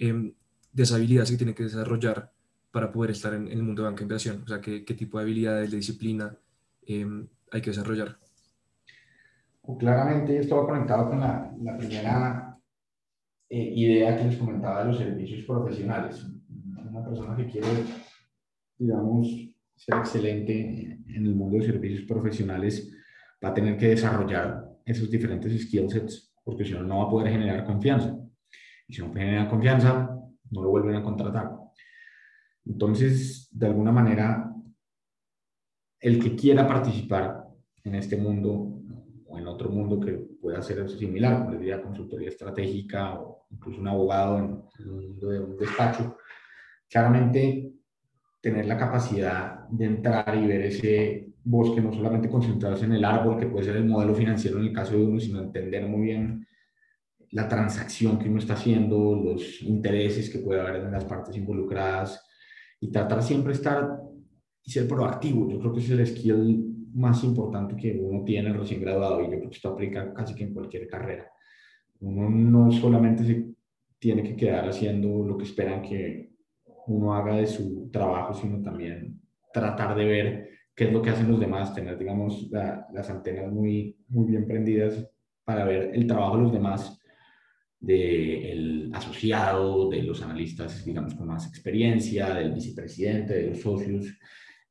eh, 0.00 0.34
de 0.72 0.84
que 0.84 1.36
tienen 1.36 1.54
que 1.54 1.64
desarrollar 1.64 2.32
para 2.70 2.90
poder 2.90 3.10
estar 3.10 3.34
en, 3.34 3.46
en 3.46 3.52
el 3.52 3.62
mundo 3.62 3.82
de 3.82 3.88
banca 3.88 4.00
de 4.00 4.04
inversión? 4.04 4.42
O 4.44 4.48
sea, 4.48 4.60
¿qué, 4.60 4.84
qué 4.84 4.94
tipo 4.94 5.18
de 5.18 5.24
habilidades, 5.24 5.70
de 5.70 5.76
disciplina 5.76 6.34
eh, 6.86 7.06
hay 7.50 7.60
que 7.60 7.70
desarrollar? 7.70 8.16
Claramente 9.78 10.38
esto 10.38 10.56
va 10.56 10.66
conectado 10.66 11.10
con 11.10 11.20
la, 11.20 11.54
la 11.62 11.76
primera 11.76 12.58
eh, 13.48 13.72
idea 13.76 14.16
que 14.16 14.24
les 14.24 14.36
comentaba 14.36 14.80
de 14.80 14.88
los 14.88 14.98
servicios 14.98 15.44
profesionales 15.44 16.26
una 16.92 17.04
persona 17.04 17.36
que 17.36 17.46
quiere, 17.46 17.68
digamos, 18.78 19.28
ser 19.74 19.98
excelente 19.98 20.98
en 21.08 21.26
el 21.26 21.34
mundo 21.34 21.58
de 21.58 21.64
servicios 21.64 22.06
profesionales 22.06 22.92
va 23.42 23.48
a 23.48 23.54
tener 23.54 23.76
que 23.76 23.88
desarrollar 23.88 24.68
esos 24.84 25.10
diferentes 25.10 25.62
skill 25.62 25.90
sets, 25.90 26.34
porque 26.44 26.64
si 26.64 26.72
no, 26.72 26.82
no 26.82 26.98
va 26.98 27.04
a 27.04 27.10
poder 27.10 27.32
generar 27.32 27.64
confianza. 27.64 28.16
Y 28.86 28.94
si 28.94 29.00
no 29.00 29.12
genera 29.12 29.48
confianza, 29.48 30.11
no 30.52 30.62
lo 30.62 30.70
vuelven 30.70 30.94
a 30.94 31.02
contratar. 31.02 31.50
Entonces, 32.64 33.48
de 33.50 33.66
alguna 33.66 33.90
manera, 33.90 34.52
el 35.98 36.22
que 36.22 36.36
quiera 36.36 36.66
participar 36.66 37.44
en 37.84 37.94
este 37.96 38.16
mundo 38.16 38.80
o 39.26 39.38
en 39.38 39.46
otro 39.46 39.70
mundo 39.70 39.98
que 39.98 40.12
pueda 40.40 40.62
ser 40.62 40.88
similar, 40.88 41.38
como 41.38 41.50
les 41.50 41.60
diría 41.60 41.82
consultoría 41.82 42.28
estratégica 42.28 43.14
o 43.14 43.46
incluso 43.50 43.80
un 43.80 43.88
abogado 43.88 44.38
en 44.38 44.62
el 44.78 44.86
mundo 44.86 45.28
de 45.28 45.40
un 45.40 45.56
despacho, 45.56 46.16
claramente 46.88 47.72
tener 48.40 48.66
la 48.66 48.76
capacidad 48.76 49.68
de 49.68 49.84
entrar 49.86 50.36
y 50.36 50.46
ver 50.46 50.62
ese 50.62 51.32
bosque, 51.44 51.80
no 51.80 51.92
solamente 51.92 52.28
concentrarse 52.28 52.84
en 52.84 52.92
el 52.92 53.04
árbol, 53.04 53.38
que 53.38 53.46
puede 53.46 53.64
ser 53.64 53.76
el 53.76 53.86
modelo 53.86 54.14
financiero 54.14 54.58
en 54.58 54.64
el 54.64 54.72
caso 54.72 54.92
de 54.92 55.04
uno, 55.04 55.18
sino 55.18 55.40
entender 55.40 55.86
muy 55.86 56.02
bien 56.02 56.46
la 57.32 57.48
transacción 57.48 58.18
que 58.18 58.28
uno 58.28 58.38
está 58.38 58.54
haciendo, 58.54 59.14
los 59.16 59.62
intereses 59.62 60.30
que 60.30 60.38
puede 60.38 60.60
haber 60.60 60.76
en 60.76 60.92
las 60.92 61.04
partes 61.04 61.36
involucradas 61.36 62.24
y 62.78 62.90
tratar 62.90 63.22
siempre 63.22 63.54
estar 63.54 63.88
y 64.62 64.70
ser 64.70 64.86
proactivo. 64.86 65.48
Yo 65.50 65.58
creo 65.58 65.72
que 65.72 65.80
ese 65.80 65.94
es 65.94 66.00
el 66.00 66.06
skill 66.06 66.90
más 66.94 67.24
importante 67.24 67.74
que 67.74 67.98
uno 67.98 68.22
tiene 68.22 68.52
recién 68.52 68.82
graduado 68.82 69.20
y 69.20 69.24
yo 69.24 69.38
creo 69.38 69.50
que 69.50 69.56
esto 69.56 69.70
aplica 69.70 70.12
casi 70.12 70.34
que 70.34 70.44
en 70.44 70.52
cualquier 70.52 70.86
carrera. 70.86 71.30
Uno 72.00 72.28
no 72.28 72.70
solamente 72.70 73.24
se 73.24 73.46
tiene 73.98 74.22
que 74.22 74.36
quedar 74.36 74.68
haciendo 74.68 75.24
lo 75.24 75.38
que 75.38 75.44
esperan 75.44 75.80
que 75.80 76.32
uno 76.86 77.14
haga 77.14 77.36
de 77.36 77.46
su 77.46 77.88
trabajo, 77.90 78.34
sino 78.34 78.60
también 78.60 79.20
tratar 79.54 79.96
de 79.96 80.04
ver 80.04 80.48
qué 80.74 80.84
es 80.84 80.92
lo 80.92 81.00
que 81.00 81.10
hacen 81.10 81.30
los 81.30 81.40
demás, 81.40 81.74
tener, 81.74 81.96
digamos, 81.96 82.50
las 82.50 83.08
antenas 83.08 83.50
muy, 83.50 83.96
muy 84.08 84.26
bien 84.26 84.46
prendidas 84.46 85.08
para 85.44 85.64
ver 85.64 85.92
el 85.94 86.06
trabajo 86.06 86.36
de 86.36 86.42
los 86.42 86.52
demás, 86.52 87.01
del 87.82 88.90
asociado, 88.94 89.90
de 89.90 90.02
los 90.02 90.22
analistas, 90.22 90.84
digamos, 90.84 91.14
con 91.14 91.26
más 91.26 91.46
experiencia, 91.46 92.34
del 92.34 92.52
vicepresidente, 92.52 93.34
de 93.34 93.50
los 93.50 93.60
socios, 93.60 94.06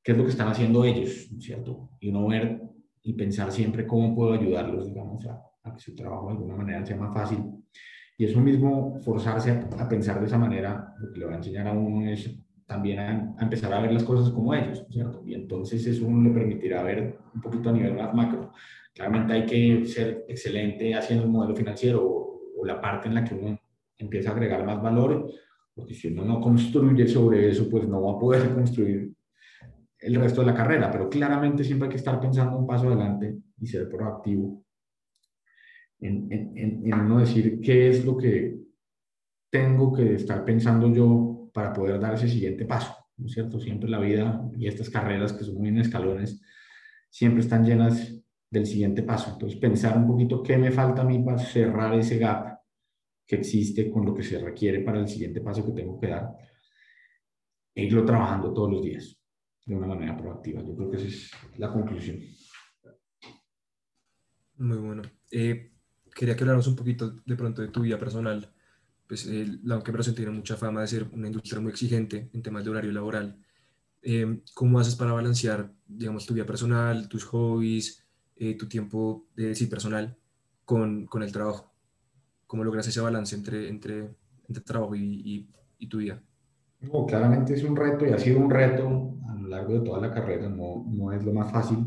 qué 0.01 0.13
es 0.13 0.17
lo 0.17 0.23
que 0.23 0.31
están 0.31 0.47
haciendo 0.47 0.83
ellos, 0.83 1.29
¿cierto? 1.39 1.91
Y 1.99 2.09
uno 2.09 2.27
ver 2.27 2.61
y 3.03 3.13
pensar 3.13 3.51
siempre 3.51 3.85
cómo 3.85 4.15
puedo 4.15 4.33
ayudarlos, 4.33 4.87
digamos, 4.87 5.25
a, 5.27 5.39
a 5.63 5.73
que 5.75 5.79
su 5.79 5.93
trabajo 5.93 6.27
de 6.27 6.33
alguna 6.33 6.55
manera 6.55 6.85
sea 6.85 6.97
más 6.97 7.13
fácil 7.13 7.39
y 8.21 8.25
eso 8.25 8.39
mismo, 8.39 8.99
forzarse 8.99 9.49
a, 9.49 9.89
pensar 9.89 10.19
de 10.19 10.27
esa 10.27 10.37
manera, 10.37 10.93
lo 10.99 11.11
que 11.11 11.19
le 11.19 11.25
va 11.25 11.33
a 11.33 11.37
enseñar 11.37 11.67
a 11.67 11.71
uno 11.71 12.07
es 12.07 12.31
también 12.67 12.99
a, 12.99 13.35
empezar 13.41 13.73
a 13.73 13.81
ver 13.81 13.91
las 13.91 14.03
cosas 14.03 14.31
como 14.31 14.53
ellos, 14.53 14.85
¿cierto? 14.91 15.23
Y 15.25 15.33
entonces 15.33 15.83
eso 15.87 16.05
uno 16.05 16.29
le 16.29 16.35
permitirá 16.35 16.83
ver 16.83 17.17
un 17.33 17.41
poquito 17.41 17.69
a 17.69 17.73
nivel 17.73 17.95
más 17.95 18.13
macro. 18.13 18.53
Claramente 18.93 19.33
hay 19.33 19.45
que 19.47 19.85
ser 19.85 20.23
excelente 20.27 20.93
haciendo 20.93 21.25
un 21.25 21.31
modelo 21.31 21.55
financiero 21.55 22.30
o, 22.61 22.65
la 22.65 22.79
parte 22.79 23.07
en 23.07 23.15
la 23.15 23.23
que 23.23 23.35
uno 23.35 23.59
empieza 23.97 24.29
a 24.29 24.33
agregar 24.33 24.65
más 24.65 24.81
valor, 24.81 25.29
porque 25.73 25.93
si 25.93 26.07
uno 26.09 26.23
no 26.23 26.39
construye 26.39 27.07
sobre 27.07 27.49
eso, 27.49 27.69
pues 27.69 27.87
no 27.87 28.01
va 28.01 28.13
a 28.13 28.19
poder 28.19 28.49
construir 28.55 29.11
el 29.99 30.15
resto 30.15 30.41
de 30.41 30.47
la 30.47 30.55
carrera, 30.55 30.89
pero 30.91 31.09
claramente 31.09 31.63
siempre 31.63 31.87
hay 31.87 31.91
que 31.91 31.97
estar 31.97 32.19
pensando 32.19 32.57
un 32.57 32.65
paso 32.65 32.87
adelante 32.87 33.37
y 33.59 33.67
ser 33.67 33.87
proactivo 33.87 34.63
en, 36.01 36.27
en, 36.31 36.81
en, 36.85 36.93
uno 36.93 37.19
decir 37.19 37.61
qué 37.61 37.89
es 37.89 38.03
lo 38.03 38.17
que 38.17 38.59
tengo 39.51 39.93
que 39.93 40.15
estar 40.15 40.43
pensando 40.43 40.91
yo 40.91 41.49
para 41.53 41.71
poder 41.71 41.99
dar 41.99 42.15
ese 42.15 42.27
siguiente 42.27 42.65
paso, 42.65 42.95
¿no 43.17 43.27
es 43.27 43.33
cierto? 43.33 43.59
Siempre 43.59 43.89
la 43.89 43.99
vida 43.99 44.49
y 44.57 44.67
estas 44.67 44.89
carreras 44.89 45.33
que 45.33 45.43
son 45.43 45.55
muy 45.55 45.69
en 45.69 45.77
escalones, 45.77 46.41
siempre 47.09 47.41
están 47.41 47.65
llenas 47.65 48.15
del 48.49 48.65
siguiente 48.65 49.03
paso. 49.03 49.31
Entonces, 49.33 49.59
pensar 49.59 49.97
un 49.97 50.07
poquito 50.07 50.41
qué 50.41 50.57
me 50.57 50.71
falta 50.71 51.03
a 51.03 51.05
mí 51.05 51.19
para 51.19 51.37
cerrar 51.37 51.93
ese 51.95 52.17
gap 52.17 52.50
que 53.25 53.35
existe 53.37 53.89
con 53.89 54.05
lo 54.05 54.13
que 54.13 54.23
se 54.23 54.39
requiere 54.39 54.81
para 54.81 54.99
el 54.99 55.07
siguiente 55.07 55.41
paso 55.41 55.65
que 55.65 55.71
tengo 55.71 55.99
que 55.99 56.07
dar 56.07 56.29
e 57.73 57.85
irlo 57.85 58.05
trabajando 58.05 58.53
todos 58.53 58.71
los 58.71 58.83
días 58.83 59.17
de 59.65 59.75
una 59.75 59.87
manera 59.87 60.17
proactiva. 60.17 60.61
Yo 60.61 60.75
creo 60.75 60.91
que 60.91 60.97
esa 60.97 61.07
es 61.07 61.31
la 61.57 61.71
conclusión. 61.71 62.19
Muy 64.57 64.77
bueno. 64.77 65.03
Eh, 65.31 65.71
quería 66.13 66.35
que 66.35 66.43
habláramos 66.43 66.67
un 66.67 66.75
poquito 66.75 67.21
de 67.25 67.35
pronto 67.35 67.61
de 67.61 67.69
tu 67.69 67.81
vida 67.81 67.97
personal. 67.97 68.53
Pues 69.07 69.25
eh, 69.27 69.45
la 69.63 69.81
inversión 69.85 70.15
tiene 70.15 70.31
mucha 70.31 70.55
fama 70.55 70.81
de 70.81 70.87
ser 70.87 71.07
una 71.13 71.27
industria 71.27 71.59
muy 71.59 71.71
exigente 71.71 72.29
en 72.33 72.41
temas 72.41 72.63
de 72.63 72.69
horario 72.69 72.91
laboral. 72.91 73.37
Eh, 74.01 74.41
¿Cómo 74.53 74.79
haces 74.79 74.95
para 74.95 75.13
balancear, 75.13 75.71
digamos, 75.87 76.25
tu 76.25 76.33
vida 76.33 76.45
personal, 76.45 77.07
tus 77.07 77.23
hobbies, 77.25 78.03
eh, 78.35 78.55
tu 78.55 78.67
tiempo 78.67 79.27
de 79.35 79.53
sí 79.53 79.67
personal 79.67 80.17
con, 80.65 81.05
con, 81.05 81.23
el 81.23 81.31
trabajo? 81.31 81.70
¿Cómo 82.51 82.65
logras 82.65 82.85
ese 82.85 82.99
balance 82.99 83.33
entre, 83.33 83.69
entre, 83.69 84.09
entre 84.45 84.61
trabajo 84.65 84.93
y, 84.93 85.47
y, 85.79 85.87
tu 85.87 85.99
vida? 85.99 86.21
No, 86.81 87.05
claramente 87.05 87.53
es 87.53 87.63
un 87.63 87.77
reto 87.77 88.05
y 88.05 88.09
ha 88.09 88.17
sido 88.17 88.39
un 88.39 88.49
reto 88.49 89.15
a 89.29 89.35
lo 89.35 89.47
largo 89.47 89.75
de 89.75 89.79
toda 89.79 90.01
la 90.01 90.13
carrera. 90.13 90.49
No, 90.49 90.85
no 90.85 91.13
es 91.13 91.23
lo 91.23 91.31
más 91.31 91.49
fácil 91.49 91.77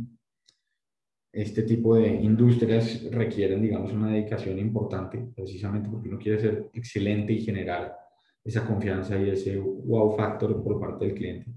este 1.30 1.64
tipo 1.64 1.96
de 1.96 2.08
industrias 2.14 3.02
requieren, 3.10 3.60
digamos, 3.60 3.92
una 3.92 4.10
dedicación 4.10 4.58
importante, 4.58 5.18
precisamente 5.36 5.90
porque 5.90 6.08
uno 6.08 6.18
quiere 6.18 6.40
ser 6.40 6.70
excelente 6.72 7.34
y 7.34 7.44
generar 7.44 7.94
esa 8.42 8.66
confianza 8.66 9.18
y 9.18 9.28
ese 9.28 9.58
wow 9.58 10.16
factor 10.16 10.64
por 10.64 10.80
parte 10.80 11.04
del 11.04 11.14
cliente. 11.14 11.52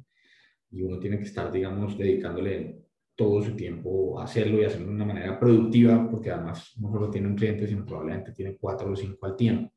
Y 0.69 0.81
uno 0.81 0.99
tiene 0.99 1.17
que 1.17 1.23
estar, 1.23 1.49
digamos, 1.49 1.97
dedicándole 1.97 2.86
todo 3.17 3.41
su 3.41 3.55
tiempo 3.55 4.19
hacerlo 4.21 4.61
y 4.61 4.65
hacerlo 4.65 4.87
de 4.87 4.93
una 4.93 5.05
manera 5.05 5.39
productiva, 5.39 6.07
porque 6.09 6.31
además 6.31 6.73
no 6.79 6.91
solo 6.91 7.09
tiene 7.09 7.27
un 7.27 7.35
cliente, 7.35 7.67
sino 7.67 7.85
probablemente 7.85 8.31
tiene 8.31 8.55
cuatro 8.55 8.91
o 8.91 8.95
cinco 8.95 9.25
al 9.25 9.35
tiempo. 9.35 9.73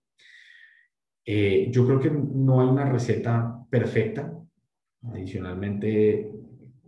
Eh, 1.24 1.68
yo 1.70 1.86
creo 1.86 1.98
que 1.98 2.10
no 2.10 2.60
hay 2.60 2.68
una 2.68 2.84
receta 2.84 3.64
perfecta. 3.68 4.32
Adicionalmente, 5.02 6.30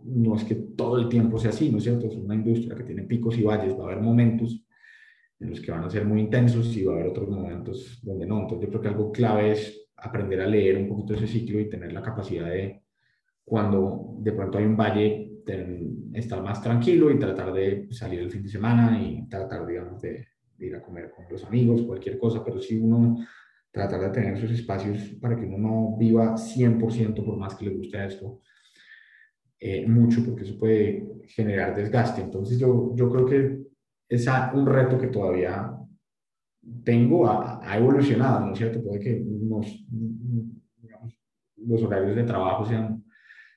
no 0.03 0.35
es 0.35 0.43
que 0.43 0.55
todo 0.55 0.99
el 0.99 1.09
tiempo 1.09 1.39
sea 1.39 1.49
así, 1.49 1.71
¿no 1.71 1.79
es 1.79 1.85
cierto? 1.85 2.07
Es 2.07 2.15
una 2.15 2.35
industria 2.35 2.75
que 2.75 2.83
tiene 2.83 3.03
picos 3.03 3.37
y 3.37 3.43
valles, 3.43 3.77
va 3.77 3.83
a 3.83 3.91
haber 3.91 4.01
momentos 4.01 4.63
en 5.39 5.49
los 5.49 5.59
que 5.59 5.71
van 5.71 5.83
a 5.83 5.89
ser 5.89 6.05
muy 6.05 6.21
intensos 6.21 6.75
y 6.77 6.83
va 6.83 6.93
a 6.93 6.95
haber 6.95 7.07
otros 7.09 7.29
momentos 7.29 7.99
donde 8.03 8.27
no. 8.27 8.41
Entonces 8.41 8.65
yo 8.65 8.69
creo 8.69 8.81
que 8.81 8.87
algo 8.89 9.11
clave 9.11 9.51
es 9.51 9.89
aprender 9.97 10.41
a 10.41 10.47
leer 10.47 10.77
un 10.77 10.87
poquito 10.87 11.15
ese 11.15 11.27
ciclo 11.27 11.59
y 11.59 11.69
tener 11.69 11.91
la 11.91 12.01
capacidad 12.01 12.45
de, 12.45 12.83
cuando 13.43 14.15
de 14.19 14.31
pronto 14.31 14.57
hay 14.57 14.65
un 14.65 14.77
valle, 14.77 15.32
estar 16.13 16.41
más 16.41 16.61
tranquilo 16.61 17.11
y 17.11 17.19
tratar 17.19 17.53
de 17.53 17.87
salir 17.91 18.21
el 18.21 18.31
fin 18.31 18.43
de 18.43 18.49
semana 18.49 19.01
y 19.01 19.27
tratar, 19.27 19.65
digamos, 19.65 20.01
de, 20.01 20.27
ir 20.59 20.75
a 20.75 20.81
comer 20.81 21.11
con 21.11 21.25
los 21.29 21.43
amigos, 21.43 21.81
cualquier 21.81 22.17
cosa, 22.17 22.43
pero 22.43 22.59
si 22.59 22.77
uno 22.79 23.17
tratar 23.71 23.99
de 23.99 24.09
tener 24.09 24.35
esos 24.35 24.51
espacios 24.51 25.15
para 25.19 25.35
que 25.35 25.45
uno 25.45 25.57
no 25.57 25.97
viva 25.97 26.35
100% 26.35 27.25
por 27.25 27.37
más 27.37 27.55
que 27.55 27.65
le 27.65 27.75
guste 27.75 28.05
esto, 28.05 28.41
eh, 29.59 29.87
mucho, 29.87 30.23
porque 30.23 30.43
eso 30.43 30.57
puede 30.57 31.21
generar 31.27 31.75
desgaste. 31.75 32.21
Entonces 32.21 32.59
yo, 32.59 32.93
yo 32.95 33.09
creo 33.09 33.25
que 33.25 33.63
es 34.07 34.27
un 34.53 34.65
reto 34.65 34.97
que 34.97 35.07
todavía 35.07 35.73
tengo, 36.83 37.27
ha, 37.27 37.77
evolucionado, 37.77 38.45
¿no 38.45 38.53
es 38.53 38.57
cierto? 38.57 38.83
Puede 38.83 38.99
que 38.99 39.25
los 41.57 41.83
horarios 41.83 42.15
de 42.15 42.23
trabajo 42.23 42.65
sean 42.65 43.03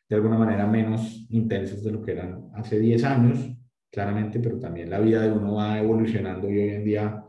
de 0.09 0.17
alguna 0.17 0.39
manera 0.39 0.67
menos 0.67 1.27
intensos 1.31 1.83
de 1.83 1.93
lo 1.93 2.03
que 2.03 2.13
eran 2.13 2.51
hace 2.55 2.79
10 2.79 3.05
años, 3.05 3.51
claramente, 3.91 4.39
pero 4.41 4.59
también 4.59 4.91
la 4.91 5.01
vida 5.01 5.23
de 5.23 5.33
uno 5.33 5.55
va 5.55 5.79
evolucionando 5.79 6.49
y 6.51 6.59
hoy 6.59 6.69
en 6.71 6.85
día, 6.85 7.25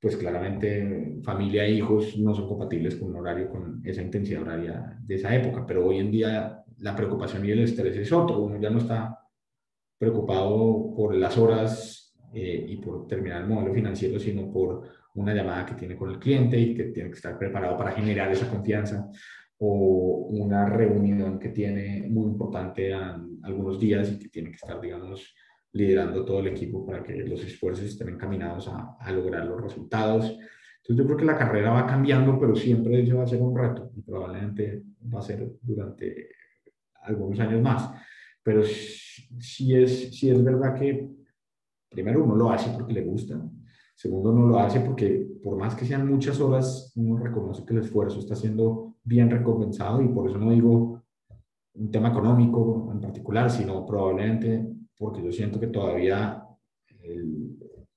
pues 0.00 0.16
claramente 0.16 1.18
familia 1.22 1.64
e 1.64 1.72
hijos 1.72 2.16
no 2.18 2.34
son 2.34 2.48
compatibles 2.48 2.96
con 2.96 3.10
un 3.10 3.16
horario 3.16 3.48
con 3.48 3.80
esa 3.84 4.02
intensidad 4.02 4.42
horaria 4.42 4.98
de 5.00 5.14
esa 5.14 5.34
época, 5.34 5.66
pero 5.66 5.86
hoy 5.86 5.98
en 5.98 6.10
día 6.10 6.62
la 6.78 6.94
preocupación 6.94 7.44
y 7.44 7.50
el 7.50 7.60
estrés 7.60 7.96
es 7.96 8.12
otro, 8.12 8.40
uno 8.40 8.60
ya 8.60 8.70
no 8.70 8.78
está 8.78 9.18
preocupado 9.98 10.94
por 10.94 11.14
las 11.14 11.36
horas 11.38 12.14
eh, 12.32 12.66
y 12.68 12.76
por 12.76 13.06
terminar 13.06 13.42
el 13.42 13.48
modelo 13.48 13.72
financiero, 13.72 14.18
sino 14.18 14.50
por 14.50 14.88
una 15.14 15.34
llamada 15.34 15.64
que 15.64 15.74
tiene 15.74 15.96
con 15.96 16.10
el 16.10 16.18
cliente 16.18 16.58
y 16.58 16.74
que 16.74 16.84
tiene 16.84 17.08
que 17.08 17.16
estar 17.16 17.38
preparado 17.38 17.76
para 17.76 17.92
generar 17.92 18.30
esa 18.30 18.48
confianza 18.48 19.10
o 19.58 20.28
una 20.30 20.68
reunión 20.68 21.38
que 21.38 21.48
tiene 21.48 22.06
muy 22.08 22.26
importante 22.26 22.90
en 22.90 23.40
algunos 23.42 23.78
días 23.78 24.12
y 24.12 24.18
que 24.18 24.28
tiene 24.28 24.50
que 24.50 24.56
estar, 24.56 24.80
digamos, 24.80 25.34
liderando 25.72 26.24
todo 26.24 26.40
el 26.40 26.48
equipo 26.48 26.84
para 26.84 27.02
que 27.02 27.14
los 27.24 27.42
esfuerzos 27.44 27.86
estén 27.86 28.08
encaminados 28.08 28.68
a, 28.68 28.96
a 28.98 29.12
lograr 29.12 29.46
los 29.46 29.62
resultados. 29.62 30.24
Entonces 30.26 30.96
yo 30.96 31.06
creo 31.06 31.16
que 31.16 31.24
la 31.24 31.38
carrera 31.38 31.70
va 31.70 31.86
cambiando, 31.86 32.38
pero 32.38 32.54
siempre 32.54 33.02
eso 33.02 33.16
va 33.16 33.24
a 33.24 33.28
ser 33.28 33.40
un 33.40 33.56
reto 33.56 33.90
y 33.96 34.02
probablemente 34.02 34.82
va 35.12 35.20
a 35.20 35.22
ser 35.22 35.50
durante 35.62 36.28
algunos 37.02 37.38
años 37.40 37.62
más. 37.62 37.90
Pero 38.42 38.62
sí 38.62 39.74
es, 39.74 40.16
sí 40.16 40.30
es 40.30 40.42
verdad 40.42 40.74
que 40.78 41.10
primero 41.88 42.22
uno 42.22 42.36
lo 42.36 42.50
hace 42.50 42.70
porque 42.70 42.92
le 42.92 43.02
gusta, 43.02 43.40
segundo 43.94 44.30
uno 44.30 44.46
lo 44.48 44.58
hace 44.60 44.80
porque 44.80 45.26
por 45.42 45.56
más 45.56 45.74
que 45.74 45.84
sean 45.84 46.08
muchas 46.08 46.40
horas, 46.40 46.92
uno 46.96 47.16
reconoce 47.16 47.64
que 47.64 47.74
el 47.74 47.80
esfuerzo 47.80 48.18
está 48.18 48.36
siendo 48.36 48.95
bien 49.06 49.30
recompensado 49.30 50.02
y 50.02 50.08
por 50.08 50.28
eso 50.28 50.36
no 50.36 50.50
digo 50.50 51.02
un 51.74 51.90
tema 51.90 52.08
económico 52.08 52.90
en 52.92 53.00
particular, 53.00 53.50
sino 53.50 53.86
probablemente 53.86 54.66
porque 54.98 55.22
yo 55.22 55.30
siento 55.30 55.60
que 55.60 55.68
todavía, 55.68 56.42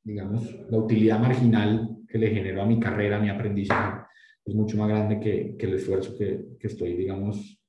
digamos, 0.03 0.43
la 0.70 0.78
utilidad 0.78 1.20
marginal 1.20 1.97
que 2.07 2.18
le 2.18 2.30
genero 2.30 2.62
a 2.62 2.66
mi 2.66 2.80
carrera, 2.80 3.18
a 3.18 3.22
mi 3.22 3.30
aprendizaje, 3.30 4.05
es 4.45 4.53
mucho 4.53 4.78
más 4.78 4.89
grande 4.89 5.20
que, 5.20 5.55
que 5.57 5.66
el 5.66 5.76
esfuerzo 5.76 6.16
que, 6.18 6.57
que, 6.60 6.68
estoy, 6.68 6.95
digamos, 6.95 7.60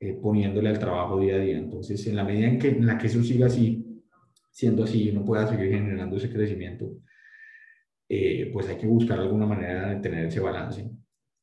eh, 0.00 0.14
poniéndole 0.14 0.68
al 0.68 0.78
trabajo 0.78 1.20
día 1.20 1.36
a 1.36 1.38
día. 1.38 1.58
Entonces, 1.58 2.06
en 2.06 2.16
la 2.16 2.24
medida 2.24 2.48
en, 2.48 2.58
que, 2.58 2.68
en 2.68 2.86
la 2.86 2.96
que 2.96 3.08
eso 3.08 3.22
siga 3.22 3.46
así, 3.46 4.02
siendo 4.50 4.84
así, 4.84 5.10
uno 5.10 5.24
pueda 5.24 5.46
seguir 5.46 5.70
generando 5.70 6.16
ese 6.16 6.30
crecimiento, 6.30 6.98
eh, 8.08 8.50
pues 8.52 8.68
hay 8.68 8.76
que 8.76 8.86
buscar 8.86 9.18
alguna 9.18 9.46
manera 9.46 9.90
de 9.90 10.00
tener 10.00 10.26
ese 10.26 10.40
balance, 10.40 10.88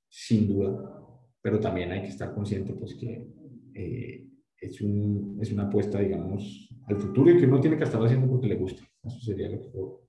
sin 0.08 0.48
duda 0.48 0.99
pero 1.42 1.60
también 1.60 1.92
hay 1.92 2.02
que 2.02 2.10
estar 2.10 2.34
consciente 2.34 2.74
pues 2.74 2.96
que 2.96 3.26
eh, 3.74 4.28
es, 4.58 4.82
un, 4.82 5.38
es, 5.42 5.52
una 5.52 5.64
apuesta, 5.64 6.00
digamos, 6.00 6.70
al 6.88 6.98
futuro 6.98 7.32
y 7.32 7.38
que 7.38 7.46
uno 7.46 7.62
tiene 7.62 7.78
que 7.78 7.84
estar 7.84 8.04
haciendo 8.04 8.28
porque 8.28 8.48
le 8.48 8.56
guste. 8.56 8.84
Eso 9.04 9.20
sería 9.20 9.50
lo 9.50 9.62
que 9.62 9.72
yo 9.74 10.02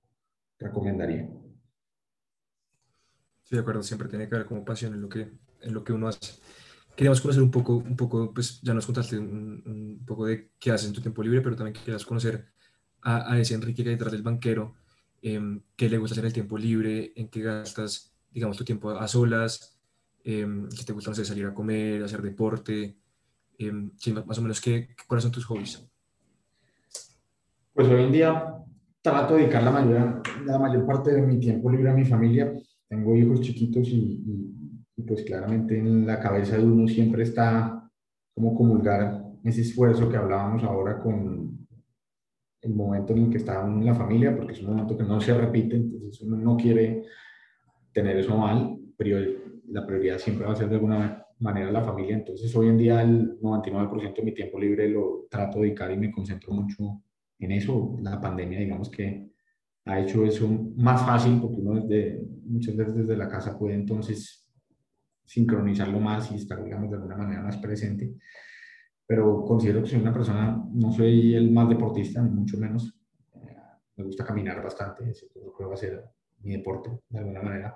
recomendaría. 0.59 1.29
Sí, 3.43 3.55
de 3.55 3.61
acuerdo, 3.61 3.83
siempre 3.83 4.09
tiene 4.09 4.27
que 4.27 4.35
haber 4.35 4.47
como 4.47 4.65
pasión 4.65 4.93
en 4.93 5.01
lo 5.01 5.09
que, 5.09 5.31
en 5.61 5.73
lo 5.73 5.83
que 5.83 5.93
uno 5.93 6.07
hace. 6.07 6.41
Queríamos 6.95 7.21
conocer 7.21 7.41
un 7.41 7.51
poco, 7.51 7.77
un 7.77 7.95
poco, 7.95 8.33
pues 8.33 8.61
ya 8.61 8.73
nos 8.73 8.85
contaste 8.85 9.17
un, 9.17 9.63
un 9.65 10.05
poco 10.05 10.25
de 10.25 10.51
qué 10.59 10.71
haces 10.71 10.87
en 10.87 10.93
tu 10.93 11.01
tiempo 11.01 11.23
libre, 11.23 11.41
pero 11.41 11.55
también 11.55 11.73
querías 11.73 12.05
conocer 12.05 12.47
a, 13.01 13.33
a 13.33 13.39
ese 13.39 13.53
Enrique 13.53 13.83
que 13.83 13.89
hay 13.89 13.95
detrás 13.95 14.11
del 14.11 14.23
banquero, 14.23 14.75
eh, 15.21 15.61
qué 15.75 15.89
le 15.89 15.97
gusta 15.97 16.13
hacer 16.13 16.25
en 16.25 16.27
el 16.27 16.33
tiempo 16.33 16.57
libre, 16.57 17.13
en 17.15 17.29
qué 17.29 17.41
gastas, 17.41 18.13
digamos, 18.31 18.57
tu 18.57 18.65
tiempo 18.65 18.91
a 18.91 19.07
solas, 19.07 19.80
eh, 20.23 20.47
si 20.69 20.85
te 20.85 20.93
gusta 20.93 21.13
salir 21.13 21.45
a 21.45 21.53
comer, 21.53 22.03
hacer 22.03 22.21
deporte, 22.21 22.97
eh, 23.57 23.71
más 24.25 24.37
o 24.37 24.41
menos, 24.41 24.61
¿qué, 24.61 24.89
¿cuáles 25.07 25.23
son 25.23 25.31
tus 25.31 25.45
hobbies? 25.45 25.87
Pues 27.73 27.87
hoy 27.87 28.03
en 28.03 28.11
día 28.11 28.55
trato 29.01 29.33
de 29.33 29.41
dedicar 29.41 29.63
la 29.63 29.71
mayor, 29.71 30.21
la 30.45 30.59
mayor 30.59 30.85
parte 30.85 31.13
de 31.13 31.21
mi 31.21 31.39
tiempo 31.39 31.69
libre 31.71 31.89
a 31.89 31.93
mi 31.93 32.05
familia. 32.05 32.53
Tengo 32.87 33.15
hijos 33.15 33.41
chiquitos 33.41 33.87
y, 33.87 34.23
y, 34.95 35.01
pues 35.03 35.23
claramente 35.23 35.79
en 35.79 36.05
la 36.05 36.19
cabeza 36.19 36.57
de 36.57 36.63
uno 36.63 36.87
siempre 36.87 37.23
está 37.23 37.89
como 38.35 38.55
comulgar 38.55 39.23
ese 39.43 39.61
esfuerzo 39.61 40.07
que 40.07 40.17
hablábamos 40.17 40.63
ahora 40.63 40.99
con 40.99 41.67
el 42.61 42.75
momento 42.75 43.13
en 43.13 43.23
el 43.23 43.29
que 43.31 43.37
está 43.37 43.65
en 43.65 43.83
la 43.83 43.95
familia, 43.95 44.35
porque 44.35 44.53
es 44.53 44.61
un 44.61 44.71
momento 44.71 44.95
que 44.95 45.03
no 45.03 45.19
se 45.19 45.33
repite, 45.33 45.77
entonces 45.77 46.21
uno 46.21 46.37
no 46.37 46.55
quiere 46.55 47.03
tener 47.91 48.17
eso 48.17 48.37
mal, 48.37 48.77
pero 48.95 49.19
la 49.71 49.85
prioridad 49.85 50.17
siempre 50.17 50.45
va 50.45 50.53
a 50.53 50.55
ser 50.55 50.69
de 50.69 50.75
alguna 50.75 51.25
manera 51.39 51.71
la 51.71 51.83
familia. 51.83 52.15
Entonces, 52.15 52.55
hoy 52.55 52.67
en 52.67 52.77
día 52.77 53.01
el 53.01 53.39
99% 53.39 54.15
de 54.15 54.23
mi 54.23 54.33
tiempo 54.33 54.59
libre 54.59 54.89
lo 54.89 55.27
trato 55.29 55.59
de 55.59 55.65
dedicar 55.65 55.91
y 55.91 55.97
me 55.97 56.11
concentro 56.11 56.53
mucho 56.53 57.01
en 57.39 57.51
eso. 57.51 57.97
La 58.01 58.19
pandemia, 58.21 58.59
digamos 58.59 58.89
que 58.89 59.31
ha 59.85 59.99
hecho 59.99 60.25
eso 60.25 60.47
más 60.75 61.05
fácil 61.05 61.39
porque 61.41 61.57
uno 61.57 61.81
desde, 61.81 62.23
muchas 62.45 62.75
veces 62.75 62.95
desde 62.95 63.17
la 63.17 63.27
casa 63.27 63.57
puede 63.57 63.73
entonces 63.73 64.47
sincronizarlo 65.25 65.99
más 65.99 66.31
y 66.31 66.35
estar, 66.35 66.63
digamos, 66.63 66.89
de 66.89 66.97
alguna 66.97 67.17
manera 67.17 67.41
más 67.41 67.57
presente. 67.57 68.13
Pero 69.07 69.43
considero 69.43 69.81
que 69.81 69.89
soy 69.89 69.99
una 69.99 70.13
persona, 70.13 70.63
no 70.71 70.91
soy 70.91 71.35
el 71.35 71.51
más 71.51 71.67
deportista, 71.69 72.21
ni 72.21 72.29
mucho 72.29 72.57
menos. 72.57 72.95
Eh, 73.35 73.57
me 73.97 74.03
gusta 74.03 74.25
caminar 74.25 74.61
bastante, 74.61 75.09
eso 75.09 75.27
creo 75.33 75.53
que 75.57 75.63
va 75.63 75.73
a 75.73 75.77
ser 75.77 76.03
mi 76.43 76.51
deporte 76.51 77.01
de 77.09 77.19
alguna 77.19 77.41
manera. 77.41 77.75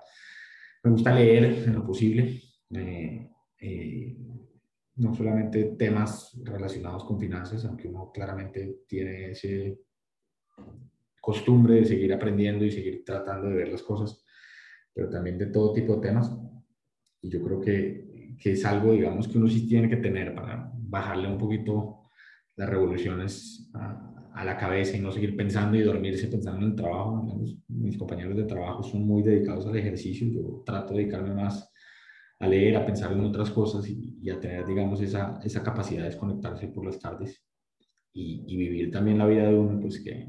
Me 0.86 0.92
gusta 0.92 1.16
leer 1.16 1.46
en 1.66 1.74
lo 1.74 1.84
posible, 1.84 2.44
eh, 2.70 3.32
eh, 3.60 4.18
no 4.98 5.16
solamente 5.16 5.76
temas 5.80 6.40
relacionados 6.44 7.06
con 7.06 7.20
finanzas, 7.20 7.66
aunque 7.66 7.88
uno 7.88 8.12
claramente 8.14 8.84
tiene 8.88 9.32
ese 9.32 9.80
costumbre 11.20 11.78
de 11.78 11.86
seguir 11.86 12.14
aprendiendo 12.14 12.64
y 12.64 12.72
seguir 12.72 13.04
tratando 13.04 13.48
de 13.50 13.56
ver 13.56 13.70
las 13.70 13.82
cosas, 13.82 14.24
pero 14.94 15.10
también 15.10 15.40
de 15.40 15.48
todo 15.48 15.74
tipo 15.74 15.96
de 15.96 16.08
temas. 16.08 16.32
Y 17.20 17.32
yo 17.32 17.44
creo 17.44 17.60
que, 17.60 18.38
que 18.40 18.52
es 18.52 18.64
algo, 18.64 18.92
digamos, 18.92 19.28
que 19.28 19.40
uno 19.40 19.48
sí 19.48 19.68
tiene 19.68 19.90
que 19.90 19.98
tener 19.98 20.36
para 20.36 20.72
bajarle 20.72 21.28
un 21.28 21.40
poquito 21.40 22.04
las 22.58 22.70
revoluciones 22.70 23.72
a, 23.74 24.15
a 24.36 24.44
la 24.44 24.58
cabeza 24.58 24.98
y 24.98 25.00
no 25.00 25.12
seguir 25.14 25.36
pensando 25.36 25.78
y 25.78 25.82
dormirse 25.82 26.28
pensando 26.28 26.66
en 26.66 26.72
el 26.72 26.76
trabajo. 26.76 27.24
mis 27.70 27.98
compañeros 27.98 28.36
de 28.36 28.44
trabajo 28.44 28.84
son 28.84 29.08
muy 29.08 29.24
dedicados 29.24 29.66
al 29.66 29.78
ejercicio, 29.78 30.28
yo 30.28 30.62
trato 30.66 30.94
de 30.94 31.00
dedicarme 31.00 31.34
más 31.34 31.72
a 32.40 32.48
leer, 32.48 32.76
a 32.76 32.86
pensar 32.86 33.14
en 33.14 33.22
otras 33.22 33.50
cosas 33.50 33.88
y, 33.88 34.30
a 34.30 34.38
tener, 34.38 34.66
digamos, 34.66 35.00
esa, 35.02 35.40
esa, 35.42 35.64
capacidad 35.64 36.02
de 36.02 36.10
desconectarse 36.10 36.68
por 36.68 36.86
las 36.86 37.00
tardes 37.00 37.42
y, 38.12 38.58
vivir 38.58 38.92
también 38.92 39.18
la 39.18 39.26
vida 39.26 39.48
de 39.48 39.56
uno, 39.56 39.80
pues 39.80 40.02
que, 40.04 40.28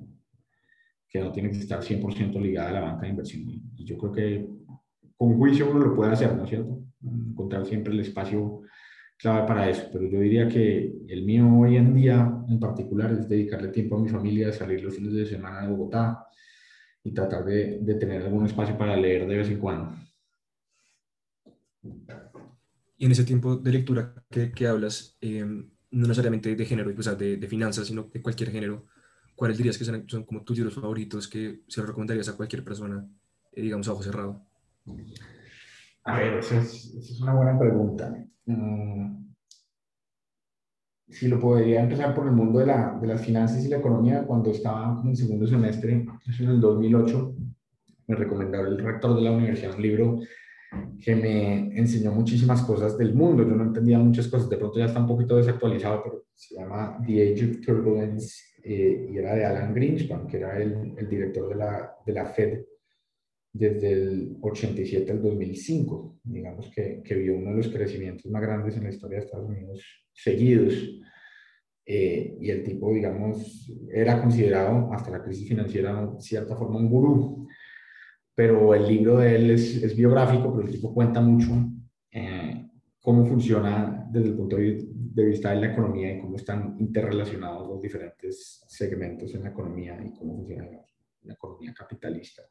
que 1.09 1.21
no 1.21 1.33
tiene 1.33 1.51
que 1.51 1.59
estar 1.59 1.81
100% 1.81 2.41
ligada 2.41 2.69
a 2.69 2.73
la 2.73 2.81
banca 2.83 3.03
de 3.03 3.09
inversión. 3.09 3.43
Y 3.77 3.85
yo 3.85 3.99
creo 3.99 4.13
que 4.13 4.49
con 5.17 5.37
juicio 5.37 5.69
uno 5.69 5.81
lo 5.81 5.97
puede 5.97 6.13
hacer, 6.13 6.33
¿no 6.37 6.45
es 6.45 6.51
cierto? 6.51 6.81
Encontrar 7.03 7.67
siempre 7.67 7.93
el 7.93 8.01
espacio 8.01 8.63
clave 9.17 9.47
para 9.47 9.69
eso, 9.69 9.89
pero 9.93 10.07
yo 10.09 10.21
diría 10.21 10.49
que 10.49 10.93
el 11.09 11.25
mío 11.25 11.49
hoy 11.59 11.77
en 11.77 11.95
día 11.95 12.45
en 12.49 12.61
particular 12.61 13.13
es 13.13 13.29
dedicarle 13.29 13.69
tiempo 13.69 13.97
a 13.97 14.01
mi 14.01 14.09
familia, 14.09 14.53
salir 14.53 14.83
los 14.83 14.95
fines 14.95 15.15
de 15.15 15.27
semana 15.27 15.63
de 15.63 15.69
Bogotá 15.69 16.27
y 17.03 17.13
tratar 17.13 17.45
de, 17.45 17.81
tener 17.99 18.23
algún 18.23 18.47
espacio 18.47 18.77
para 18.77 18.97
leer 18.97 19.27
de 19.27 19.37
vez 19.37 19.49
en 19.49 19.59
cuando. 19.59 19.97
Y 22.99 23.07
en 23.07 23.13
ese 23.13 23.25
tiempo 23.25 23.57
de 23.57 23.73
lectura 23.73 24.15
que, 24.31 24.53
que 24.53 24.67
hablas, 24.67 25.17
eh, 25.21 25.45
no 25.45 26.09
necesariamente 26.09 26.55
de 26.55 26.65
género, 26.65 26.93
o 26.97 27.03
sea, 27.03 27.15
de, 27.15 27.37
de, 27.37 27.49
finanzas, 27.49 27.87
sino 27.87 28.11
de 28.13 28.21
cualquier 28.21 28.51
género, 28.51 28.87
¿cuáles 29.35 29.57
dirías 29.57 29.79
que 29.79 29.85
son, 29.85 30.09
son, 30.09 30.25
como 30.25 30.43
tus 30.43 30.57
libros 30.57 30.75
favoritos 30.75 31.29
que 31.29 31.63
se 31.69 31.81
los 31.81 31.89
recomendarías 31.89 32.29
a 32.29 32.37
cualquier 32.37 32.65
persona, 32.65 33.07
eh, 33.53 33.63
digamos, 33.63 33.87
a 33.89 33.93
ojo 33.93 34.03
cerrado? 34.03 34.45
A 36.07 36.21
ver, 36.21 36.35
esa 36.35 36.59
es, 36.59 36.95
esa 36.95 37.13
es 37.13 37.21
una 37.21 37.35
buena 37.35 37.59
pregunta. 37.59 38.15
Mm, 38.47 39.27
si 41.09 41.27
lo 41.27 41.41
podría 41.41 41.83
empezar 41.83 42.15
por 42.15 42.27
el 42.27 42.33
mundo 42.33 42.61
de, 42.61 42.67
la, 42.67 42.97
de, 43.01 43.09
las 43.09 43.21
finanzas 43.21 43.65
y 43.65 43.69
la 43.69 43.79
economía, 43.79 44.25
cuando 44.25 44.51
estaba 44.51 45.03
en 45.05 45.17
segundo 45.17 45.47
semestre, 45.49 46.07
eso 46.29 46.45
en 46.45 46.51
el 46.51 46.61
2008, 46.61 47.35
me 48.07 48.15
recomendó 48.15 48.61
el 48.61 48.79
rector 48.79 49.17
de 49.17 49.23
la 49.23 49.33
universidad 49.33 49.75
un 49.75 49.83
libro 49.83 50.21
que 51.01 51.17
me 51.17 51.77
enseñó 51.77 52.13
muchísimas 52.13 52.63
cosas 52.63 52.97
del 52.97 53.13
mundo. 53.13 53.43
Yo 53.43 53.57
no 53.57 53.65
entendía 53.65 53.99
muchas 53.99 54.29
cosas, 54.29 54.49
de 54.49 54.59
pronto 54.59 54.79
ya 54.79 54.85
está 54.85 55.01
un 55.01 55.09
poquito 55.09 55.37
desactualizado, 55.37 56.03
pero 56.05 56.25
se 56.35 56.55
llama 56.55 56.99
The 57.05 57.33
Age 57.33 57.51
of 57.51 57.61
Turbulence 57.63 58.37
eh, 58.63 59.09
y 59.11 59.19
era 59.19 59.35
de 59.35 59.45
Alan 59.45 59.75
Greenspan, 59.75 60.29
que 60.29 60.37
era 60.37 60.57
el, 60.57 60.95
el 60.97 61.09
director 61.09 61.49
de 61.49 61.55
la, 61.57 61.97
de 62.05 62.13
la 62.13 62.27
Fed 62.27 62.61
desde 63.59 63.93
el 63.93 64.37
87 64.41 65.13
al 65.13 65.23
2005, 65.23 66.21
digamos 66.25 66.71
que, 66.75 67.03
que, 67.03 67.15
vio 67.15 67.37
uno 67.37 67.51
de 67.51 67.57
los 67.57 67.69
crecimientos 67.69 68.31
más 68.31 68.43
grandes 68.43 68.77
en 68.77 68.85
la 68.85 68.91
historia 68.91 69.19
de 69.19 69.25
Estados 69.25 69.49
Unidos 69.49 69.83
seguidos. 70.13 70.75
Eh, 71.87 72.37
y 72.41 72.51
el 72.51 72.65
tipo, 72.65 72.93
digamos, 72.93 73.73
era 73.93 74.21
considerado 74.21 74.93
hasta 74.93 75.11
la 75.11 75.23
crisis 75.23 75.49
financiera, 75.49 76.07
de 76.07 76.21
cierta 76.21 76.57
forma, 76.57 76.79
un 76.79 76.91
gurú. 76.91 77.49
Pero 78.35 78.75
el 78.75 78.87
libro 78.87 79.19
de 79.19 79.37
él 79.37 79.51
es, 79.53 79.83
es 79.83 79.97
biográfico, 79.97 80.53
pero 80.55 80.67
el 80.67 80.73
tipo 80.73 80.93
cuenta 80.93 81.21
mucho 81.21 81.53
eh, 82.11 82.69
cómo 83.01 83.25
funciona 83.25 84.07
desde 84.11 84.29
el 84.29 84.37
punto 84.37 84.57
de 84.57 85.25
vista 85.25 85.53
de 85.53 85.61
la 85.61 85.73
economía 85.73 86.15
y 86.15 86.21
cómo 86.21 86.37
están 86.37 86.77
interrelacionados 86.79 87.69
los 87.69 87.81
diferentes 87.81 88.63
segmentos 88.69 89.35
en 89.35 89.45
la 89.45 89.51
economía 89.51 89.99
y 90.05 90.13
cómo 90.13 90.37
funciona 90.37 90.67
la 91.23 91.33
economía 91.33 91.73
capitalista 91.73 92.43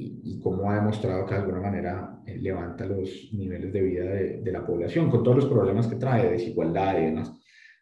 y, 0.00 0.38
cómo 0.40 0.70
ha 0.70 0.76
demostrado 0.76 1.26
que 1.26 1.34
de 1.34 1.40
alguna 1.40 1.60
manera 1.60 2.22
eh, 2.24 2.38
levanta 2.38 2.86
los 2.86 3.30
niveles 3.32 3.72
de 3.72 3.82
vida 3.82 4.04
de, 4.04 4.40
de, 4.42 4.52
la 4.52 4.64
población, 4.64 5.10
con 5.10 5.24
todos 5.24 5.38
los 5.38 5.46
problemas 5.46 5.88
que 5.88 5.96
trae, 5.96 6.30
desigualdad 6.30 7.00
y 7.00 7.06
demás. 7.06 7.32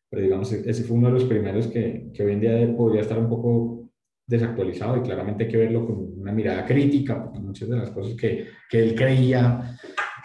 Pero 0.09 0.23
digamos, 0.23 0.51
e-, 0.53 0.69
ese 0.69 0.85
fue 0.85 0.97
uno 0.97 1.09
de 1.09 1.15
los 1.15 1.25
primeros 1.25 1.67
que, 1.67 2.11
que 2.15 2.25
hoy 2.25 2.33
en 2.33 2.41
día 2.41 2.77
podría 2.77 3.03
estar 3.03 3.19
un 3.19 3.29
poco 3.29 3.91
desactualizado 4.27 4.97
y 4.97 5.03
claramente 5.03 5.45
hay 5.45 5.51
que 5.51 5.59
verlo 5.59 5.87
con 5.87 6.19
una 6.19 6.33
mirada 6.33 6.65
crítica, 6.65 7.23
porque 7.23 7.39
muchas 7.39 7.69
de 7.69 7.77
las 7.77 7.91
cosas 7.91 8.15
que, 8.17 8.47
que 8.69 8.83
él 8.83 8.95
creía 8.95 9.77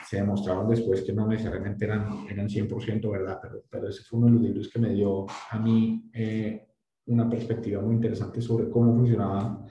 se 0.07 0.17
demostraron 0.17 0.69
después 0.69 1.01
que 1.01 1.13
no 1.13 1.27
necesariamente 1.27 1.85
eran, 1.85 2.25
eran 2.29 2.47
100% 2.47 3.11
verdad, 3.11 3.37
pero, 3.41 3.63
pero 3.69 3.89
ese 3.89 4.01
fue 4.03 4.19
uno 4.19 4.27
de 4.27 4.33
los 4.33 4.41
libros 4.41 4.69
que 4.69 4.79
me 4.79 4.93
dio 4.93 5.25
a 5.49 5.59
mí 5.59 6.09
eh, 6.13 6.67
una 7.07 7.29
perspectiva 7.29 7.81
muy 7.81 7.95
interesante 7.95 8.41
sobre 8.41 8.69
cómo 8.69 8.95
funcionaba 8.95 9.65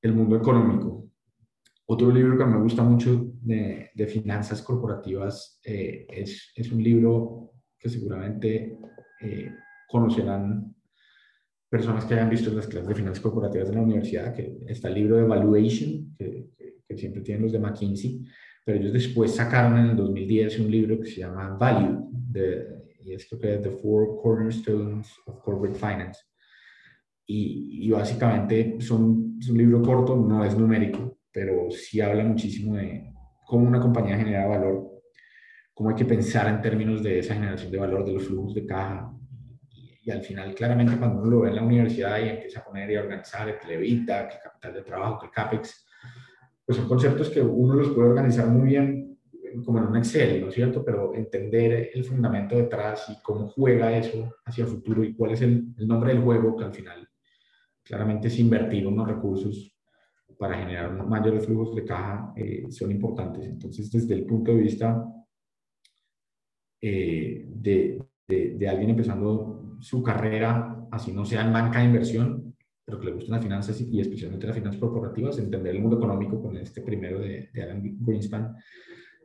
el 0.00 0.14
mundo 0.14 0.36
económico 0.36 1.11
otro 1.86 2.10
libro 2.10 2.38
que 2.38 2.44
me 2.44 2.60
gusta 2.60 2.82
mucho 2.82 3.32
de, 3.42 3.90
de 3.94 4.06
finanzas 4.06 4.62
corporativas 4.62 5.60
eh, 5.64 6.06
es, 6.08 6.52
es, 6.54 6.70
un 6.70 6.82
libro 6.82 7.52
que 7.78 7.88
seguramente 7.88 8.78
eh, 9.20 9.50
conocerán 9.88 10.74
personas 11.68 12.04
que 12.04 12.14
hayan 12.14 12.30
visto 12.30 12.52
las 12.52 12.66
clases 12.66 12.88
de 12.88 12.94
finanzas 12.94 13.22
corporativas 13.22 13.68
en 13.68 13.76
la 13.76 13.82
universidad, 13.82 14.34
que 14.34 14.58
está 14.66 14.88
el 14.88 14.94
libro 14.94 15.16
de 15.16 15.24
Valuation, 15.24 16.14
que, 16.16 16.50
que, 16.86 16.96
siempre 16.96 17.22
tienen 17.22 17.44
los 17.44 17.52
de 17.52 17.58
McKinsey, 17.58 18.22
pero 18.64 18.78
ellos 18.78 18.92
después 18.92 19.34
sacaron 19.34 19.78
en 19.78 19.86
el 19.86 19.96
2010 19.96 20.60
un 20.60 20.70
libro 20.70 21.00
que 21.00 21.08
se 21.08 21.20
llama 21.20 21.56
Value, 21.56 22.08
de, 22.12 22.82
y 23.04 23.14
esto 23.14 23.38
que 23.40 23.54
es 23.54 23.62
The 23.62 23.70
Four 23.70 24.20
Cornerstones 24.22 25.08
of 25.26 25.40
Corporate 25.42 25.78
Finance. 25.78 26.20
Y, 27.26 27.86
y 27.86 27.90
básicamente 27.90 28.76
son, 28.80 29.38
es 29.40 29.48
un 29.48 29.58
libro 29.58 29.80
corto, 29.82 30.14
no 30.16 30.44
es 30.44 30.56
numérico, 30.56 31.18
pero 31.32 31.70
sí 31.70 32.00
habla 32.00 32.24
muchísimo 32.24 32.76
de 32.76 33.12
cómo 33.46 33.66
una 33.66 33.80
compañía 33.80 34.16
genera 34.16 34.46
valor, 34.46 35.02
cómo 35.74 35.90
hay 35.90 35.96
que 35.96 36.04
pensar 36.04 36.48
en 36.48 36.60
términos 36.60 37.02
de 37.02 37.18
esa 37.18 37.34
generación 37.34 37.72
de 37.72 37.78
valor, 37.78 38.04
de 38.04 38.12
los 38.12 38.24
flujos 38.24 38.54
de 38.54 38.66
caja. 38.66 39.12
Y, 40.04 40.10
al 40.10 40.22
final, 40.22 40.54
claramente, 40.54 40.96
cuando 40.96 41.20
uno 41.20 41.30
lo 41.30 41.40
ve 41.40 41.50
en 41.50 41.56
la 41.56 41.62
universidad 41.62 42.18
y 42.18 42.28
empieza 42.28 42.60
a 42.60 42.64
poner 42.64 42.90
y 42.90 42.96
a 42.96 43.00
organizar 43.00 43.48
el 43.48 43.56
levita, 43.66 44.22
el 44.22 44.38
capital 44.42 44.74
de 44.74 44.82
trabajo, 44.82 45.24
el 45.24 45.30
CAPEX, 45.30 45.86
pues 46.66 46.78
son 46.78 46.88
conceptos 46.88 47.30
que 47.30 47.40
uno 47.40 47.74
los 47.74 47.88
puede 47.90 48.08
organizar 48.08 48.46
muy 48.48 48.68
bien 48.68 49.18
como 49.64 49.78
en 49.78 49.84
un 49.84 49.96
Excel, 49.96 50.40
¿no 50.40 50.48
es 50.48 50.54
cierto? 50.54 50.84
Pero 50.84 51.14
entender 51.14 51.90
el 51.92 52.04
fundamento 52.04 52.56
detrás 52.56 53.08
y 53.10 53.22
cómo 53.22 53.48
juega 53.48 53.96
eso 53.96 54.36
hacia 54.44 54.64
el 54.64 54.70
futuro 54.70 55.04
y 55.04 55.14
cuál 55.14 55.32
es 55.32 55.42
el, 55.42 55.66
el 55.78 55.86
nombre 55.86 56.12
del 56.12 56.22
juego, 56.22 56.56
que 56.56 56.64
al 56.64 56.72
final 56.72 57.06
claramente 57.82 58.28
es 58.28 58.38
invertir 58.38 58.86
unos 58.86 59.06
recursos 59.06 59.71
para 60.38 60.58
generar 60.58 61.06
mayores 61.06 61.46
flujos 61.46 61.74
de 61.74 61.84
caja 61.84 62.32
eh, 62.36 62.66
son 62.70 62.90
importantes. 62.90 63.46
Entonces, 63.46 63.90
desde 63.90 64.14
el 64.14 64.24
punto 64.24 64.52
de 64.52 64.58
vista 64.58 65.04
eh, 66.80 67.46
de, 67.48 68.02
de, 68.28 68.68
alguien 68.68 68.90
empezando 68.90 69.76
su 69.80 70.02
carrera, 70.02 70.86
así 70.90 71.12
no 71.12 71.24
sea 71.24 71.44
en 71.44 71.52
banca 71.52 71.78
de 71.78 71.86
inversión, 71.86 72.54
pero 72.84 72.98
que 72.98 73.06
le 73.06 73.12
gusten 73.12 73.32
las 73.32 73.42
finanzas 73.42 73.80
y, 73.80 74.00
especialmente 74.00 74.46
las 74.46 74.56
finanzas 74.56 74.80
corporativas, 74.80 75.38
entender 75.38 75.74
el 75.74 75.82
mundo 75.82 75.96
económico 75.96 76.42
con 76.42 76.56
este 76.56 76.80
primero 76.82 77.20
de, 77.20 77.50
de 77.52 77.62
Alan 77.62 77.82
Greenspan 78.00 78.56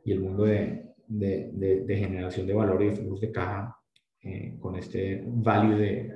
y 0.04 0.12
el 0.12 0.20
mundo 0.20 0.44
de, 0.44 0.88
de, 1.08 1.96
generación 1.96 2.46
de 2.46 2.54
valor 2.54 2.82
y 2.82 2.86
de 2.86 2.96
flujos 2.96 3.20
de 3.20 3.32
caja 3.32 3.76
eh, 4.22 4.56
con 4.60 4.76
este 4.76 5.22
value 5.26 5.76
de 5.76 6.14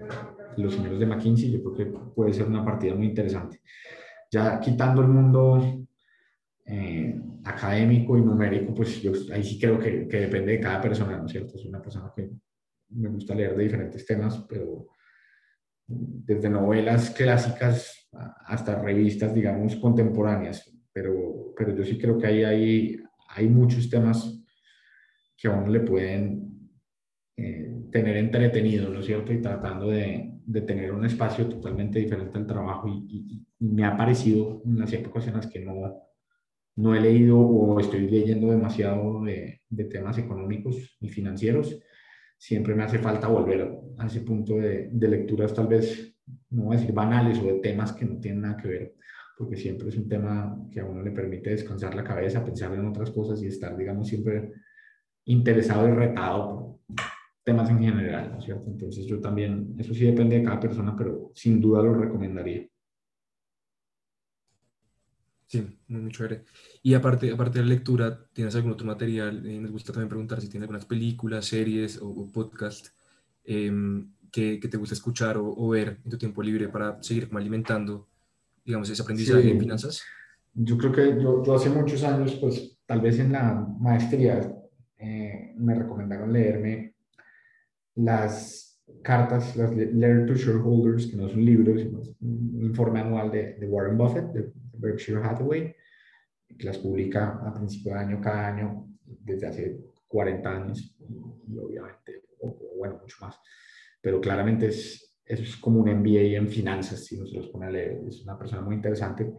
los 0.57 0.75
señores 0.75 0.99
de 0.99 1.07
McKinsey, 1.07 1.51
yo 1.51 1.63
creo 1.63 1.75
que 1.75 1.99
puede 2.15 2.33
ser 2.33 2.47
una 2.47 2.65
partida 2.65 2.95
muy 2.95 3.07
interesante. 3.07 3.61
Ya 4.33 4.59
quitando 4.59 5.03
el 5.03 5.09
mundo 5.09 5.87
eh, 6.65 7.21
académico 7.45 8.17
y 8.17 8.23
numérico, 8.23 8.75
pues 8.75 9.03
yo 9.03 9.13
ahí 9.33 9.45
sí 9.45 9.61
creo 9.61 9.79
que, 9.79 10.09
que, 10.09 10.21
depende 10.21 10.53
de 10.53 10.61
cada 10.61 10.81
persona, 10.81 11.19
¿no 11.19 11.27
es 11.27 11.33
cierto? 11.33 11.57
Es 11.57 11.67
una 11.67 11.83
persona 11.83 12.11
que 12.17 12.31
me 12.89 13.11
gusta 13.11 13.35
leer 13.35 13.55
de 13.55 13.65
diferentes 13.65 14.07
temas, 14.07 14.45
pero 14.49 14.87
desde 15.87 16.49
novelas 16.49 17.11
clásicas 17.11 18.09
hasta 18.47 18.81
revistas, 18.81 19.35
digamos, 19.35 19.77
contemporáneas, 19.77 20.71
pero, 20.93 21.53
pero 21.57 21.75
yo 21.75 21.85
sí 21.85 21.99
creo 21.99 22.19
que 22.19 22.27
ahí 22.27 22.45
hay, 22.45 22.97
hay 23.29 23.49
muchos 23.49 23.89
temas 23.89 24.43
que 25.37 25.49
a 25.49 25.53
uno 25.53 25.69
le 25.69 25.81
pueden 25.81 26.71
eh, 27.37 27.71
tener 27.91 28.17
entretenido, 28.17 28.91
¿no 28.91 29.01
es 29.01 29.07
cierto? 29.07 29.33
Y 29.33 29.41
tratando 29.41 29.89
de, 29.89 30.32
de 30.47 30.61
tener 30.63 30.93
un 30.93 31.05
espacio 31.05 31.47
totalmente 31.47 31.99
diferente 31.99 32.39
al 32.39 32.47
trabajo 32.47 32.89
y, 32.89 33.47
me 33.59 33.85
ha 33.85 33.97
parecido 33.97 34.61
en 34.65 34.81
las 34.81 34.93
épocas 34.93 35.29
en 35.29 35.35
las 35.35 35.47
que 35.47 35.61
no, 35.61 36.03
no 36.75 36.95
he 36.97 37.01
leído 37.01 37.39
o 37.39 37.79
estoy 37.79 38.09
leyendo 38.09 38.51
demasiado 38.51 39.23
de, 39.23 39.61
de, 39.69 39.85
temas 39.85 40.19
económicos 40.19 40.97
y 41.01 41.09
financieros, 41.09 41.79
siempre 42.37 42.75
me 42.75 42.83
hace 42.83 42.99
falta 42.99 43.29
volver 43.29 43.73
a 43.99 44.07
ese 44.07 44.23
punto 44.23 44.57
de, 44.57 44.89
de, 44.91 45.09
lecturas 45.09 45.55
tal 45.55 45.69
vez, 45.69 46.13
no 46.51 46.65
voy 46.65 46.77
a 46.77 46.81
decir 46.81 46.93
banales 46.93 47.39
o 47.39 47.47
de 47.47 47.61
temas 47.61 47.93
que 47.93 48.05
no 48.05 48.19
tienen 48.19 48.43
nada 48.43 48.57
que 48.57 48.67
ver, 48.67 48.95
porque 49.39 49.57
siempre 49.57 49.89
es 49.89 49.97
un 49.97 50.09
tema 50.09 50.59
que 50.73 50.81
a 50.81 50.85
uno 50.85 51.03
le 51.03 51.13
permite 51.13 51.51
descansar 51.51 51.95
la 51.95 52.03
cabeza, 52.03 52.45
pensar 52.45 52.75
en 52.75 52.87
otras 52.87 53.13
cosas 53.13 53.41
y 53.43 53.47
estar, 53.47 53.77
digamos, 53.77 54.09
siempre 54.09 54.51
interesado 55.25 55.89
y 55.89 55.93
retado 55.93 56.62
temas 57.45 57.69
en 57.71 57.81
general, 57.81 58.33
¿no 58.33 58.39
es 58.39 58.45
cierto? 58.45 58.71
Entonces 58.71 59.07
yo 59.07 59.21
también, 59.21 59.75
eso 59.79 59.95
sí 59.95 60.05
depende 60.05 60.39
de 60.39 60.45
cada 60.45 60.61
persona, 60.61 60.95
pero 60.97 61.33
sin 61.35 61.61
duda 61.61 61.83
lo 61.83 61.95
recomendaría. 61.95 62.67
Sí, 65.47 65.67
muy, 65.89 66.11
chévere. 66.11 66.45
Y 66.83 66.95
aparte, 66.95 67.31
aparte 67.31 67.59
de 67.59 67.65
la 67.65 67.75
lectura, 67.75 68.27
¿tienes 68.33 68.55
algún 68.55 68.73
otro 68.73 68.87
material? 68.87 69.45
Eh, 69.45 69.61
nos 69.61 69.71
gusta 69.71 69.93
también 69.93 70.09
preguntar 70.09 70.41
si 70.41 70.49
tienes 70.49 70.65
algunas 70.65 70.87
películas, 70.87 71.45
series 71.45 72.01
o, 72.01 72.09
o 72.09 72.33
podcasts 72.33 72.95
em, 73.45 74.13
que, 74.31 74.59
que, 74.59 74.69
te 74.69 74.79
gusta 74.79 74.95
escuchar 74.95 75.37
o, 75.37 75.47
o, 75.47 75.69
ver 75.69 75.99
en 76.03 76.11
tu 76.11 76.17
tiempo 76.17 76.43
libre 76.43 76.69
para 76.69 77.03
seguir 77.03 77.29
como 77.29 77.39
alimentando, 77.39 78.09
digamos, 78.65 78.89
ese 78.89 79.03
aprendizaje 79.03 79.51
en 79.51 79.61
finanzas. 79.61 80.03
Yo 80.55 80.79
creo 80.79 80.93
que 80.93 81.23
yo, 81.23 81.45
yo, 81.45 81.55
hace 81.55 81.69
muchos 81.69 82.03
años, 82.03 82.35
pues 82.41 82.79
tal 82.87 83.03
vez 83.03 83.19
en 83.19 83.33
la 83.33 83.53
maestría, 83.79 84.41
eh, 84.97 85.53
me 85.59 85.75
recomendaron 85.75 86.33
leerme 86.33 86.92
las 87.95 88.81
cartas, 89.03 89.57
las 89.57 89.75
Letter 89.75 90.27
to 90.27 90.35
Shareholders, 90.35 91.07
que 91.07 91.17
no 91.17 91.27
es 91.27 91.35
un 91.35 91.45
libro, 91.45 91.77
sino 91.79 92.01
un 92.21 92.63
informe 92.63 93.01
anual 93.01 93.31
de, 93.31 93.55
de 93.55 93.67
Warren 93.67 93.97
Buffett, 93.97 94.27
de, 94.33 94.53
Berkshire 94.83 95.23
Hathaway, 95.23 95.75
que 96.59 96.67
las 96.67 96.79
publica 96.79 97.41
a 97.47 97.55
principio 97.55 97.93
de 97.93 97.99
año 98.01 98.21
cada 98.21 98.49
año 98.49 98.89
desde 99.05 99.47
hace 99.47 99.81
40 100.09 100.51
años 100.51 100.97
y, 101.49 101.57
obviamente, 101.57 102.25
o, 102.41 102.59
bueno, 102.77 102.99
mucho 103.01 103.17
más. 103.21 103.39
Pero 104.01 104.21
claramente 104.21 104.67
es, 104.67 105.17
es 105.25 105.57
como 105.57 105.81
un 105.81 105.89
MBA 105.89 106.37
en 106.37 106.49
finanzas, 106.49 107.05
si 107.05 107.17
uno 107.17 107.27
se 107.27 107.37
los 107.37 107.49
pone 107.49 107.67
a 107.67 107.71
leer. 107.71 108.01
Es 108.09 108.23
una 108.23 108.37
persona 108.37 108.61
muy 108.63 108.75
interesante. 108.75 109.33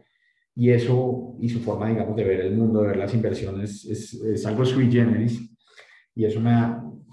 Y 0.56 0.70
eso 0.70 1.36
y 1.40 1.50
su 1.50 1.60
forma, 1.60 1.90
digamos, 1.90 2.16
de 2.16 2.24
ver 2.24 2.40
el 2.42 2.56
mundo, 2.56 2.82
de 2.82 2.88
ver 2.88 2.98
las 2.98 3.14
inversiones, 3.14 3.86
es, 3.86 4.14
es 4.14 4.46
algo 4.46 4.64
sui 4.64 4.90
generis. 4.90 5.42
Y 6.16 6.26
eso 6.26 6.40
me 6.40 6.52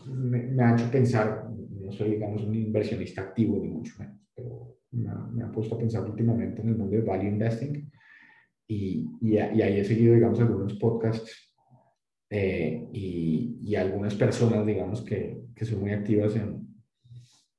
me, 0.07 0.63
ha 0.63 0.75
hecho 0.75 0.91
pensar, 0.91 1.49
no 1.51 1.93
soy, 1.93 2.11
digamos, 2.11 2.43
un 2.43 2.55
inversionista 2.55 3.23
activo, 3.23 3.59
ni 3.61 3.69
mucho 3.69 3.95
menos, 3.99 4.21
pero 4.35 4.77
me 4.93 5.43
ha, 5.45 5.53
puesto 5.53 5.75
a 5.75 5.79
pensar 5.79 6.09
últimamente 6.09 6.63
en 6.63 6.69
el 6.69 6.77
mundo 6.77 6.97
de 6.97 7.03
value 7.03 7.29
investing 7.29 7.91
y, 8.67 9.09
y, 9.21 9.37
ahí 9.39 9.81
he 9.81 9.85
seguido, 9.85 10.15
digamos, 10.15 10.41
algunos 10.41 10.75
podcasts 10.75 11.55
eh, 12.31 12.89
y, 12.93 13.59
y, 13.63 13.75
algunas 13.75 14.15
personas, 14.15 14.65
digamos, 14.67 15.03
que, 15.03 15.43
que 15.55 15.65
son 15.65 15.81
muy 15.81 15.91
activas 15.91 16.37
en, 16.37 16.69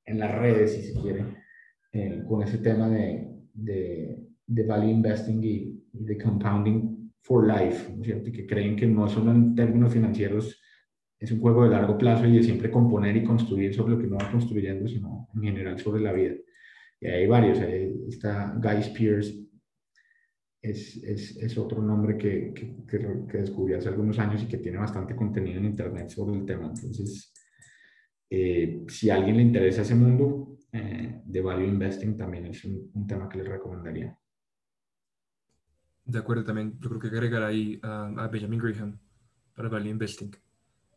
en, 0.05 0.19
las 0.19 0.33
redes, 0.33 0.73
si 0.73 0.83
se 0.83 1.01
quiere, 1.01 1.25
eh, 1.91 2.23
con 2.27 2.43
ese 2.43 2.59
tema 2.59 2.89
de, 2.89 3.27
de, 3.53 4.17
de 4.47 4.63
value 4.63 4.89
investing 4.89 5.43
y, 5.43 5.77
de 5.93 6.17
compounding 6.17 7.11
for 7.21 7.45
life, 7.45 7.93
¿no 7.93 8.01
es 8.01 8.07
cierto? 8.07 8.29
Y 8.29 8.31
que 8.31 8.47
creen 8.47 8.77
que 8.77 8.87
no 8.87 9.09
solo 9.09 9.31
en 9.31 9.53
términos 9.55 9.91
financieros 9.91 10.60
es 11.21 11.31
un 11.31 11.39
juego 11.39 11.63
de 11.63 11.69
largo 11.69 11.97
plazo 11.99 12.25
y 12.25 12.35
de 12.35 12.43
siempre 12.43 12.71
componer 12.71 13.15
y 13.15 13.23
construir 13.23 13.73
sobre 13.75 13.93
lo 13.93 13.99
que 13.99 14.07
uno 14.07 14.17
va 14.17 14.31
construyendo, 14.31 14.89
sino 14.89 15.29
en 15.35 15.41
general 15.43 15.79
sobre 15.79 16.01
la 16.01 16.13
vida. 16.13 16.33
Y 16.99 17.07
hay 17.07 17.27
varios, 17.27 17.59
está 17.59 18.57
Guy 18.59 18.79
Spears, 18.79 19.31
es, 20.63 20.97
es, 21.03 21.37
es 21.37 21.57
otro 21.59 21.81
nombre 21.81 22.17
que, 22.17 22.53
que, 22.53 22.75
que, 22.87 23.37
descubrí 23.37 23.75
hace 23.75 23.89
algunos 23.89 24.17
años 24.17 24.41
y 24.41 24.47
que 24.47 24.57
tiene 24.57 24.79
bastante 24.79 25.15
contenido 25.15 25.59
en 25.59 25.65
Internet 25.65 26.09
sobre 26.09 26.37
el 26.39 26.45
tema. 26.45 26.67
Entonces, 26.67 27.31
eh, 28.27 28.83
si 28.87 29.11
a 29.11 29.15
alguien 29.15 29.37
le 29.37 29.43
interesa 29.43 29.83
ese 29.83 29.95
mundo 29.95 30.57
eh, 30.71 31.21
de 31.23 31.41
value 31.41 31.67
investing, 31.67 32.17
también 32.17 32.47
es 32.47 32.65
un, 32.65 32.89
un, 32.95 33.05
tema 33.05 33.29
que 33.29 33.37
les 33.37 33.47
recomendaría. 33.47 34.17
De 36.03 36.17
acuerdo, 36.17 36.43
también 36.43 36.79
yo 36.79 36.89
creo 36.89 36.99
que 36.99 37.07
agregar 37.07 37.43
ahí 37.43 37.79
a 37.83 38.27
Benjamin 38.31 38.59
Graham 38.59 38.99
para 39.55 39.69
value 39.69 39.89
investing. 39.89 40.31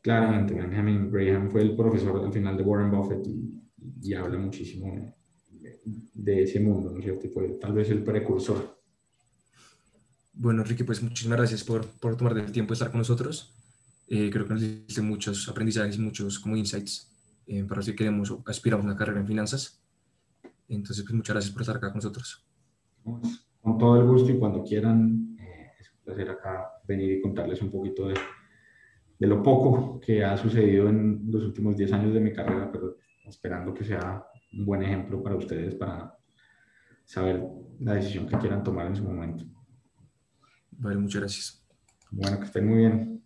Claramente, 0.04 0.52
Benjamin 0.52 1.10
Graham 1.10 1.50
fue 1.50 1.62
el 1.62 1.74
profesor 1.74 2.22
al 2.22 2.30
final 2.30 2.58
de 2.58 2.62
Warren 2.62 2.90
Buffett 2.90 3.26
y, 3.26 3.58
y 4.02 4.12
habla 4.12 4.36
muchísimo 4.36 4.94
de, 4.94 5.80
de, 6.12 6.42
ese 6.42 6.60
mundo, 6.60 6.90
¿no 6.90 6.98
es 6.98 7.04
cierto? 7.04 7.26
Y 7.26 7.30
fue 7.30 7.48
tal 7.58 7.72
vez 7.72 7.88
el 7.88 8.04
precursor. 8.04 8.82
Bueno, 10.34 10.60
Enrique, 10.60 10.84
pues 10.84 11.02
muchísimas 11.02 11.38
gracias 11.38 11.64
por, 11.64 11.86
por 11.86 12.18
tomar 12.18 12.36
el 12.36 12.52
tiempo 12.52 12.72
de 12.72 12.74
estar 12.74 12.90
con 12.90 12.98
nosotros. 12.98 13.56
Eh, 14.06 14.28
creo 14.30 14.44
que 14.44 14.52
nos 14.52 14.60
diste 14.60 15.00
muchos 15.00 15.48
aprendizajes, 15.48 15.98
muchos 15.98 16.38
como 16.38 16.54
insights 16.54 17.10
eh, 17.46 17.64
para 17.64 17.80
si 17.80 17.96
queremos 17.96 18.30
o 18.30 18.42
aspiramos 18.44 18.84
a 18.84 18.88
una 18.88 18.98
carrera 18.98 19.20
en 19.20 19.26
finanzas. 19.26 19.82
Entonces, 20.68 21.02
pues 21.02 21.14
muchas 21.14 21.32
gracias 21.32 21.54
por 21.54 21.62
estar 21.62 21.76
acá 21.78 21.86
con 21.86 21.96
nosotros. 21.96 22.46
Con 23.02 23.78
todo 23.78 23.98
el 23.98 24.06
gusto 24.06 24.30
y 24.30 24.38
cuando 24.38 24.62
quieran, 24.62 25.34
eh, 25.40 25.68
es 25.80 25.90
un 25.94 26.04
placer 26.04 26.28
acá 26.28 26.72
venir 26.86 27.10
y 27.10 27.22
contarles 27.22 27.62
un 27.62 27.70
poquito 27.70 28.08
de, 28.08 28.16
de 29.24 29.30
lo 29.30 29.42
poco 29.42 29.98
que 30.00 30.22
ha 30.22 30.36
sucedido 30.36 30.86
en 30.86 31.22
los 31.30 31.44
últimos 31.44 31.78
10 31.78 31.94
años 31.94 32.12
de 32.12 32.20
mi 32.20 32.30
carrera, 32.30 32.70
pero 32.70 32.98
esperando 33.24 33.72
que 33.72 33.82
sea 33.82 34.22
un 34.52 34.66
buen 34.66 34.82
ejemplo 34.82 35.22
para 35.22 35.34
ustedes 35.34 35.74
para 35.76 36.14
saber 37.06 37.42
la 37.80 37.94
decisión 37.94 38.26
que 38.26 38.36
quieran 38.36 38.62
tomar 38.62 38.86
en 38.86 38.96
su 38.96 39.02
momento. 39.02 39.46
Vale, 40.72 40.98
muchas 40.98 41.22
gracias. 41.22 41.66
Bueno, 42.10 42.38
que 42.38 42.44
estén 42.44 42.68
muy 42.68 42.78
bien. 42.80 43.24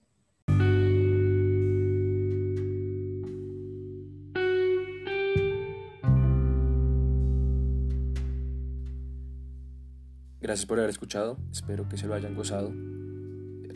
Gracias 10.40 10.64
por 10.64 10.78
haber 10.78 10.90
escuchado, 10.90 11.38
espero 11.51 11.88
que 11.88 11.96
se 11.96 12.07
lo 12.07 12.14
hayan 12.14 12.36
gozado. 12.36 12.72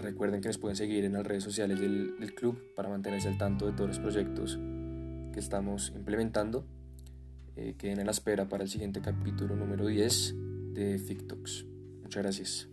Recuerden 0.02 0.40
que 0.40 0.48
nos 0.48 0.58
pueden 0.58 0.76
seguir 0.76 1.04
en 1.04 1.12
las 1.12 1.24
redes 1.24 1.44
sociales 1.44 1.78
del, 1.80 2.34
club 2.34 2.74
para 2.74 2.88
mantenerse 2.88 3.28
al 3.28 3.38
tanto 3.38 3.66
de 3.66 3.72
todos 3.72 3.88
los 3.88 3.98
proyectos 4.00 4.58
que 5.32 5.38
estamos 5.38 5.92
implementando. 5.94 6.66
Eh, 7.54 7.76
queden 7.78 8.00
en 8.00 8.06
la 8.06 8.12
espera 8.12 8.48
para 8.48 8.64
el 8.64 8.68
siguiente 8.68 9.00
capítulo 9.00 9.54
número 9.54 9.86
10 9.86 10.34
de 10.74 10.98
FICTOX. 10.98 11.66
Muchas 12.02 12.22
gracias. 12.22 12.71